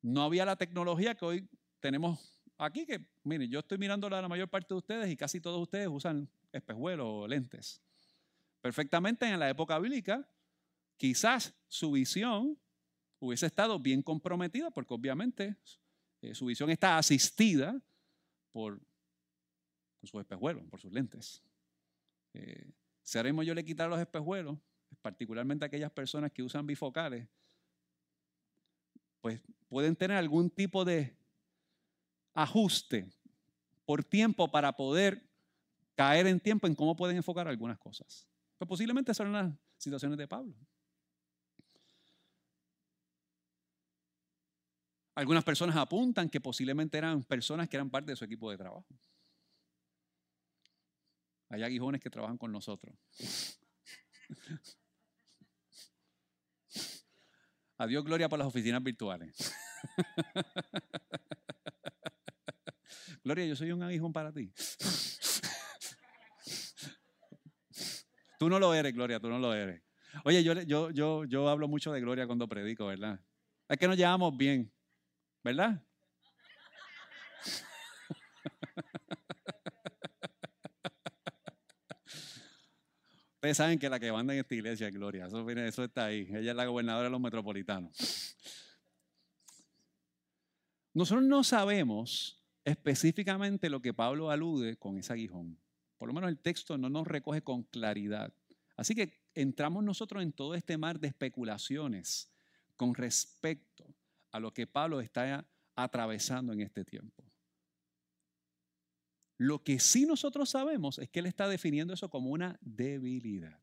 no 0.02 0.24
había 0.24 0.44
la 0.44 0.58
tecnología 0.58 1.16
que 1.16 1.26
hoy 1.26 1.50
tenemos 1.80 2.35
aquí, 2.58 2.86
que 2.86 3.06
miren, 3.24 3.50
yo 3.50 3.60
estoy 3.60 3.78
mirando 3.78 4.08
a 4.08 4.22
la 4.22 4.28
mayor 4.28 4.50
parte 4.50 4.74
de 4.74 4.78
ustedes 4.78 5.10
y 5.10 5.18
casi 5.18 5.39
todos 5.39 5.62
ustedes 5.62 5.88
usan 5.88 6.30
espejuelos 6.52 7.08
o 7.10 7.28
lentes. 7.28 7.82
Perfectamente 8.62 9.28
en 9.28 9.39
la 9.39 9.50
época 9.50 9.78
bíblica, 9.80 10.28
quizás 10.98 11.54
su 11.68 11.91
visión 11.91 12.58
hubiese 13.20 13.46
estado 13.46 13.80
bien 13.80 14.02
comprometida 14.02 14.72
porque 14.72 14.94
obviamente 14.94 15.56
eh, 16.22 16.34
su 16.34 16.46
visión 16.46 16.70
está 16.70 16.98
asistida 16.98 17.80
por, 18.52 18.80
sus 20.02 20.20
espejuelos, 20.20 20.63
por 20.70 20.80
sus 20.80 20.91
lentes. 20.91 21.44
Eh, 22.34 22.72
si 23.02 23.18
ahora 23.18 23.44
yo 23.44 23.54
le 23.54 23.65
quitar 23.65 23.89
los 23.89 24.00
espejuelos, 24.00 24.58
particularmente 25.02 25.65
aquellas 25.65 25.91
personas 25.91 26.32
que 26.32 26.44
usan 26.44 26.65
bifocales, 26.65 27.28
pues 29.22 29.41
pueden 29.68 29.96
tener 29.96 30.18
algún 30.18 30.50
tipo 30.50 30.86
de 30.86 31.15
ajuste 32.36 33.10
por 33.86 34.04
tiempo 34.04 34.52
para 34.52 34.74
poder 34.74 35.28
caer 35.95 36.28
en 36.28 36.39
tiempo 36.39 36.67
en 36.67 36.76
cómo 36.76 36.95
pueden 36.95 37.17
enfocar 37.17 37.48
algunas 37.48 37.80
cosas. 37.80 38.28
Pues 38.58 38.67
posiblemente 38.67 39.13
son 39.13 39.32
las 39.32 39.52
situaciones 39.78 40.17
de 40.17 40.28
Pablo. 40.28 40.54
Algunas 45.15 45.43
personas 45.45 45.76
apuntan 45.78 46.30
que 46.30 46.41
posiblemente 46.41 46.98
eran 46.98 47.24
personas 47.24 47.69
que 47.69 47.78
eran 47.78 47.89
parte 47.89 48.12
de 48.12 48.17
su 48.17 48.26
equipo 48.26 48.52
de 48.52 48.58
trabajo. 48.58 48.86
Hay 51.50 51.63
aguijones 51.63 52.02
que 52.02 52.10
trabajan 52.10 52.38
con 52.38 52.52
nosotros. 52.52 52.93
Adiós, 57.78 58.04
gloria 58.04 58.28
por 58.28 58.39
las 58.39 58.48
oficinas 58.48 58.84
virtuales. 58.84 59.54
Gloria, 63.26 63.46
yo 63.48 63.56
soy 63.56 63.72
un 63.72 63.82
aguijón 63.82 64.14
para 64.14 64.32
ti. 64.32 64.54
Tú 68.38 68.48
no 68.50 68.60
lo 68.60 68.72
eres, 68.72 68.94
Gloria, 68.94 69.20
tú 69.20 69.30
no 69.30 69.40
lo 69.40 69.52
eres. 69.52 69.82
Oye, 70.26 70.44
yo, 70.44 70.54
yo, 70.62 70.92
yo, 70.92 71.26
yo 71.26 71.50
hablo 71.50 71.68
mucho 71.68 71.92
de 71.92 72.02
Gloria 72.02 72.28
cuando 72.28 72.48
predico, 72.48 72.86
¿verdad? 72.86 73.20
Es 73.68 73.80
que 73.80 73.88
nos 73.88 73.98
llevamos 73.98 74.38
bien, 74.38 74.72
¿verdad? 75.44 75.84
Ustedes 83.38 83.58
saben 83.58 83.80
que 83.80 83.90
la 83.90 84.00
que 84.00 84.12
manda 84.12 84.36
en 84.36 84.42
esta 84.42 84.54
iglesia 84.54 84.88
es 84.88 84.94
Gloria. 84.94 85.26
Eso, 85.26 85.50
eso 85.50 85.84
está 85.84 86.06
ahí. 86.06 86.28
Ella 86.30 86.52
es 86.52 86.56
la 86.56 86.66
gobernadora 86.68 87.06
de 87.06 87.12
los 87.12 87.20
metropolitanos. 87.20 88.38
Nosotros 90.94 91.26
no 91.26 91.44
sabemos 91.44 92.45
específicamente 92.65 93.69
lo 93.69 93.82
que 93.82 93.93
Pablo 93.93 94.32
alude 94.32 94.75
con 94.78 94.97
ese 94.97 95.13
aguijón. 95.13 95.58
Por 95.97 96.10
lo 96.10 96.13
menos 96.13 96.30
el 96.30 96.39
texto 96.39 96.78
no 96.78 96.89
nos 96.89 97.08
recoge 97.08 97.41
con 97.41 97.63
claridad. 97.63 98.34
Así 98.75 98.95
que 98.95 99.30
entramos 99.34 99.84
nosotros 99.84 100.21
en 100.23 100.34
todo 100.34 100.56
este 100.56 100.78
mar 100.78 100.99
de 100.99 101.08
especulaciones 101.08 102.30
con 102.75 102.93
respecto 102.93 103.95
a 104.32 104.39
lo 104.39 104.51
que 104.51 104.67
Pablo 104.67 104.99
está 104.99 105.47
atravesando 105.75 106.51
en 106.51 106.62
este 106.62 106.84
tiempo. 106.84 107.23
Lo 109.38 109.63
que 109.63 109.80
sí 109.80 110.06
nosotros 110.06 110.49
sabemos 110.49 110.97
es 110.97 111.10
que 111.10 111.19
él 111.19 111.25
está 111.28 111.47
definiendo 111.47 111.93
eso 111.93 112.10
como 112.10 112.32
una 112.32 112.58
debilidad. 112.62 113.60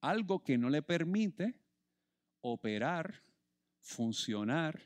Algo 0.00 0.42
que 0.44 0.58
no 0.58 0.70
le 0.70 0.82
permite 0.82 1.58
operar, 2.40 3.22
funcionar, 3.80 4.80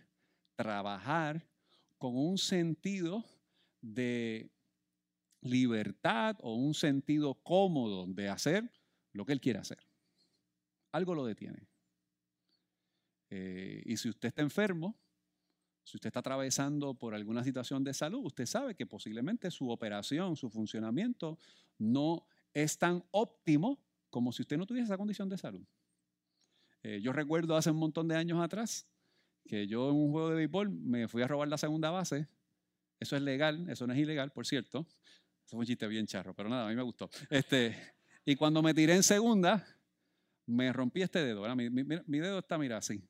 trabajar 0.54 1.46
con 1.98 2.16
un 2.16 2.38
sentido 2.38 3.24
de 3.80 4.50
libertad 5.40 6.36
o 6.40 6.54
un 6.54 6.74
sentido 6.74 7.34
cómodo 7.42 8.06
de 8.06 8.28
hacer 8.28 8.70
lo 9.12 9.24
que 9.24 9.32
él 9.32 9.40
quiere 9.40 9.58
hacer. 9.58 9.78
Algo 10.92 11.14
lo 11.14 11.24
detiene. 11.24 11.68
Eh, 13.30 13.82
y 13.84 13.96
si 13.96 14.08
usted 14.08 14.28
está 14.28 14.42
enfermo, 14.42 14.96
si 15.84 15.96
usted 15.96 16.08
está 16.08 16.20
atravesando 16.20 16.94
por 16.94 17.14
alguna 17.14 17.44
situación 17.44 17.84
de 17.84 17.94
salud, 17.94 18.24
usted 18.26 18.46
sabe 18.46 18.74
que 18.74 18.86
posiblemente 18.86 19.50
su 19.50 19.70
operación, 19.70 20.36
su 20.36 20.50
funcionamiento 20.50 21.38
no 21.78 22.26
es 22.52 22.78
tan 22.78 23.04
óptimo 23.10 23.80
como 24.10 24.32
si 24.32 24.42
usted 24.42 24.56
no 24.56 24.66
tuviese 24.66 24.86
esa 24.86 24.98
condición 24.98 25.28
de 25.28 25.38
salud. 25.38 25.66
Eh, 26.82 27.00
yo 27.02 27.12
recuerdo 27.12 27.56
hace 27.56 27.70
un 27.70 27.78
montón 27.78 28.08
de 28.08 28.16
años 28.16 28.42
atrás 28.42 28.86
que 29.46 29.66
yo 29.66 29.90
en 29.90 29.96
un 29.96 30.10
juego 30.10 30.30
de 30.30 30.36
béisbol 30.36 30.70
me 30.70 31.08
fui 31.08 31.22
a 31.22 31.28
robar 31.28 31.48
la 31.48 31.58
segunda 31.58 31.90
base. 31.90 32.28
Eso 32.98 33.16
es 33.16 33.22
legal, 33.22 33.68
eso 33.68 33.86
no 33.86 33.92
es 33.92 33.98
ilegal, 33.98 34.32
por 34.32 34.46
cierto. 34.46 34.86
Eso 35.44 35.56
fue 35.56 35.60
un 35.60 35.66
chiste 35.66 35.86
bien 35.86 36.06
charro, 36.06 36.34
pero 36.34 36.48
nada, 36.48 36.66
a 36.66 36.68
mí 36.68 36.74
me 36.74 36.82
gustó. 36.82 37.08
Este, 37.30 37.76
y 38.24 38.34
cuando 38.36 38.62
me 38.62 38.74
tiré 38.74 38.94
en 38.94 39.02
segunda, 39.02 39.64
me 40.46 40.72
rompí 40.72 41.02
este 41.02 41.24
dedo. 41.24 41.54
Mi, 41.54 41.70
mi, 41.70 42.18
dedo 42.18 42.40
está, 42.40 42.58
mira, 42.58 42.78
así. 42.78 43.02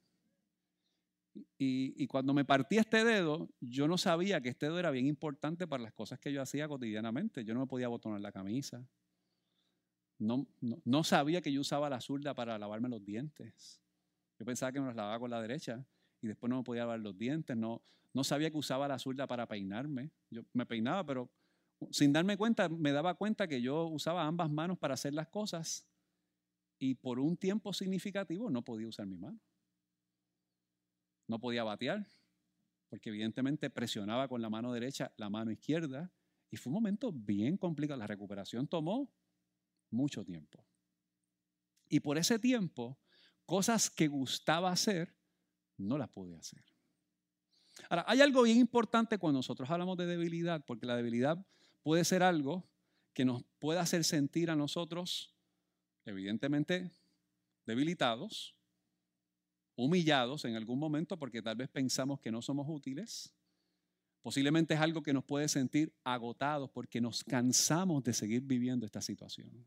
Y, 1.59 2.03
y, 2.03 2.07
cuando 2.07 2.33
me 2.33 2.45
partí 2.45 2.79
este 2.79 3.05
dedo, 3.05 3.51
yo 3.61 3.89
no 3.89 3.99
sabía 3.99 4.41
que 4.41 4.49
este 4.49 4.67
dedo 4.67 4.79
era 4.79 4.91
bien 4.91 5.07
importante 5.07 5.67
para 5.67 5.83
las 5.83 5.93
cosas 5.93 6.19
que 6.19 6.33
yo 6.33 6.41
hacía 6.41 6.67
cotidianamente. 6.67 7.45
Yo 7.45 7.55
no 7.55 7.61
me 7.61 7.67
podía 7.67 7.89
botonar 7.89 8.21
la 8.21 8.33
camisa. 8.33 8.87
No, 10.19 10.47
no, 10.63 10.79
no 10.85 11.05
sabía 11.05 11.43
que 11.43 11.53
yo 11.53 11.61
usaba 11.61 11.91
la 11.91 12.01
zurda 12.01 12.33
para 12.35 12.59
lavarme 12.59 12.89
los 12.89 13.05
dientes. 13.05 13.83
Yo 14.39 14.47
pensaba 14.47 14.73
que 14.73 14.81
me 14.81 14.87
los 14.87 14.97
lavaba 14.97 15.19
con 15.19 15.31
la 15.31 15.43
derecha 15.43 15.87
y 16.27 16.29
después 16.29 16.51
no 16.51 16.59
me 16.59 16.65
podía 16.65 16.83
lavar 16.83 17.01
los 17.01 17.17
dientes, 17.17 17.57
no, 17.57 17.83
no 18.13 18.25
sabía 18.25 18.51
que 18.51 18.59
usaba 18.59 18.89
la 18.89 18.99
zurda 18.99 19.27
para 19.27 19.47
peinarme. 19.47 20.11
Yo 20.31 20.43
me 20.53 20.67
peinaba, 20.67 21.05
pero 21.05 21.31
sin 21.91 22.13
darme 22.13 22.37
cuenta, 22.37 22.69
me 22.69 22.93
daba 22.93 23.15
cuenta 23.15 23.47
que 23.47 23.61
yo 23.61 23.87
usaba 23.87 24.27
ambas 24.27 24.51
manos 24.51 24.79
para 24.79 24.95
hacer 24.95 25.15
las 25.15 25.29
cosas 25.29 25.87
y 26.79 26.95
por 26.95 27.19
un 27.19 27.37
tiempo 27.37 27.73
significativo 27.73 28.51
no 28.51 28.63
podía 28.63 28.89
usar 28.89 29.07
mi 29.07 29.17
mano. 29.17 29.39
No 31.29 31.41
podía 31.41 31.65
batear, 31.65 32.07
porque 32.89 33.09
evidentemente 33.09 33.71
presionaba 33.71 34.29
con 34.29 34.41
la 34.41 34.51
mano 34.51 34.73
derecha 34.73 35.13
la 35.17 35.29
mano 35.29 35.51
izquierda 35.51 36.13
y 36.51 36.57
fue 36.57 36.71
un 36.71 36.75
momento 36.75 37.13
bien 37.13 37.57
complicado. 37.57 37.99
La 37.99 38.07
recuperación 38.07 38.69
tomó 38.69 39.13
mucho 39.91 40.25
tiempo. 40.25 40.65
Y 41.89 42.01
por 42.01 42.19
ese 42.19 42.39
tiempo, 42.39 42.99
cosas 43.45 43.91
que 43.91 44.09
gustaba 44.09 44.71
hacer, 44.71 45.16
no 45.77 45.99
la 45.99 46.07
pude 46.07 46.37
hacer. 46.37 46.65
Ahora, 47.91 48.05
hay 48.07 48.21
algo 48.21 48.43
bien 48.43 48.59
importante 48.59 49.19
cuando 49.19 49.39
nosotros 49.39 49.71
hablamos 49.71 49.97
de 49.97 50.07
debilidad, 50.07 50.65
porque 50.65 50.87
la 50.87 50.97
debilidad 50.97 51.45
puede 51.83 52.05
ser 52.05 52.23
algo 52.23 52.69
que 53.13 53.25
nos 53.25 53.45
pueda 53.59 53.81
hacer 53.81 54.05
sentir 54.05 54.51
a 54.51 54.57
nosotros, 54.57 55.35
evidentemente, 56.05 56.91
debilitados, 57.65 58.57
humillados 59.77 60.45
en 60.45 60.57
algún 60.57 60.79
momento 60.79 61.19
porque 61.19 61.43
tal 61.43 61.57
vez 61.57 61.69
pensamos 61.69 62.21
que 62.21 62.33
no 62.33 62.41
somos 62.43 62.67
útiles. 62.69 63.35
Posiblemente 64.23 64.75
es 64.75 64.81
algo 64.81 65.03
que 65.03 65.13
nos 65.13 65.25
puede 65.25 65.49
sentir 65.49 65.95
agotados 66.03 66.71
porque 66.71 67.01
nos 67.01 67.23
cansamos 67.23 68.03
de 68.03 68.13
seguir 68.13 68.43
viviendo 68.43 68.87
esta 68.87 69.01
situación. 69.01 69.67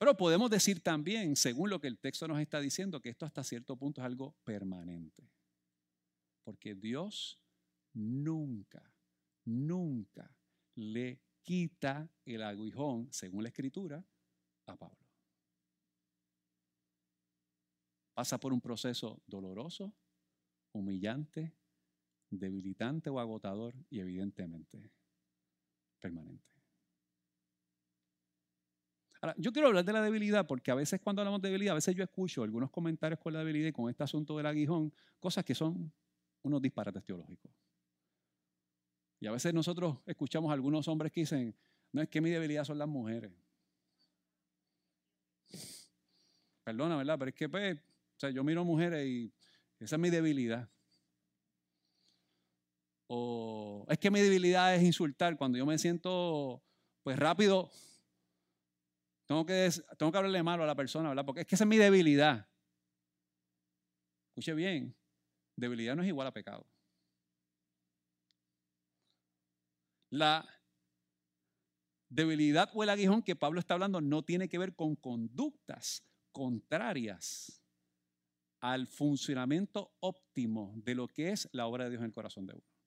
Pero 0.00 0.16
podemos 0.16 0.48
decir 0.48 0.82
también, 0.82 1.36
según 1.36 1.68
lo 1.68 1.78
que 1.78 1.86
el 1.86 1.98
texto 1.98 2.26
nos 2.26 2.40
está 2.40 2.58
diciendo, 2.58 3.02
que 3.02 3.10
esto 3.10 3.26
hasta 3.26 3.44
cierto 3.44 3.76
punto 3.76 4.00
es 4.00 4.06
algo 4.06 4.34
permanente. 4.44 5.30
Porque 6.42 6.74
Dios 6.74 7.38
nunca, 7.92 8.82
nunca 9.44 10.34
le 10.76 11.20
quita 11.42 12.10
el 12.24 12.42
aguijón, 12.42 13.12
según 13.12 13.42
la 13.42 13.50
escritura, 13.50 14.02
a 14.64 14.76
Pablo. 14.76 15.10
pasa 18.14 18.38
por 18.38 18.52
un 18.52 18.60
proceso 18.60 19.22
doloroso, 19.26 19.94
humillante, 20.72 21.54
debilitante 22.28 23.08
o 23.08 23.18
agotador 23.18 23.74
y 23.88 24.00
evidentemente 24.00 24.90
permanente. 25.98 26.59
Ahora, 29.20 29.34
yo 29.36 29.52
quiero 29.52 29.68
hablar 29.68 29.84
de 29.84 29.92
la 29.92 30.00
debilidad 30.00 30.46
porque 30.46 30.70
a 30.70 30.74
veces 30.74 31.00
cuando 31.00 31.20
hablamos 31.20 31.42
de 31.42 31.48
debilidad, 31.48 31.72
a 31.72 31.74
veces 31.74 31.94
yo 31.94 32.02
escucho 32.02 32.42
algunos 32.42 32.70
comentarios 32.70 33.20
con 33.20 33.32
la 33.32 33.40
debilidad 33.40 33.68
y 33.68 33.72
con 33.72 33.90
este 33.90 34.02
asunto 34.02 34.36
del 34.36 34.46
aguijón, 34.46 34.92
cosas 35.18 35.44
que 35.44 35.54
son 35.54 35.92
unos 36.42 36.62
disparates 36.62 37.04
teológicos. 37.04 37.52
Y 39.20 39.26
a 39.26 39.32
veces 39.32 39.52
nosotros 39.52 39.98
escuchamos 40.06 40.50
a 40.50 40.54
algunos 40.54 40.88
hombres 40.88 41.12
que 41.12 41.20
dicen, 41.20 41.54
no 41.92 42.00
es 42.00 42.08
que 42.08 42.22
mi 42.22 42.30
debilidad 42.30 42.64
son 42.64 42.78
las 42.78 42.88
mujeres. 42.88 43.30
Perdona, 46.64 46.96
¿verdad? 46.96 47.18
Pero 47.18 47.28
es 47.28 47.34
que 47.34 47.48
pues, 47.48 47.78
o 47.78 48.20
sea, 48.20 48.30
yo 48.30 48.42
miro 48.42 48.64
mujeres 48.64 49.06
y 49.06 49.30
esa 49.78 49.96
es 49.96 50.00
mi 50.00 50.08
debilidad. 50.08 50.66
O 53.06 53.84
es 53.88 53.98
que 53.98 54.10
mi 54.10 54.20
debilidad 54.20 54.74
es 54.74 54.82
insultar. 54.82 55.36
Cuando 55.36 55.58
yo 55.58 55.66
me 55.66 55.76
siento 55.78 56.62
pues 57.02 57.18
rápido, 57.18 57.70
tengo 59.30 59.46
que, 59.46 59.70
tengo 59.96 60.10
que 60.10 60.18
hablarle 60.18 60.42
malo 60.42 60.64
a 60.64 60.66
la 60.66 60.74
persona, 60.74 61.10
¿verdad? 61.10 61.24
Porque 61.24 61.42
es 61.42 61.46
que 61.46 61.54
esa 61.54 61.62
es 61.62 61.68
mi 61.68 61.76
debilidad. 61.76 62.48
Escuche 64.30 64.54
bien, 64.54 64.96
debilidad 65.54 65.94
no 65.94 66.02
es 66.02 66.08
igual 66.08 66.26
a 66.26 66.32
pecado. 66.32 66.66
La 70.10 70.44
debilidad 72.08 72.72
o 72.74 72.82
el 72.82 72.88
aguijón 72.88 73.22
que 73.22 73.36
Pablo 73.36 73.60
está 73.60 73.74
hablando 73.74 74.00
no 74.00 74.24
tiene 74.24 74.48
que 74.48 74.58
ver 74.58 74.74
con 74.74 74.96
conductas 74.96 76.04
contrarias 76.32 77.62
al 78.58 78.88
funcionamiento 78.88 79.94
óptimo 80.00 80.72
de 80.74 80.96
lo 80.96 81.06
que 81.06 81.30
es 81.30 81.48
la 81.52 81.68
obra 81.68 81.84
de 81.84 81.90
Dios 81.90 82.00
en 82.00 82.06
el 82.06 82.12
corazón 82.12 82.46
de 82.46 82.54
uno. 82.54 82.79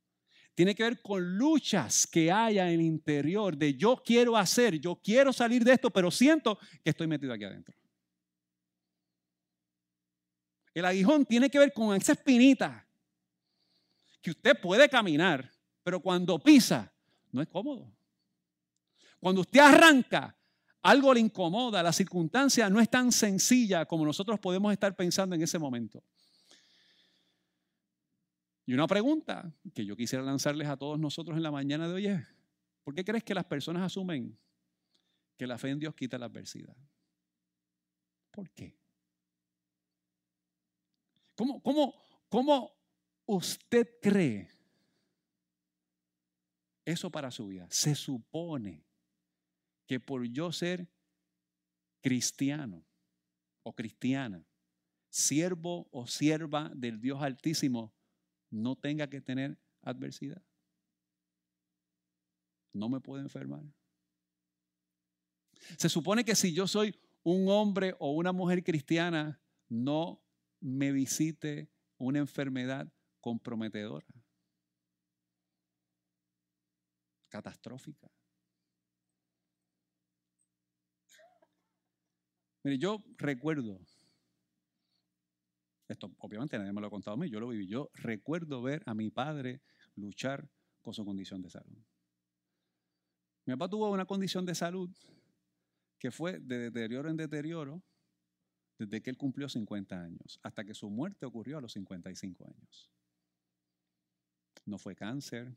Tiene 0.55 0.75
que 0.75 0.83
ver 0.83 1.01
con 1.01 1.37
luchas 1.37 2.05
que 2.05 2.31
haya 2.31 2.67
en 2.67 2.79
el 2.79 2.81
interior 2.81 3.57
de 3.57 3.73
yo 3.73 4.01
quiero 4.05 4.37
hacer, 4.37 4.79
yo 4.79 4.95
quiero 4.95 5.33
salir 5.33 5.63
de 5.63 5.73
esto, 5.73 5.89
pero 5.89 6.11
siento 6.11 6.59
que 6.83 6.91
estoy 6.91 7.07
metido 7.07 7.33
aquí 7.33 7.43
adentro. 7.43 7.75
El 10.73 10.85
aguijón 10.85 11.25
tiene 11.25 11.49
que 11.49 11.59
ver 11.59 11.73
con 11.73 11.95
esa 11.95 12.13
espinita 12.13 12.87
que 14.21 14.31
usted 14.31 14.59
puede 14.59 14.89
caminar, 14.89 15.51
pero 15.83 15.99
cuando 15.99 16.39
pisa 16.39 16.91
no 17.31 17.41
es 17.41 17.47
cómodo. 17.47 17.91
Cuando 19.19 19.41
usted 19.41 19.59
arranca, 19.59 20.35
algo 20.81 21.13
le 21.13 21.19
incomoda, 21.19 21.81
la 21.81 21.93
circunstancia 21.93 22.69
no 22.69 22.79
es 22.79 22.89
tan 22.89 23.11
sencilla 23.11 23.85
como 23.85 24.05
nosotros 24.05 24.39
podemos 24.39 24.71
estar 24.71 24.95
pensando 24.95 25.35
en 25.35 25.41
ese 25.41 25.57
momento. 25.57 26.03
Y 28.65 28.73
una 28.73 28.87
pregunta 28.87 29.53
que 29.73 29.85
yo 29.85 29.95
quisiera 29.95 30.23
lanzarles 30.23 30.67
a 30.67 30.77
todos 30.77 30.99
nosotros 30.99 31.35
en 31.35 31.43
la 31.43 31.51
mañana 31.51 31.87
de 31.87 31.93
hoy 31.93 32.07
es, 32.07 32.21
¿por 32.83 32.93
qué 32.95 33.03
crees 33.03 33.23
que 33.23 33.33
las 33.33 33.45
personas 33.45 33.83
asumen 33.83 34.37
que 35.37 35.47
la 35.47 35.57
fe 35.57 35.69
en 35.69 35.79
Dios 35.79 35.95
quita 35.95 36.17
la 36.17 36.27
adversidad? 36.27 36.75
¿Por 38.31 38.49
qué? 38.51 38.77
¿Cómo, 41.35 41.61
cómo, 41.61 41.93
cómo 42.29 42.73
usted 43.25 43.99
cree 44.01 44.49
eso 46.85 47.09
para 47.09 47.31
su 47.31 47.47
vida? 47.47 47.67
Se 47.69 47.95
supone 47.95 48.85
que 49.85 49.99
por 49.99 50.23
yo 50.25 50.51
ser 50.51 50.87
cristiano 52.01 52.85
o 53.63 53.73
cristiana, 53.73 54.45
siervo 55.09 55.87
o 55.91 56.07
sierva 56.07 56.71
del 56.73 56.99
Dios 56.99 57.21
Altísimo, 57.21 57.93
no 58.53 58.75
tenga 58.75 59.09
que 59.09 59.19
tener 59.19 59.57
adversidad. 59.81 60.41
No 62.71 62.87
me 62.87 63.01
puedo 63.01 63.21
enfermar. 63.21 63.63
Se 65.77 65.89
supone 65.89 66.23
que 66.23 66.35
si 66.35 66.53
yo 66.53 66.67
soy 66.67 66.95
un 67.23 67.49
hombre 67.49 67.95
o 67.99 68.11
una 68.11 68.31
mujer 68.31 68.63
cristiana, 68.63 69.41
no 69.69 70.23
me 70.59 70.91
visite 70.91 71.69
una 71.97 72.19
enfermedad 72.19 72.87
comprometedora, 73.21 74.05
catastrófica. 77.29 78.11
Mire, 82.63 82.77
yo 82.77 83.03
recuerdo, 83.17 83.79
esto 85.87 86.11
obviamente 86.19 86.57
nadie 86.57 86.73
me 86.73 86.81
lo 86.81 86.87
ha 86.87 86.89
contado 86.89 87.15
a 87.15 87.19
mí, 87.19 87.29
yo 87.29 87.39
lo 87.39 87.49
viví, 87.49 87.67
yo 87.67 87.89
recuerdo 87.93 88.61
ver 88.61 88.83
a 88.85 88.93
mi 88.93 89.09
padre 89.09 89.61
luchar 89.95 90.49
con 90.81 90.93
su 90.93 91.05
condición 91.05 91.41
de 91.41 91.49
salud. 91.49 91.77
Mi 93.45 93.53
papá 93.53 93.69
tuvo 93.69 93.91
una 93.91 94.05
condición 94.05 94.45
de 94.45 94.55
salud 94.55 94.89
que 95.99 96.11
fue 96.11 96.39
de 96.39 96.69
deterioro 96.69 97.09
en 97.09 97.17
deterioro 97.17 97.81
desde 98.77 99.01
que 99.01 99.09
él 99.09 99.17
cumplió 99.17 99.47
50 99.47 100.01
años, 100.01 100.39
hasta 100.43 100.63
que 100.63 100.73
su 100.73 100.89
muerte 100.89 101.25
ocurrió 101.25 101.57
a 101.57 101.61
los 101.61 101.73
55 101.73 102.45
años. 102.45 102.89
No 104.65 104.77
fue 104.77 104.95
cáncer, 104.95 105.55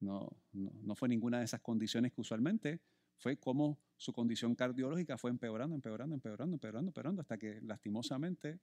no, 0.00 0.28
no, 0.52 0.72
no 0.82 0.94
fue 0.94 1.08
ninguna 1.08 1.38
de 1.38 1.44
esas 1.44 1.60
condiciones 1.60 2.12
que 2.12 2.20
usualmente 2.20 2.80
fue 3.16 3.36
como 3.36 3.78
su 3.96 4.12
condición 4.12 4.56
cardiológica 4.56 5.16
fue 5.16 5.30
empeorando, 5.30 5.76
empeorando, 5.76 6.14
empeorando, 6.14 6.56
empeorando, 6.56 6.88
empeorando, 6.88 7.22
hasta 7.22 7.38
que 7.38 7.60
lastimosamente 7.62 8.58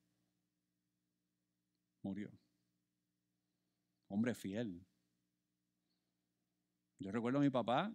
murió. 2.02 2.32
Hombre 4.08 4.34
fiel. 4.34 4.86
Yo 7.00 7.12
recuerdo 7.12 7.40
a 7.40 7.42
mi 7.42 7.50
papá 7.50 7.94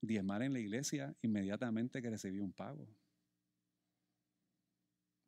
diezmar 0.00 0.42
en 0.42 0.52
la 0.52 0.60
iglesia 0.60 1.14
inmediatamente 1.22 2.02
que 2.02 2.10
recibió 2.10 2.44
un 2.44 2.52
pago. 2.52 2.88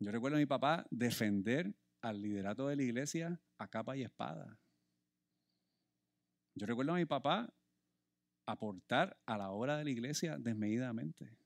Yo 0.01 0.13
recuerdo 0.13 0.37
a 0.37 0.41
mi 0.41 0.47
papá 0.47 0.87
defender 0.91 1.75
al 2.03 2.21
liderato 2.21 2.69
de 2.69 2.77
la 2.77 2.83
iglesia 2.83 3.41
a 3.59 3.69
capa 3.69 3.97
y 3.97 4.03
espada. 4.03 4.59
Yo 6.55 6.67
recuerdo 6.67 6.93
a 6.93 6.97
mi 6.97 7.07
papá 7.07 7.53
aportar 8.47 9.17
a 9.27 9.37
la 9.37 9.51
obra 9.51 9.77
de 9.77 9.85
la 9.85 9.91
iglesia 9.91 10.37
desmedidamente. 10.39 11.37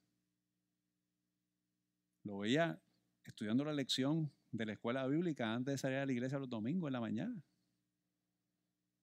Lo 2.24 2.38
veía 2.38 2.80
estudiando 3.24 3.64
la 3.64 3.72
lección 3.72 4.32
de 4.52 4.66
la 4.66 4.72
escuela 4.74 5.06
bíblica 5.06 5.52
antes 5.52 5.72
de 5.74 5.78
salir 5.78 5.98
a 5.98 6.06
la 6.06 6.12
iglesia 6.12 6.38
los 6.38 6.48
domingos 6.48 6.88
en 6.88 6.92
la 6.92 7.00
mañana. 7.00 7.42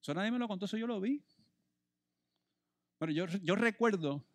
Eso 0.02 0.14
nadie 0.14 0.32
me 0.32 0.40
lo 0.40 0.48
contó, 0.48 0.66
eso 0.66 0.78
yo 0.78 0.88
lo 0.88 1.02
vi. 1.02 1.22
Bueno, 3.00 3.14
yo, 3.14 3.56
recuerdo 3.56 4.26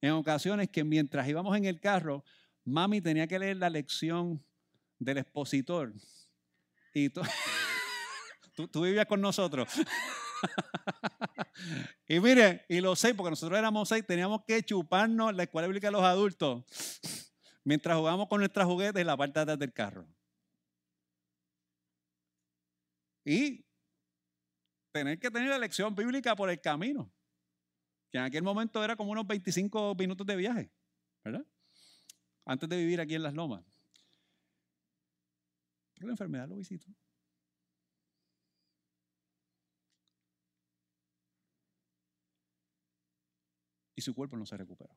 en 0.00 0.12
ocasiones 0.12 0.68
que 0.68 0.84
mientras 0.84 1.28
íbamos 1.28 1.56
en 1.56 1.64
el 1.64 1.80
carro, 1.80 2.24
mami 2.64 3.00
tenía 3.00 3.26
que 3.26 3.38
leer 3.38 3.56
la 3.56 3.70
lección 3.70 4.42
del 4.98 5.18
expositor. 5.18 5.92
Y 6.94 7.10
tú 7.10 7.22
vivías 8.82 9.06
con 9.06 9.20
nosotros. 9.20 9.68
y 12.08 12.20
mire, 12.20 12.64
y 12.68 12.80
los 12.80 12.98
seis, 12.98 13.14
porque 13.14 13.30
nosotros 13.30 13.58
éramos 13.58 13.88
seis, 13.88 14.04
teníamos 14.06 14.42
que 14.46 14.62
chuparnos 14.62 15.34
la 15.34 15.44
escuela 15.44 15.68
bíblica 15.68 15.88
de 15.88 15.92
los 15.92 16.02
adultos 16.02 16.64
mientras 17.64 17.96
jugábamos 17.96 18.28
con 18.28 18.40
nuestras 18.40 18.66
juguetes 18.66 19.00
en 19.00 19.06
la 19.06 19.16
parte 19.16 19.38
de 19.38 19.42
atrás 19.42 19.58
del 19.58 19.72
carro. 19.72 20.06
Y 23.24 23.64
tener 24.92 25.18
que 25.18 25.30
tener 25.30 25.48
la 25.48 25.58
lección 25.58 25.94
bíblica 25.94 26.36
por 26.36 26.50
el 26.50 26.60
camino, 26.60 27.12
que 28.10 28.18
en 28.18 28.24
aquel 28.24 28.42
momento 28.42 28.82
era 28.84 28.96
como 28.96 29.12
unos 29.12 29.26
25 29.26 29.94
minutos 29.94 30.26
de 30.26 30.36
viaje, 30.36 30.70
¿verdad? 31.24 31.46
Antes 32.44 32.68
de 32.68 32.76
vivir 32.76 33.00
aquí 33.00 33.14
en 33.14 33.22
las 33.22 33.34
lomas. 33.34 33.64
Pero 35.94 36.08
la 36.08 36.12
enfermedad 36.12 36.48
lo 36.48 36.56
visitó. 36.56 36.92
y 43.94 44.02
su 44.02 44.14
cuerpo 44.14 44.36
no 44.36 44.46
se 44.46 44.56
recuperó. 44.56 44.94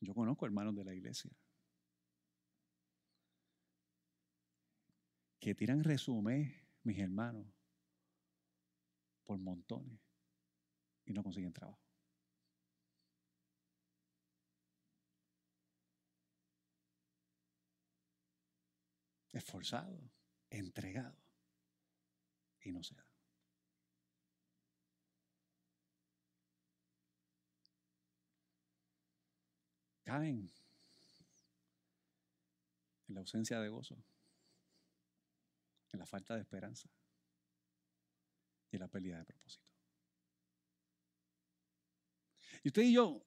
Yo 0.00 0.14
conozco 0.14 0.46
hermanos 0.46 0.74
de 0.74 0.84
la 0.84 0.94
iglesia 0.94 1.30
que 5.38 5.54
tiran 5.54 5.82
resumen, 5.82 6.54
mis 6.82 6.98
hermanos, 6.98 7.46
por 9.24 9.38
montones 9.38 10.00
y 11.04 11.12
no 11.12 11.22
consiguen 11.22 11.52
trabajo. 11.52 11.80
Esforzado 19.32 20.10
entregado 20.50 21.16
y 22.60 22.72
no 22.72 22.82
se 22.82 22.94
da. 22.96 23.09
En 30.18 30.50
la 33.14 33.20
ausencia 33.20 33.60
de 33.60 33.68
gozo, 33.68 33.96
en 35.92 35.98
la 35.98 36.06
falta 36.06 36.34
de 36.34 36.42
esperanza 36.42 36.88
y 38.70 38.76
en 38.76 38.80
la 38.80 38.88
pérdida 38.88 39.18
de 39.18 39.24
propósito. 39.24 39.66
Y 42.62 42.68
usted 42.68 42.82
y 42.82 42.92
yo, 42.92 43.24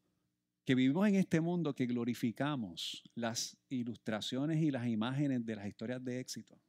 que 0.65 0.75
vivimos 0.75 1.07
en 1.07 1.15
este 1.15 1.41
mundo, 1.41 1.73
que 1.73 1.85
glorificamos 1.85 3.03
las 3.15 3.57
ilustraciones 3.69 4.61
y 4.61 4.71
las 4.71 4.87
imágenes 4.87 5.45
de 5.45 5.55
las 5.55 5.67
historias 5.67 6.03
de 6.03 6.19
éxito, 6.19 6.61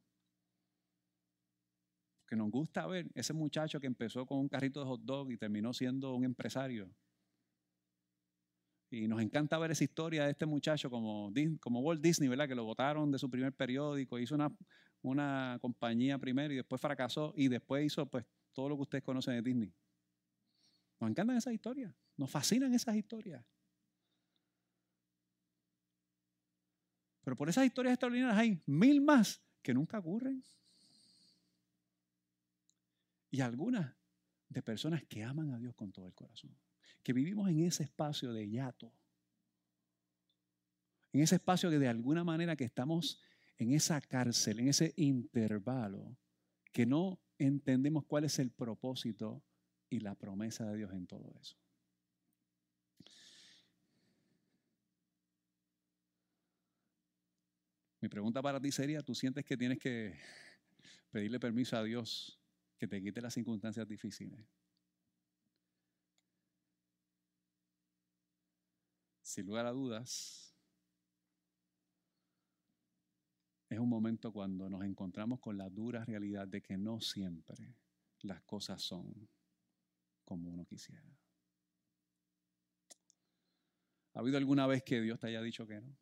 que 2.27 2.35
nos 2.35 2.49
gusta 2.49 2.87
ver 2.87 3.07
ese 3.13 3.33
muchacho 3.33 3.79
que 3.79 3.87
empezó 3.87 4.25
con 4.25 4.39
un 4.39 4.49
carrito 4.49 4.79
de 4.79 4.87
hot 4.87 5.01
dog 5.01 5.31
y 5.31 5.37
terminó 5.37 5.73
siendo 5.73 6.15
un 6.15 6.23
empresario. 6.25 6.89
Y 8.95 9.09
nos 9.09 9.21
encanta 9.21 9.57
ver 9.57 9.71
esa 9.71 9.83
historia 9.83 10.23
de 10.23 10.31
este 10.31 10.45
muchacho 10.45 10.89
como, 10.89 11.29
como 11.59 11.81
Walt 11.81 12.01
Disney, 12.01 12.29
¿verdad? 12.29 12.47
Que 12.47 12.55
lo 12.55 12.63
votaron 12.63 13.11
de 13.11 13.19
su 13.19 13.29
primer 13.29 13.51
periódico, 13.51 14.17
hizo 14.17 14.35
una, 14.35 14.49
una 15.01 15.57
compañía 15.59 16.17
primero 16.17 16.53
y 16.53 16.55
después 16.55 16.79
fracasó 16.79 17.33
y 17.35 17.49
después 17.49 17.85
hizo 17.85 18.05
pues 18.05 18.25
todo 18.53 18.69
lo 18.69 18.77
que 18.77 18.83
ustedes 18.83 19.03
conocen 19.03 19.33
de 19.33 19.41
Disney. 19.41 19.73
Nos 21.01 21.09
encantan 21.09 21.35
esas 21.35 21.53
historias, 21.53 21.93
nos 22.15 22.31
fascinan 22.31 22.73
esas 22.73 22.95
historias. 22.95 23.43
Pero 27.21 27.35
por 27.35 27.49
esas 27.49 27.65
historias 27.65 27.95
extraordinarias 27.95 28.37
hay 28.37 28.61
mil 28.65 29.01
más 29.01 29.43
que 29.61 29.73
nunca 29.73 29.99
ocurren. 29.99 30.41
Y 33.29 33.41
algunas 33.41 33.93
de 34.47 34.61
personas 34.61 35.03
que 35.03 35.21
aman 35.21 35.51
a 35.51 35.59
Dios 35.59 35.75
con 35.75 35.91
todo 35.91 36.07
el 36.07 36.13
corazón. 36.13 36.55
Que 37.03 37.13
vivimos 37.13 37.49
en 37.49 37.61
ese 37.61 37.83
espacio 37.83 38.33
de 38.33 38.49
yato. 38.49 38.91
En 41.13 41.21
ese 41.21 41.35
espacio 41.35 41.69
que 41.69 41.79
de 41.79 41.87
alguna 41.87 42.23
manera 42.23 42.55
que 42.55 42.65
estamos 42.65 43.21
en 43.57 43.71
esa 43.73 44.01
cárcel, 44.01 44.59
en 44.59 44.67
ese 44.67 44.93
intervalo, 44.97 46.17
que 46.71 46.85
no 46.85 47.19
entendemos 47.37 48.05
cuál 48.05 48.25
es 48.25 48.39
el 48.39 48.51
propósito 48.51 49.41
y 49.89 49.99
la 49.99 50.15
promesa 50.15 50.65
de 50.65 50.77
Dios 50.77 50.91
en 50.91 51.07
todo 51.07 51.33
eso. 51.39 51.57
Mi 58.01 58.09
pregunta 58.09 58.41
para 58.41 58.61
ti 58.61 58.71
sería, 58.71 59.01
¿tú 59.01 59.15
sientes 59.15 59.45
que 59.45 59.57
tienes 59.57 59.79
que 59.79 60.19
pedirle 61.09 61.39
permiso 61.39 61.77
a 61.77 61.83
Dios 61.83 62.39
que 62.77 62.87
te 62.87 63.01
quite 63.01 63.21
las 63.21 63.33
circunstancias 63.33 63.87
difíciles? 63.87 64.39
Sin 69.35 69.47
lugar 69.47 69.65
a 69.65 69.71
dudas, 69.71 70.55
es 73.67 73.77
un 73.77 73.89
momento 73.89 74.31
cuando 74.31 74.69
nos 74.69 74.81
encontramos 74.85 75.41
con 75.41 75.57
la 75.57 75.69
dura 75.69 76.05
realidad 76.05 76.47
de 76.47 76.61
que 76.61 76.77
no 76.77 77.01
siempre 77.01 77.75
las 78.21 78.41
cosas 78.43 78.81
son 78.81 79.27
como 80.23 80.49
uno 80.51 80.63
quisiera. 80.63 81.03
¿Ha 84.13 84.19
habido 84.19 84.37
alguna 84.37 84.67
vez 84.67 84.83
que 84.83 85.01
Dios 85.01 85.19
te 85.19 85.27
haya 85.27 85.41
dicho 85.41 85.67
que 85.67 85.81
no? 85.81 85.97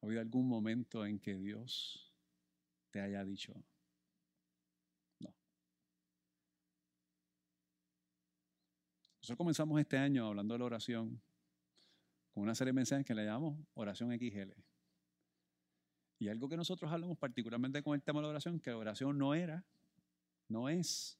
¿Ha 0.00 0.06
habido 0.06 0.20
algún 0.20 0.48
momento 0.48 1.06
en 1.06 1.20
que 1.20 1.36
Dios 1.36 2.12
te 2.90 3.00
haya 3.00 3.24
dicho 3.24 3.54
Nosotros 9.26 9.38
comenzamos 9.38 9.80
este 9.80 9.98
año 9.98 10.28
hablando 10.28 10.54
de 10.54 10.58
la 10.60 10.66
oración 10.66 11.20
con 12.32 12.44
una 12.44 12.54
serie 12.54 12.68
de 12.68 12.74
mensajes 12.76 13.04
que 13.04 13.12
le 13.12 13.24
llamamos 13.24 13.58
oración 13.74 14.16
XL. 14.16 14.52
Y 16.20 16.28
algo 16.28 16.48
que 16.48 16.56
nosotros 16.56 16.92
hablamos 16.92 17.18
particularmente 17.18 17.82
con 17.82 17.96
el 17.96 18.02
tema 18.02 18.20
de 18.20 18.22
la 18.22 18.28
oración, 18.28 18.60
que 18.60 18.70
la 18.70 18.76
oración 18.76 19.18
no 19.18 19.34
era, 19.34 19.64
no 20.46 20.68
es 20.68 21.18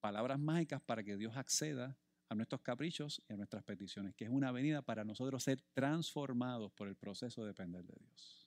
palabras 0.00 0.40
mágicas 0.40 0.82
para 0.82 1.04
que 1.04 1.16
Dios 1.16 1.36
acceda 1.36 1.96
a 2.28 2.34
nuestros 2.34 2.60
caprichos 2.60 3.22
y 3.28 3.34
a 3.34 3.36
nuestras 3.36 3.62
peticiones, 3.62 4.12
que 4.16 4.24
es 4.24 4.30
una 4.30 4.50
venida 4.50 4.82
para 4.82 5.04
nosotros 5.04 5.44
ser 5.44 5.62
transformados 5.72 6.72
por 6.72 6.88
el 6.88 6.96
proceso 6.96 7.42
de 7.42 7.50
depender 7.50 7.84
de 7.84 7.94
Dios. 8.00 8.41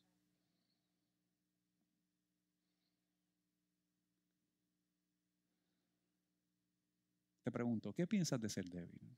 Pregunto, 7.56 7.94
¿qué 7.94 8.06
piensas 8.06 8.42
de 8.42 8.50
ser 8.50 8.66
débil? 8.66 9.18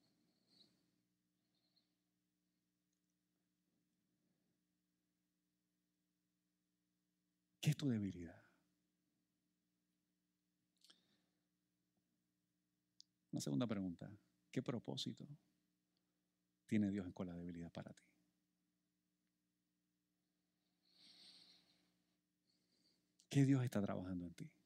¿Qué 7.59 7.71
es 7.71 7.75
tu 7.75 7.89
debilidad? 7.89 8.39
Una 13.31 13.41
segunda 13.41 13.65
pregunta. 13.65 14.07
¿Qué 14.51 14.61
propósito 14.61 15.27
tiene 16.67 16.91
Dios 16.91 17.11
con 17.15 17.25
la 17.25 17.33
debilidad 17.33 17.71
para 17.71 17.91
ti? 17.91 18.03
¿Qué 23.29 23.45
Dios 23.45 23.63
está 23.63 23.81
trabajando 23.81 24.27
en 24.27 24.33
ti? 24.35 24.56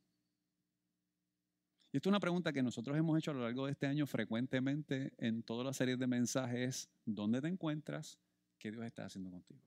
Y 1.91 1.97
esta 1.97 2.07
es 2.07 2.11
una 2.11 2.19
pregunta 2.19 2.53
que 2.53 2.63
nosotros 2.63 2.97
hemos 2.97 3.17
hecho 3.17 3.31
a 3.31 3.33
lo 3.33 3.41
largo 3.41 3.65
de 3.65 3.73
este 3.73 3.85
año 3.85 4.05
frecuentemente 4.07 5.13
en 5.17 5.43
todas 5.43 5.65
las 5.65 5.75
series 5.75 5.99
de 5.99 6.07
mensajes. 6.07 6.89
¿Dónde 7.05 7.41
te 7.41 7.49
encuentras? 7.49 8.17
¿Qué 8.57 8.71
Dios 8.71 8.85
está 8.85 9.05
haciendo 9.05 9.29
contigo? 9.29 9.61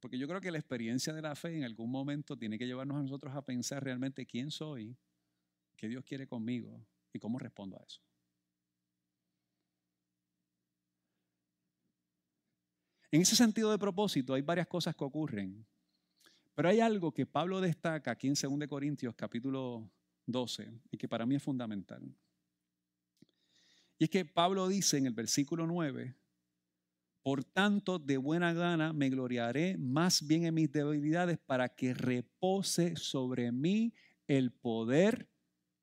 Porque 0.00 0.18
yo 0.18 0.26
creo 0.26 0.40
que 0.40 0.50
la 0.50 0.58
experiencia 0.58 1.12
de 1.12 1.22
la 1.22 1.34
fe 1.36 1.56
en 1.56 1.64
algún 1.64 1.90
momento 1.90 2.36
tiene 2.36 2.58
que 2.58 2.66
llevarnos 2.66 2.96
a 2.96 3.02
nosotros 3.02 3.34
a 3.34 3.42
pensar 3.42 3.84
realmente 3.84 4.26
quién 4.26 4.50
soy 4.50 4.96
qué 5.76 5.88
Dios 5.88 6.04
quiere 6.04 6.26
conmigo 6.26 6.84
y 7.12 7.18
cómo 7.18 7.38
respondo 7.38 7.78
a 7.78 7.82
eso. 7.84 8.00
En 13.12 13.20
ese 13.22 13.36
sentido 13.36 13.70
de 13.70 13.78
propósito 13.78 14.34
hay 14.34 14.42
varias 14.42 14.66
cosas 14.66 14.96
que 14.96 15.04
ocurren, 15.04 15.64
pero 16.56 16.70
hay 16.70 16.80
algo 16.80 17.12
que 17.12 17.26
Pablo 17.26 17.60
destaca 17.60 18.10
aquí 18.10 18.28
en 18.28 18.34
2 18.34 18.66
Corintios 18.66 19.14
capítulo 19.14 19.88
12 20.24 20.72
y 20.90 20.96
que 20.96 21.06
para 21.06 21.26
mí 21.26 21.34
es 21.34 21.42
fundamental. 21.42 22.02
Y 23.98 24.04
es 24.04 24.10
que 24.10 24.24
Pablo 24.24 24.66
dice 24.66 24.96
en 24.96 25.06
el 25.06 25.12
versículo 25.12 25.66
9, 25.66 26.16
por 27.22 27.44
tanto, 27.44 27.98
de 27.98 28.16
buena 28.16 28.54
gana 28.54 28.94
me 28.94 29.10
gloriaré 29.10 29.76
más 29.76 30.26
bien 30.26 30.46
en 30.46 30.54
mis 30.54 30.72
debilidades 30.72 31.38
para 31.38 31.68
que 31.68 31.92
repose 31.92 32.96
sobre 32.96 33.52
mí 33.52 33.92
el 34.26 34.50
poder 34.50 35.28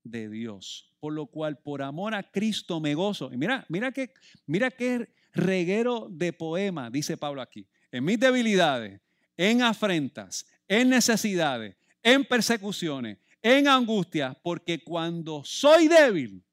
de 0.03 0.27
Dios. 0.27 0.91
Por 0.99 1.13
lo 1.13 1.27
cual, 1.27 1.59
por 1.59 1.83
amor 1.83 2.15
a 2.15 2.23
Cristo 2.23 2.79
me 2.79 2.95
gozo. 2.95 3.31
Y 3.31 3.37
mira, 3.37 3.63
mira 3.69 3.91
qué, 3.91 4.11
mira 4.47 4.71
qué 4.71 5.13
reguero 5.33 6.07
de 6.09 6.33
poema 6.33 6.89
dice 6.89 7.15
Pablo 7.15 7.43
aquí. 7.43 7.67
En 7.91 8.05
mis 8.05 8.19
debilidades, 8.19 9.01
en 9.37 9.61
afrentas, 9.61 10.47
en 10.67 10.89
necesidades, 10.89 11.75
en 12.01 12.25
persecuciones, 12.25 13.17
en 13.41 13.67
angustias, 13.67 14.35
porque 14.41 14.83
cuando 14.83 15.43
soy 15.43 15.87
débil, 15.87 16.43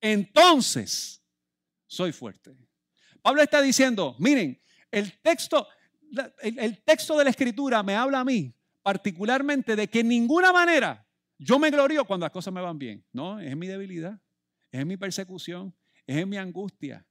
entonces 0.00 1.22
soy 1.86 2.12
fuerte. 2.12 2.56
Pablo 3.22 3.42
está 3.42 3.62
diciendo, 3.62 4.16
miren, 4.18 4.60
el 4.90 5.18
texto, 5.20 5.66
el, 6.40 6.82
texto 6.82 7.16
de 7.16 7.24
la 7.24 7.30
escritura 7.30 7.82
me 7.82 7.94
habla 7.94 8.20
a 8.20 8.24
mí 8.24 8.54
particularmente 8.82 9.74
de 9.76 9.88
que 9.88 10.00
en 10.00 10.08
ninguna 10.08 10.52
manera 10.52 11.06
yo 11.38 11.58
me 11.58 11.70
glorio 11.70 12.04
cuando 12.04 12.24
las 12.24 12.32
cosas 12.32 12.52
me 12.52 12.60
van 12.60 12.78
bien. 12.78 13.04
No, 13.12 13.40
es 13.40 13.56
mi 13.56 13.66
debilidad, 13.66 14.20
es 14.70 14.84
mi 14.84 14.96
persecución, 14.96 15.74
es 16.06 16.18
en 16.18 16.28
mi 16.28 16.36
angustia, 16.36 17.06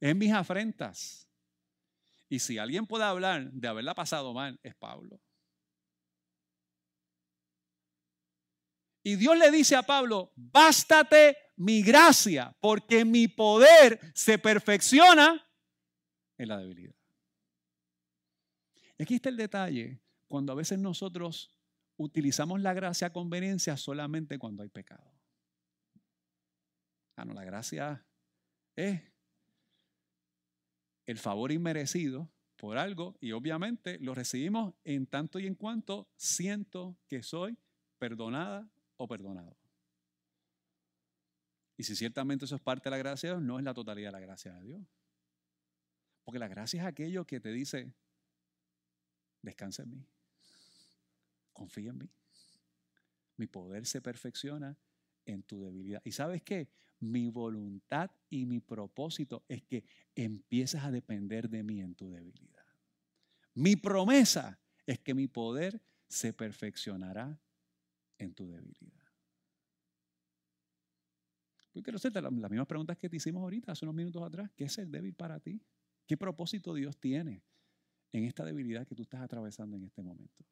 es 0.00 0.16
mis 0.16 0.32
afrentas. 0.32 1.28
Y 2.28 2.38
si 2.38 2.58
alguien 2.58 2.86
puede 2.86 3.04
hablar 3.04 3.52
de 3.52 3.68
haberla 3.68 3.94
pasado 3.94 4.32
mal, 4.32 4.58
es 4.62 4.74
Pablo. 4.74 5.20
Y 9.06 9.16
Dios 9.16 9.36
le 9.36 9.50
dice 9.50 9.76
a 9.76 9.82
Pablo, 9.82 10.32
bástate 10.34 11.36
mi 11.56 11.82
gracia, 11.82 12.56
porque 12.58 13.04
mi 13.04 13.28
poder 13.28 14.00
se 14.14 14.38
perfecciona 14.38 15.46
en 16.38 16.48
la 16.48 16.58
debilidad. 16.58 16.94
Aquí 18.98 19.16
está 19.16 19.28
el 19.28 19.36
detalle, 19.36 20.00
cuando 20.26 20.52
a 20.52 20.56
veces 20.56 20.78
nosotros 20.78 21.54
utilizamos 21.98 22.62
la 22.62 22.72
gracia 22.72 23.08
a 23.08 23.12
conveniencia 23.12 23.76
solamente 23.76 24.38
cuando 24.38 24.62
hay 24.62 24.70
pecado. 24.70 25.12
Ah, 27.16 27.26
no, 27.26 27.34
la 27.34 27.44
gracia 27.44 28.04
es 28.74 29.02
el 31.04 31.18
favor 31.18 31.52
inmerecido 31.52 32.32
por 32.56 32.78
algo 32.78 33.18
y 33.20 33.32
obviamente 33.32 33.98
lo 34.00 34.14
recibimos 34.14 34.74
en 34.84 35.06
tanto 35.06 35.38
y 35.38 35.46
en 35.46 35.54
cuanto 35.54 36.08
siento 36.16 36.96
que 37.06 37.22
soy 37.22 37.58
perdonada 37.98 38.66
o 38.96 39.08
perdonado. 39.08 39.56
Y 41.76 41.84
si 41.84 41.96
ciertamente 41.96 42.44
eso 42.44 42.56
es 42.56 42.62
parte 42.62 42.84
de 42.84 42.90
la 42.92 42.98
gracia 42.98 43.30
de 43.30 43.34
Dios, 43.36 43.46
no 43.46 43.58
es 43.58 43.64
la 43.64 43.74
totalidad 43.74 44.08
de 44.08 44.12
la 44.12 44.20
gracia 44.20 44.54
de 44.54 44.64
Dios. 44.64 44.82
Porque 46.22 46.38
la 46.38 46.48
gracia 46.48 46.80
es 46.80 46.86
aquello 46.86 47.26
que 47.26 47.40
te 47.40 47.52
dice, 47.52 47.92
descansa 49.42 49.82
en 49.82 49.90
mí, 49.90 50.06
confía 51.52 51.90
en 51.90 51.98
mí. 51.98 52.10
Mi 53.36 53.46
poder 53.46 53.84
se 53.86 54.00
perfecciona 54.00 54.78
en 55.26 55.42
tu 55.42 55.60
debilidad. 55.60 56.00
¿Y 56.04 56.12
sabes 56.12 56.42
qué? 56.42 56.68
Mi 57.00 57.28
voluntad 57.28 58.10
y 58.30 58.46
mi 58.46 58.60
propósito 58.60 59.44
es 59.48 59.62
que 59.62 59.84
empieces 60.14 60.82
a 60.82 60.90
depender 60.90 61.50
de 61.50 61.62
mí 61.62 61.80
en 61.80 61.94
tu 61.94 62.10
debilidad. 62.10 62.64
Mi 63.54 63.76
promesa 63.76 64.58
es 64.86 65.00
que 65.00 65.14
mi 65.14 65.26
poder 65.26 65.82
se 66.08 66.32
perfeccionará 66.32 67.38
en 68.18 68.34
tu 68.34 68.50
debilidad. 68.50 69.04
Yo 71.74 71.82
quiero 71.82 71.96
hacerte 71.96 72.22
las 72.22 72.32
mismas 72.32 72.66
preguntas 72.68 72.96
que 72.96 73.08
te 73.08 73.16
hicimos 73.16 73.42
ahorita, 73.42 73.72
hace 73.72 73.84
unos 73.84 73.96
minutos 73.96 74.22
atrás. 74.22 74.50
¿Qué 74.54 74.64
es 74.64 74.78
el 74.78 74.92
débil 74.92 75.14
para 75.14 75.40
ti? 75.40 75.60
¿Qué 76.06 76.16
propósito 76.16 76.72
Dios 76.72 76.96
tiene 76.98 77.42
en 78.12 78.24
esta 78.24 78.44
debilidad 78.44 78.86
que 78.86 78.94
tú 78.94 79.02
estás 79.02 79.20
atravesando 79.20 79.76
en 79.76 79.84
este 79.84 80.00
momento? 80.00 80.44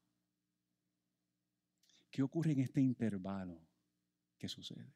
¿Qué 2.10 2.22
ocurre 2.22 2.52
en 2.52 2.60
este 2.60 2.80
intervalo 2.80 3.60
que 4.36 4.48
sucede? 4.48 4.92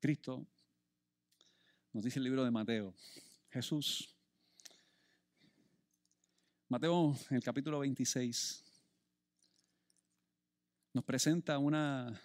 Cristo 0.00 0.46
nos 1.92 2.02
dice 2.02 2.18
el 2.18 2.24
libro 2.24 2.42
de 2.42 2.50
Mateo. 2.50 2.94
Jesús, 3.50 4.16
Mateo 6.68 7.14
el 7.30 7.42
capítulo 7.44 7.78
26, 7.80 8.64
nos 10.94 11.04
presenta 11.04 11.58
una 11.58 12.22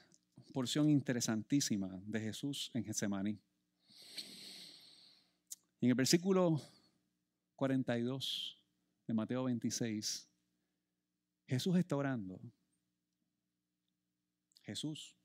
porción 0.54 0.92
interesantísima 0.92 2.00
de 2.06 2.20
Jesús 2.22 2.70
en 2.76 2.86
Getsemaní. 2.86 3.40
En 5.82 5.90
el 5.90 5.96
versículo 5.96 6.62
42 7.56 8.62
de 9.08 9.14
Mateo 9.16 9.46
26, 9.46 10.30
Jesús 11.48 11.78
está 11.78 11.96
orando. 11.96 12.40
Jesús, 14.62 15.16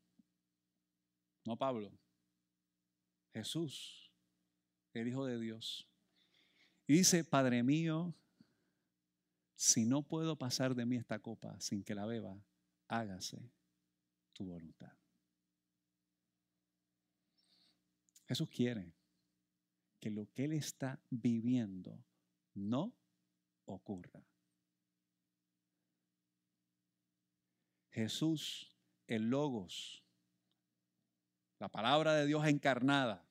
no 1.45 1.55
Pablo. 1.59 1.92
Jesús, 3.34 4.11
el 4.95 5.07
Hijo 5.07 5.26
de 5.26 5.38
Dios. 5.38 5.86
Y 6.86 6.95
dice, 6.95 7.24
Padre 7.24 7.62
mío, 7.62 8.14
si 9.55 9.84
no 9.84 10.01
puedo 10.01 10.36
pasar 10.36 10.74
de 10.74 10.86
mí 10.86 10.97
esta 10.97 11.18
copa 11.18 11.61
sin 11.61 11.84
que 11.84 11.95
la 11.95 12.07
beba, 12.07 12.42
hágase 12.89 13.51
tu 14.32 14.45
voluntad. 14.47 14.93
Jesús 18.26 18.49
quiere 18.49 18.93
que 20.01 20.11
lo 20.11 20.30
que 20.32 20.45
Él 20.45 20.53
está 20.53 21.01
viviendo 21.11 22.05
no 22.55 22.93
ocurra. 23.66 24.24
Jesús, 27.91 28.74
el 29.07 29.30
Logos, 29.30 30.05
la 31.61 31.68
palabra 31.68 32.14
de 32.14 32.26
Dios 32.26 32.47
encarnada, 32.47 33.24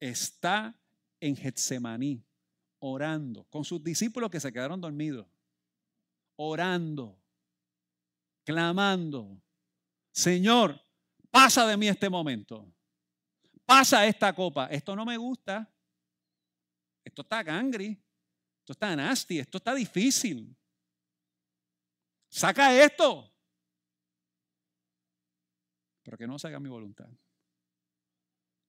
está 0.00 0.74
en 1.20 1.36
Getsemaní 1.36 2.24
orando 2.80 3.44
con 3.44 3.64
sus 3.64 3.82
discípulos 3.82 4.30
que 4.30 4.40
se 4.40 4.52
quedaron 4.52 4.80
dormidos, 4.80 5.26
orando, 6.34 7.21
clamando, 8.44 9.42
Señor, 10.10 10.80
pasa 11.30 11.66
de 11.66 11.76
mí 11.76 11.88
este 11.88 12.08
momento 12.08 12.72
pasa 13.72 14.06
esta 14.06 14.34
copa. 14.34 14.66
Esto 14.66 14.94
no 14.94 15.04
me 15.04 15.16
gusta. 15.16 15.66
Esto 17.02 17.22
está 17.22 17.42
gangri. 17.42 17.98
Esto 18.60 18.72
está 18.72 18.94
nasty. 18.94 19.38
Esto 19.38 19.58
está 19.58 19.74
difícil. 19.74 20.54
Saca 22.28 22.74
esto. 22.74 23.30
Pero 26.02 26.18
que 26.18 26.26
no 26.26 26.38
se 26.38 26.48
haga 26.48 26.60
mi 26.60 26.68
voluntad, 26.68 27.08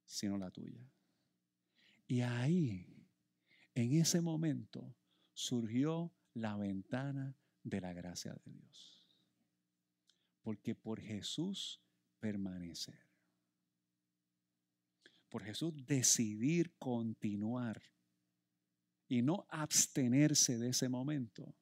sino 0.05 0.37
la 0.37 0.51
tuya. 0.51 0.87
Y 2.07 2.21
ahí, 2.21 3.07
en 3.73 3.93
ese 3.93 4.21
momento, 4.21 4.95
surgió 5.33 6.13
la 6.33 6.55
ventana 6.57 7.35
de 7.63 7.81
la 7.81 7.91
gracia 7.91 8.33
de 8.33 8.51
Dios. 8.51 8.92
Porque 10.43 10.75
por 10.75 11.01
Jesús 11.01 11.81
permanecer 12.19 13.13
por 15.33 15.43
Jesús 15.43 15.73
decidir 15.87 16.75
continuar 16.77 17.81
y 19.07 19.23
no 19.23 19.47
abstenerse 19.49 20.59
de 20.59 20.69
ese 20.69 20.87
momento, 20.87 21.55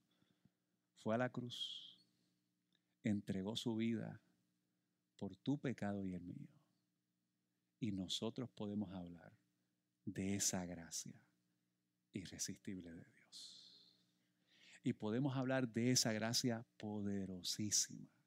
fue 0.98 1.16
a 1.16 1.18
la 1.18 1.30
cruz, 1.30 1.98
entregó 3.02 3.56
su 3.56 3.78
vida 3.78 4.22
por 5.16 5.38
tu 5.38 5.58
pecado 5.58 6.04
y 6.04 6.16
el 6.16 6.26
mío. 6.26 6.50
Y 7.80 7.94
nosotros 7.94 8.50
podemos 8.50 8.94
hablar 8.94 9.32
de 10.04 10.36
esa 10.36 10.66
gracia 10.66 11.16
irresistible 12.12 12.92
de 12.92 13.06
Dios. 13.06 13.96
Y 14.84 14.92
podemos 14.92 15.38
hablar 15.38 15.70
de 15.70 15.92
esa 15.92 16.12
gracia 16.12 16.66
poderosísima 16.76 18.21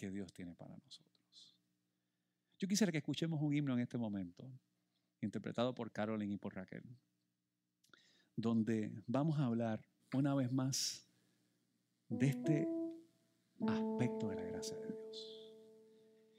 que 0.00 0.10
Dios 0.10 0.32
tiene 0.32 0.54
para 0.54 0.74
nosotros. 0.78 1.58
Yo 2.58 2.66
quisiera 2.66 2.90
que 2.90 2.98
escuchemos 2.98 3.42
un 3.42 3.52
himno 3.52 3.74
en 3.74 3.80
este 3.80 3.98
momento 3.98 4.50
interpretado 5.20 5.74
por 5.74 5.92
Carolyn 5.92 6.32
y 6.32 6.38
por 6.38 6.54
Raquel, 6.54 6.82
donde 8.34 8.90
vamos 9.06 9.38
a 9.38 9.44
hablar 9.44 9.86
una 10.14 10.34
vez 10.34 10.50
más 10.50 11.06
de 12.08 12.28
este 12.28 12.66
aspecto 13.68 14.28
de 14.30 14.36
la 14.36 14.44
gracia 14.44 14.78
de 14.78 14.86
Dios. 14.86 15.54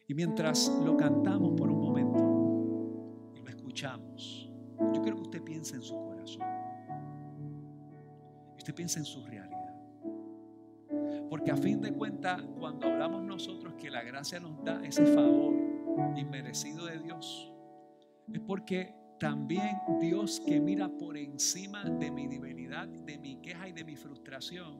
Y 0.08 0.16
mientras 0.16 0.68
lo 0.84 0.98
cantamos 0.98 1.54
por 1.56 1.70
un 1.70 1.80
momento 1.80 3.36
y 3.36 3.44
lo 3.44 3.50
escuchamos, 3.50 4.50
yo 4.92 5.02
quiero 5.04 5.18
que 5.18 5.22
usted 5.22 5.44
piense 5.44 5.76
en 5.76 5.84
su 5.84 5.94
corazón. 5.94 6.48
Usted 8.58 8.74
piense 8.74 8.98
en 8.98 9.06
su 9.06 9.24
realidad. 9.24 9.61
Porque 11.30 11.52
a 11.52 11.58
fin 11.58 11.82
de 11.82 11.94
cuentas, 11.94 12.42
cuando 12.60 12.88
hablamos 12.88 13.24
nosotros 13.24 13.74
que 13.76 13.90
la 13.90 14.04
gracia 14.04 14.40
nos 14.40 14.64
da 14.64 14.84
ese 14.86 15.06
favor 15.06 15.54
inmerecido 16.18 16.86
de 16.86 17.00
Dios, 17.00 17.52
es 18.32 18.40
porque 18.42 18.94
también 19.20 19.78
Dios 20.00 20.42
que 20.46 20.60
mira 20.60 20.90
por 20.90 21.16
encima 21.16 21.84
de 21.84 22.10
mi 22.12 22.28
debilidad, 22.28 22.88
de 22.88 23.18
mi 23.20 23.38
queja 23.38 23.68
y 23.68 23.72
de 23.72 23.84
mi 23.84 23.96
frustración, 23.96 24.80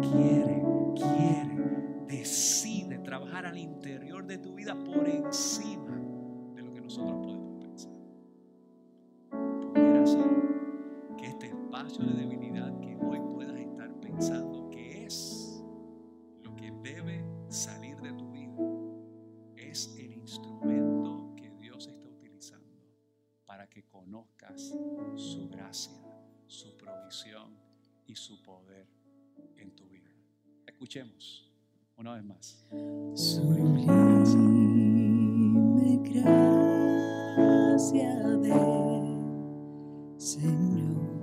quiere, 0.00 0.62
quiere, 0.94 2.04
decide 2.06 2.98
trabajar 2.98 3.46
al 3.46 3.58
interior 3.58 4.24
de 4.26 4.38
tu 4.38 4.54
vida 4.54 4.76
por 4.84 5.08
encima 5.08 6.00
de 6.54 6.62
lo 6.62 6.72
que 6.72 6.80
nosotros 6.80 7.18
podemos 7.18 7.64
pensar. 7.64 7.92
Pudiera 9.74 10.06
ser 10.06 10.30
que 11.18 11.26
este 11.26 11.46
espacio 11.46 12.04
de 12.04 12.12
debilidad 12.12 12.78
que 12.80 12.96
hoy 12.96 13.20
puedas 13.34 13.58
estar 13.58 13.92
pensando 14.00 14.49
su 25.20 25.48
gracia, 25.48 25.92
su 26.46 26.76
provisión 26.76 27.56
y 28.06 28.16
su 28.16 28.42
poder 28.42 28.88
en 29.58 29.76
tu 29.76 29.86
vida. 29.86 30.10
Escuchemos 30.66 31.52
una 31.96 32.14
vez 32.14 32.24
más. 32.24 32.66
Sublime 33.14 34.24
gracia 36.12 38.18
de 38.38 38.54
Señor. 40.16 41.19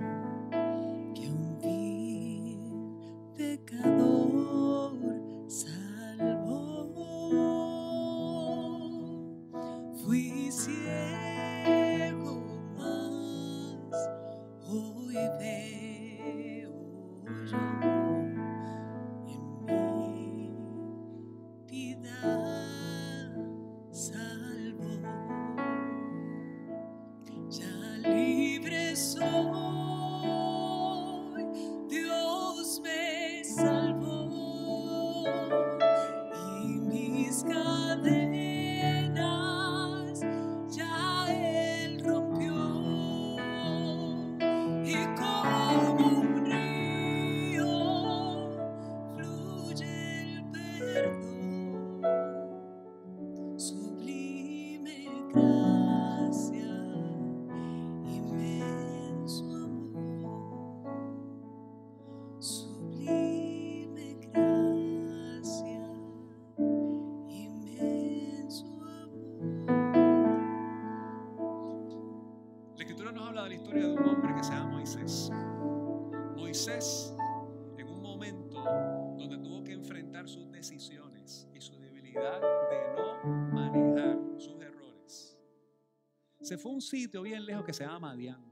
Se 86.48 86.56
fue 86.56 86.72
a 86.72 86.74
un 86.76 86.80
sitio 86.80 87.20
bien 87.20 87.44
lejos 87.44 87.62
que 87.62 87.74
se 87.74 87.84
llama 87.84 87.98
Madián. 87.98 88.42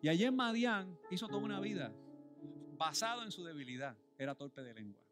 Y 0.00 0.08
allí 0.08 0.24
en 0.24 0.34
Madián 0.34 0.98
hizo 1.10 1.28
toda 1.28 1.42
una 1.42 1.60
vida 1.60 1.92
basado 2.78 3.22
en 3.24 3.30
su 3.30 3.44
debilidad. 3.44 3.94
Era 4.18 4.34
torpe 4.34 4.62
de 4.62 4.72
lengua. 4.72 5.02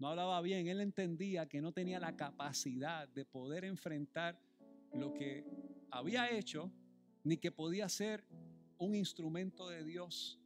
No 0.00 0.08
hablaba 0.08 0.40
bien. 0.40 0.66
Él 0.66 0.80
entendía 0.80 1.46
que 1.46 1.60
no 1.60 1.70
tenía 1.70 2.00
la 2.00 2.16
capacidad 2.16 3.06
de 3.08 3.24
poder 3.24 3.64
enfrentar 3.64 4.40
lo 4.92 5.12
que 5.12 5.44
había 5.92 6.28
hecho, 6.30 6.72
ni 7.22 7.36
que 7.36 7.52
podía 7.52 7.88
ser 7.88 8.24
un 8.78 8.96
instrumento 8.96 9.68
de 9.68 9.84
Dios 9.84 10.40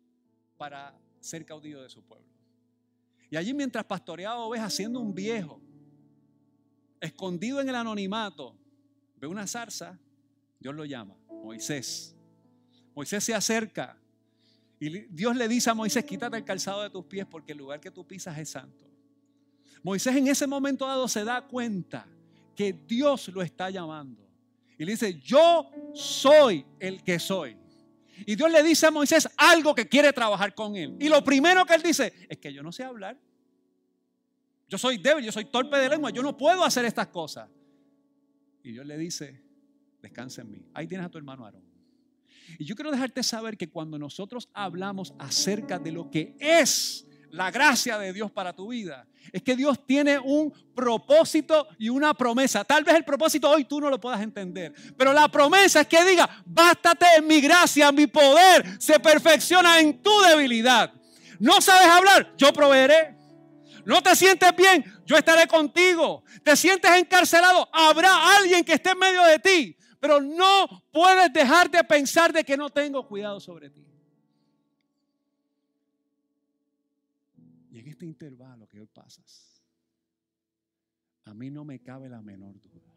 para 0.59 0.95
ser 1.21 1.47
caudillo 1.47 1.81
de 1.81 1.89
su 1.89 2.03
pueblo. 2.03 2.29
Y 3.31 3.37
allí 3.37 3.55
mientras 3.55 3.87
pastoreaba 3.87 4.45
ovejas 4.45 4.75
siendo 4.75 5.01
un 5.01 5.15
viejo, 5.15 5.63
escondido 7.01 7.63
en 7.63 7.71
el 7.71 7.75
anonimato, 7.75 8.55
ve 9.17 9.27
una 9.27 9.47
zarza, 9.47 9.99
Dios 10.65 10.75
lo 10.75 10.87
llama, 10.87 11.15
Moisés. 11.43 12.17
Moisés 12.95 13.23
se 13.23 13.35
acerca 13.35 13.99
y 14.81 14.89
Dios 15.11 15.37
le 15.37 15.47
dice 15.47 15.69
a 15.69 15.75
Moisés, 15.75 16.03
quítate 16.07 16.39
el 16.39 16.45
calzado 16.45 16.83
de 16.83 16.89
tus 16.89 17.05
pies 17.05 17.27
porque 17.27 17.53
el 17.53 17.59
lugar 17.59 17.81
que 17.81 17.91
tú 17.91 18.07
pisas 18.07 18.39
es 18.39 18.49
santo. 18.49 18.91
Moisés 19.83 20.17
en 20.17 20.27
ese 20.27 20.47
momento 20.47 20.87
dado 20.87 21.07
se 21.07 21.23
da 21.23 21.43
cuenta 21.47 22.07
que 22.57 22.73
Dios 22.73 23.29
lo 23.29 23.43
está 23.43 23.69
llamando. 23.69 24.27
Y 24.79 24.87
le 24.87 24.93
dice, 24.93 25.21
yo 25.21 25.71
soy 25.93 26.65
el 26.81 27.03
que 27.03 27.19
soy. 27.19 27.59
Y 28.25 28.35
Dios 28.35 28.51
le 28.51 28.63
dice 28.63 28.87
a 28.87 28.91
Moisés 28.91 29.29
algo 29.37 29.75
que 29.75 29.87
quiere 29.87 30.15
trabajar 30.15 30.55
con 30.55 30.77
él. 30.77 30.97
Y 30.99 31.11
lo 31.11 31.23
primero 31.23 31.67
que 31.67 31.75
él 31.75 31.83
dice 31.83 32.11
es 32.27 32.39
que 32.39 32.51
yo 32.51 32.63
no 32.63 32.73
sé 32.73 32.85
hablar. 32.85 33.19
Yo 34.71 34.79
soy 34.79 34.97
débil, 34.97 35.27
yo 35.27 35.31
soy 35.31 35.45
torpe 35.45 35.77
de 35.77 35.91
lengua, 35.91 36.09
yo 36.09 36.23
no 36.23 36.35
puedo 36.35 36.65
hacer 36.65 36.87
estas 36.87 37.09
cosas. 37.09 37.51
Y 38.63 38.73
Dios 38.73 38.87
le 38.87 38.97
dice, 38.97 39.45
descansa 40.05 40.43
en 40.43 40.51
mí. 40.51 40.67
Ahí 40.73 40.87
tienes 40.87 41.07
a 41.07 41.11
tu 41.11 41.19
hermano 41.19 41.45
Aarón. 41.45 41.63
Y 42.59 42.65
yo 42.65 42.75
quiero 42.75 42.91
dejarte 42.91 43.23
saber 43.23 43.57
que 43.57 43.69
cuando 43.69 43.99
nosotros 43.99 44.49
hablamos 44.53 45.15
acerca 45.19 45.79
de 45.79 45.93
lo 45.93 46.11
que 46.11 46.37
es 46.39 47.07
la 47.31 47.51
gracia 47.51 47.99
de 47.99 48.13
Dios 48.13 48.31
para 48.31 48.53
tu 48.53 48.69
vida, 48.69 49.07
es 49.33 49.43
que 49.43 49.57
Dios 49.57 49.85
tiene 49.85 50.19
un 50.19 50.53
propósito 50.75 51.67
y 51.79 51.89
una 51.89 52.15
promesa. 52.15 52.65
Tal 52.65 52.85
vez 52.85 52.95
el 52.95 53.05
propósito 53.05 53.51
hoy 53.51 53.65
tú 53.65 53.81
no 53.81 53.91
lo 53.91 54.01
puedas 54.01 54.21
entender, 54.21 54.73
pero 54.97 55.13
la 55.13 55.29
promesa 55.29 55.81
es 55.81 55.89
que 55.89 56.05
diga, 56.05 56.29
bástate 56.45 57.07
en 57.19 57.27
mi 57.27 57.41
gracia, 57.41 57.91
mi 57.91 58.07
poder 58.07 58.81
se 58.81 59.01
perfecciona 59.01 59.81
en 59.81 60.01
tu 60.01 60.13
debilidad. 60.21 60.93
No 61.41 61.61
sabes 61.61 61.89
hablar, 61.89 62.35
yo 62.37 62.53
proveeré. 62.53 63.17
No 63.85 64.01
te 64.01 64.15
sientes 64.15 64.55
bien, 64.57 64.85
yo 65.05 65.17
estaré 65.17 65.47
contigo. 65.47 66.25
Te 66.43 66.57
sientes 66.57 66.91
encarcelado, 66.93 67.69
habrá 67.73 68.37
alguien 68.37 68.65
que 68.65 68.75
esté 68.75 68.91
en 68.91 68.99
medio 68.99 69.23
de 69.25 69.39
ti. 69.39 69.77
Pero 70.05 70.21
no 70.21 70.67
puedes 70.93 71.33
dejar 71.33 71.71
de 71.71 71.83
pensar 71.83 72.31
de 72.31 72.45
que 72.45 72.59
no 72.59 72.69
tengo 72.69 73.09
cuidado 73.09 73.41
sobre 73.41 73.71
ti. 73.71 73.87
Y 77.71 77.79
en 77.79 77.89
este 77.89 78.05
intervalo 78.05 78.69
que 78.69 78.81
hoy 78.81 78.87
pasas, 78.87 79.63
a 81.25 81.33
mí 81.33 81.51
no 81.51 81.65
me 81.65 81.81
cabe 81.81 82.11
la 82.11 82.21
menor 82.21 82.61
duda 82.61 82.95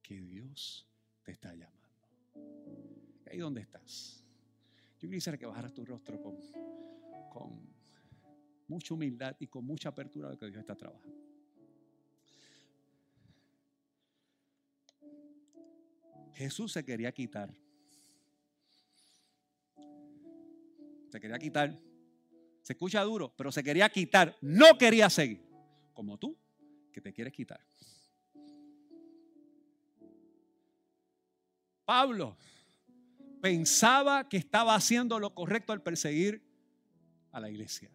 que 0.00 0.20
Dios 0.20 0.86
te 1.24 1.32
está 1.32 1.52
llamando. 1.52 1.88
Ahí 3.28 3.38
donde 3.38 3.62
estás. 3.62 4.22
Yo 5.00 5.10
quisiera 5.10 5.36
que 5.36 5.46
bajaras 5.46 5.74
tu 5.74 5.84
rostro 5.84 6.22
con, 6.22 6.36
con 7.28 7.60
mucha 8.68 8.94
humildad 8.94 9.34
y 9.40 9.48
con 9.48 9.64
mucha 9.64 9.88
apertura 9.88 10.30
de 10.30 10.38
que 10.38 10.46
Dios 10.46 10.60
está 10.60 10.76
trabajando. 10.76 11.27
Jesús 16.38 16.72
se 16.72 16.84
quería 16.84 17.12
quitar. 17.12 17.52
Se 21.10 21.20
quería 21.20 21.38
quitar 21.38 21.88
se 22.68 22.74
escucha 22.74 23.02
duro, 23.02 23.32
pero 23.34 23.50
se 23.50 23.64
quería 23.64 23.88
quitar. 23.88 24.36
No 24.42 24.76
quería 24.76 25.08
seguir. 25.08 25.42
Como 25.94 26.18
tú, 26.18 26.36
que 26.92 27.00
te 27.00 27.14
quieres 27.14 27.32
quitar. 27.32 27.64
Pablo 31.86 32.36
pensaba 33.40 34.28
que 34.28 34.36
estaba 34.36 34.74
haciendo 34.74 35.18
lo 35.18 35.34
correcto 35.34 35.72
al 35.72 35.82
perseguir 35.82 36.42
a 37.32 37.40
la 37.40 37.48
iglesia. 37.48 37.90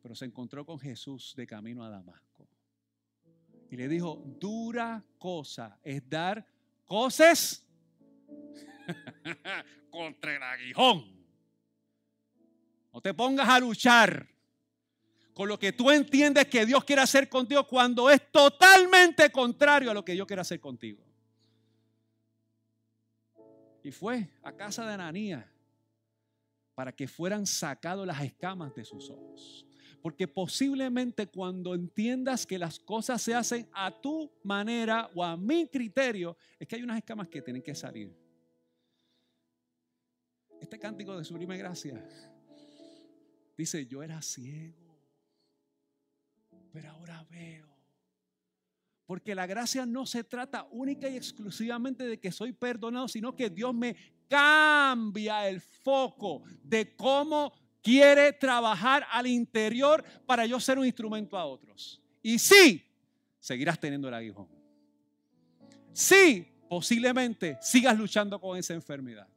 Pero 0.00 0.14
se 0.14 0.26
encontró 0.26 0.64
con 0.64 0.78
Jesús 0.78 1.34
de 1.36 1.44
camino 1.44 1.84
a 1.84 1.90
Damasco. 1.90 2.25
Le 3.76 3.88
dijo, 3.88 4.22
dura 4.40 5.04
cosa 5.18 5.78
es 5.82 6.08
dar 6.08 6.46
cosas 6.86 7.62
contra 9.90 10.34
el 10.34 10.42
aguijón. 10.42 11.14
No 12.90 13.02
te 13.02 13.12
pongas 13.12 13.46
a 13.46 13.60
luchar 13.60 14.26
con 15.34 15.46
lo 15.46 15.58
que 15.58 15.72
tú 15.72 15.90
entiendes 15.90 16.46
que 16.46 16.64
Dios 16.64 16.82
quiere 16.84 17.02
hacer 17.02 17.28
contigo 17.28 17.66
cuando 17.66 18.08
es 18.08 18.32
totalmente 18.32 19.30
contrario 19.30 19.90
a 19.90 19.94
lo 19.94 20.02
que 20.02 20.16
yo 20.16 20.26
quiero 20.26 20.40
hacer 20.40 20.58
contigo. 20.58 21.04
Y 23.82 23.90
fue 23.90 24.30
a 24.42 24.52
casa 24.52 24.86
de 24.86 24.94
Ananías 24.94 25.44
para 26.74 26.92
que 26.92 27.06
fueran 27.06 27.46
sacados 27.46 28.06
las 28.06 28.22
escamas 28.22 28.74
de 28.74 28.86
sus 28.86 29.10
ojos. 29.10 29.65
Porque 30.06 30.28
posiblemente 30.28 31.26
cuando 31.26 31.74
entiendas 31.74 32.46
que 32.46 32.60
las 32.60 32.78
cosas 32.78 33.20
se 33.20 33.34
hacen 33.34 33.68
a 33.72 33.90
tu 33.90 34.30
manera 34.44 35.10
o 35.16 35.24
a 35.24 35.36
mi 35.36 35.66
criterio, 35.66 36.36
es 36.60 36.68
que 36.68 36.76
hay 36.76 36.84
unas 36.84 36.98
escamas 36.98 37.26
que 37.26 37.42
tienen 37.42 37.60
que 37.60 37.74
salir. 37.74 38.16
Este 40.60 40.78
cántico 40.78 41.18
de 41.18 41.24
sublime 41.24 41.58
gracia 41.58 42.08
Dice, 43.58 43.84
yo 43.84 44.00
era 44.00 44.22
ciego, 44.22 44.96
pero 46.72 46.90
ahora 46.90 47.26
veo. 47.28 47.66
Porque 49.06 49.34
la 49.34 49.48
gracia 49.48 49.86
no 49.86 50.06
se 50.06 50.22
trata 50.22 50.68
única 50.70 51.08
y 51.08 51.16
exclusivamente 51.16 52.06
de 52.06 52.20
que 52.20 52.30
soy 52.30 52.52
perdonado, 52.52 53.08
sino 53.08 53.34
que 53.34 53.50
Dios 53.50 53.74
me 53.74 53.96
cambia 54.28 55.48
el 55.48 55.60
foco 55.60 56.44
de 56.62 56.94
cómo 56.94 57.52
quiere 57.86 58.32
trabajar 58.32 59.06
al 59.12 59.28
interior 59.28 60.02
para 60.26 60.44
yo 60.44 60.58
ser 60.58 60.76
un 60.76 60.84
instrumento 60.84 61.38
a 61.38 61.44
otros. 61.44 62.02
Y 62.20 62.36
sí, 62.36 62.84
seguirás 63.38 63.78
teniendo 63.78 64.08
el 64.08 64.14
aguijón. 64.14 64.48
Sí, 65.92 66.52
posiblemente 66.68 67.56
sigas 67.62 67.96
luchando 67.96 68.40
con 68.40 68.58
esa 68.58 68.74
enfermedad. 68.74 69.28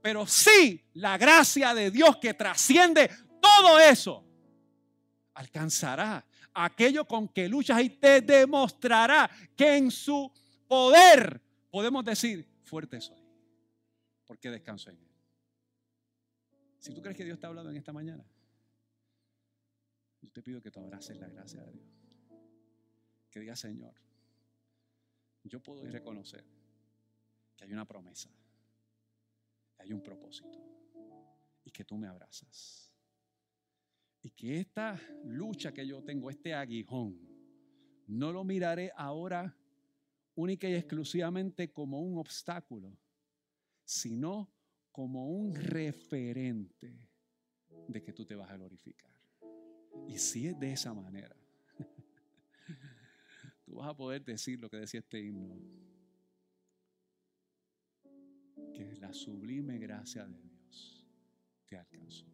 Pero 0.00 0.28
sí, 0.28 0.80
la 0.94 1.18
gracia 1.18 1.74
de 1.74 1.90
Dios 1.90 2.18
que 2.18 2.34
trasciende 2.34 3.10
todo 3.40 3.80
eso 3.80 4.24
alcanzará 5.34 6.24
aquello 6.54 7.04
con 7.04 7.26
que 7.26 7.48
luchas 7.48 7.82
y 7.82 7.90
te 7.90 8.20
demostrará 8.20 9.28
que 9.56 9.76
en 9.76 9.90
su 9.90 10.32
poder 10.68 11.42
podemos 11.68 12.04
decir, 12.04 12.46
fuerte 12.62 13.00
soy, 13.00 13.20
porque 14.24 14.52
descanso 14.52 14.90
en 14.90 14.98
él. 14.98 15.15
Si 16.78 16.94
tú 16.94 17.02
crees 17.02 17.16
que 17.16 17.24
Dios 17.24 17.36
está 17.36 17.48
hablando 17.48 17.70
en 17.70 17.76
esta 17.76 17.92
mañana, 17.92 18.24
yo 20.20 20.32
te 20.32 20.42
pido 20.42 20.60
que 20.60 20.70
tú 20.70 20.80
abraces 20.80 21.16
la 21.18 21.28
gracia 21.28 21.62
de 21.62 21.72
Dios. 21.72 21.88
Que 23.30 23.40
diga, 23.40 23.56
Señor, 23.56 23.94
yo 25.44 25.62
puedo 25.62 25.84
ir 25.84 25.92
reconocer 25.92 26.44
que 27.56 27.64
hay 27.64 27.72
una 27.72 27.86
promesa, 27.86 28.30
que 29.74 29.82
hay 29.82 29.92
un 29.92 30.02
propósito 30.02 30.58
y 31.64 31.70
que 31.70 31.84
tú 31.84 31.96
me 31.96 32.08
abrazas. 32.08 32.92
Y 34.22 34.30
que 34.30 34.58
esta 34.58 35.00
lucha 35.24 35.72
que 35.72 35.86
yo 35.86 36.02
tengo, 36.02 36.30
este 36.30 36.54
aguijón, 36.54 37.18
no 38.06 38.32
lo 38.32 38.44
miraré 38.44 38.92
ahora 38.96 39.56
única 40.34 40.68
y 40.68 40.74
exclusivamente 40.74 41.72
como 41.72 42.00
un 42.00 42.18
obstáculo, 42.18 42.96
sino 43.84 44.52
como 44.96 45.28
un 45.28 45.54
referente 45.54 47.10
de 47.86 48.02
que 48.02 48.14
tú 48.14 48.24
te 48.24 48.34
vas 48.34 48.50
a 48.50 48.56
glorificar. 48.56 49.12
Y 50.08 50.16
si 50.16 50.46
es 50.46 50.58
de 50.58 50.72
esa 50.72 50.94
manera, 50.94 51.36
tú 53.66 53.74
vas 53.74 53.90
a 53.90 53.94
poder 53.94 54.24
decir 54.24 54.58
lo 54.58 54.70
que 54.70 54.78
decía 54.78 55.00
este 55.00 55.20
himno, 55.20 55.60
que 58.72 58.96
la 58.98 59.12
sublime 59.12 59.76
gracia 59.76 60.24
de 60.26 60.40
Dios 60.40 61.06
te 61.66 61.76
alcanzó. 61.76 62.24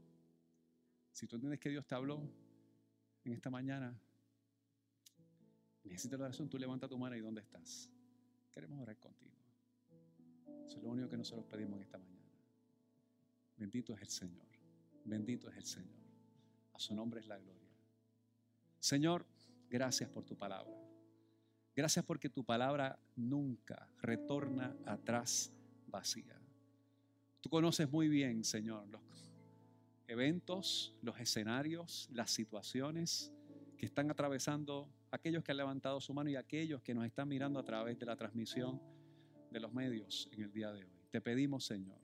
Si 1.11 1.27
tú 1.27 1.35
entiendes 1.35 1.59
que 1.59 1.69
Dios 1.69 1.85
te 1.85 1.97
habló 1.97 2.23
en 3.25 3.33
esta 3.33 3.51
mañana, 3.51 4.01
necesitas 5.83 6.17
la 6.17 6.27
oración, 6.27 6.49
tú 6.49 6.59
levanta 6.59 6.87
tu 6.87 6.97
mano 6.97 7.17
y 7.17 7.21
¿dónde 7.21 7.41
estás? 7.41 7.91
Queremos 8.55 8.81
orar 8.81 9.01
contigo. 9.01 9.35
Eso 10.65 10.77
es 10.77 10.83
lo 10.85 10.91
único 10.91 11.09
que 11.09 11.17
nosotros 11.17 11.45
pedimos 11.47 11.79
en 11.79 11.83
esta 11.83 11.99
mañana. 11.99 12.12
Bendito 13.63 13.95
es 13.95 14.01
el 14.01 14.09
Señor. 14.09 14.49
Bendito 15.05 15.49
es 15.49 15.57
el 15.57 15.65
Señor. 15.65 16.03
A 16.73 16.81
su 16.81 16.97
nombre 16.97 17.21
es 17.21 17.29
la 17.29 17.39
gloria. 17.39 17.71
Señor, 18.81 19.25
gracias 19.71 20.11
por 20.11 20.25
tu 20.25 20.37
palabra. 20.37 20.75
Gracias 21.77 22.05
porque 22.05 22.29
tu 22.29 22.43
palabra 22.43 22.99
nunca 23.15 23.89
retorna 24.01 24.77
atrás 24.85 25.53
vacía. 25.87 26.37
Tú 27.41 27.51
conoces 27.51 27.89
muy 27.89 28.09
bien, 28.09 28.43
Señor, 28.43 28.89
los 28.89 29.01
eventos, 30.09 30.97
los 31.01 31.21
escenarios, 31.21 32.09
las 32.11 32.33
situaciones 32.33 33.33
que 33.79 33.87
están 33.87 34.11
atravesando 34.11 34.93
aquellos 35.13 35.45
que 35.45 35.53
han 35.53 35.59
levantado 35.59 36.01
su 36.01 36.13
mano 36.13 36.31
y 36.31 36.35
aquellos 36.35 36.83
que 36.83 36.95
nos 36.95 37.07
están 37.07 37.29
mirando 37.29 37.61
a 37.61 37.65
través 37.65 37.97
de 37.97 38.07
la 38.07 38.17
transmisión 38.17 38.83
de 39.53 39.61
los 39.61 39.73
medios 39.73 40.29
en 40.33 40.43
el 40.43 40.53
día 40.53 40.73
de 40.73 40.83
hoy. 40.83 40.91
Te 41.13 41.21
pedimos, 41.21 41.65
Señor, 41.65 42.03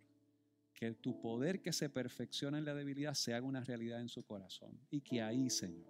que 0.78 0.92
tu 0.92 1.20
poder 1.20 1.60
que 1.60 1.72
se 1.72 1.88
perfecciona 1.88 2.56
en 2.56 2.64
la 2.64 2.72
debilidad 2.72 3.12
se 3.14 3.34
haga 3.34 3.44
una 3.44 3.64
realidad 3.64 4.00
en 4.00 4.08
su 4.08 4.22
corazón 4.22 4.78
y 4.92 5.00
que 5.00 5.20
ahí, 5.20 5.50
Señor, 5.50 5.88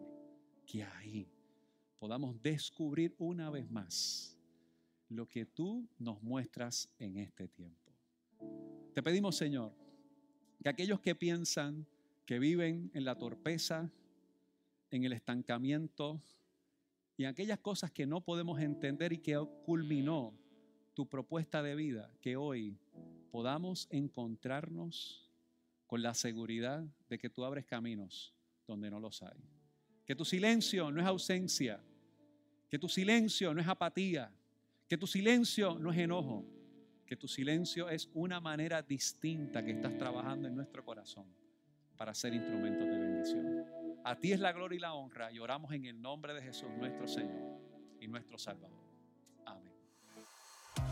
que 0.64 0.82
ahí 0.82 1.28
podamos 1.98 2.40
descubrir 2.40 3.14
una 3.18 3.50
vez 3.50 3.70
más 3.70 4.38
lo 5.10 5.28
que 5.28 5.44
tú 5.44 5.86
nos 5.98 6.22
muestras 6.22 6.88
en 6.98 7.18
este 7.18 7.48
tiempo. 7.48 7.92
Te 8.94 9.02
pedimos, 9.02 9.36
Señor, 9.36 9.74
que 10.62 10.70
aquellos 10.70 11.00
que 11.00 11.14
piensan 11.14 11.86
que 12.24 12.38
viven 12.38 12.90
en 12.94 13.04
la 13.04 13.14
torpeza, 13.14 13.90
en 14.90 15.04
el 15.04 15.12
estancamiento 15.12 16.22
y 17.18 17.24
en 17.24 17.28
aquellas 17.28 17.58
cosas 17.58 17.90
que 17.90 18.06
no 18.06 18.22
podemos 18.22 18.58
entender 18.58 19.12
y 19.12 19.18
que 19.18 19.38
culminó 19.66 20.32
tu 20.94 21.06
propuesta 21.06 21.62
de 21.62 21.74
vida, 21.74 22.10
que 22.22 22.38
hoy 22.38 22.78
podamos 23.30 23.86
encontrarnos 23.90 25.28
con 25.86 26.02
la 26.02 26.14
seguridad 26.14 26.84
de 27.08 27.18
que 27.18 27.30
tú 27.30 27.44
abres 27.44 27.64
caminos 27.64 28.34
donde 28.66 28.90
no 28.90 29.00
los 29.00 29.22
hay. 29.22 29.38
Que 30.04 30.14
tu 30.14 30.24
silencio 30.24 30.90
no 30.90 31.00
es 31.00 31.06
ausencia, 31.06 31.80
que 32.68 32.78
tu 32.78 32.88
silencio 32.88 33.54
no 33.54 33.60
es 33.60 33.68
apatía, 33.68 34.30
que 34.88 34.98
tu 34.98 35.06
silencio 35.06 35.78
no 35.78 35.92
es 35.92 35.98
enojo, 35.98 36.44
que 37.06 37.16
tu 37.16 37.26
silencio 37.26 37.88
es 37.88 38.10
una 38.12 38.40
manera 38.40 38.82
distinta 38.82 39.64
que 39.64 39.72
estás 39.72 39.96
trabajando 39.96 40.48
en 40.48 40.54
nuestro 40.54 40.84
corazón 40.84 41.26
para 41.96 42.14
ser 42.14 42.34
instrumentos 42.34 42.86
de 42.86 42.98
bendición. 42.98 43.64
A 44.04 44.16
ti 44.16 44.32
es 44.32 44.40
la 44.40 44.52
gloria 44.52 44.76
y 44.76 44.80
la 44.80 44.94
honra 44.94 45.32
y 45.32 45.38
oramos 45.38 45.72
en 45.72 45.86
el 45.86 46.00
nombre 46.00 46.34
de 46.34 46.42
Jesús, 46.42 46.68
nuestro 46.78 47.08
Señor 47.08 47.60
y 48.00 48.08
nuestro 48.08 48.38
Salvador. 48.38 48.87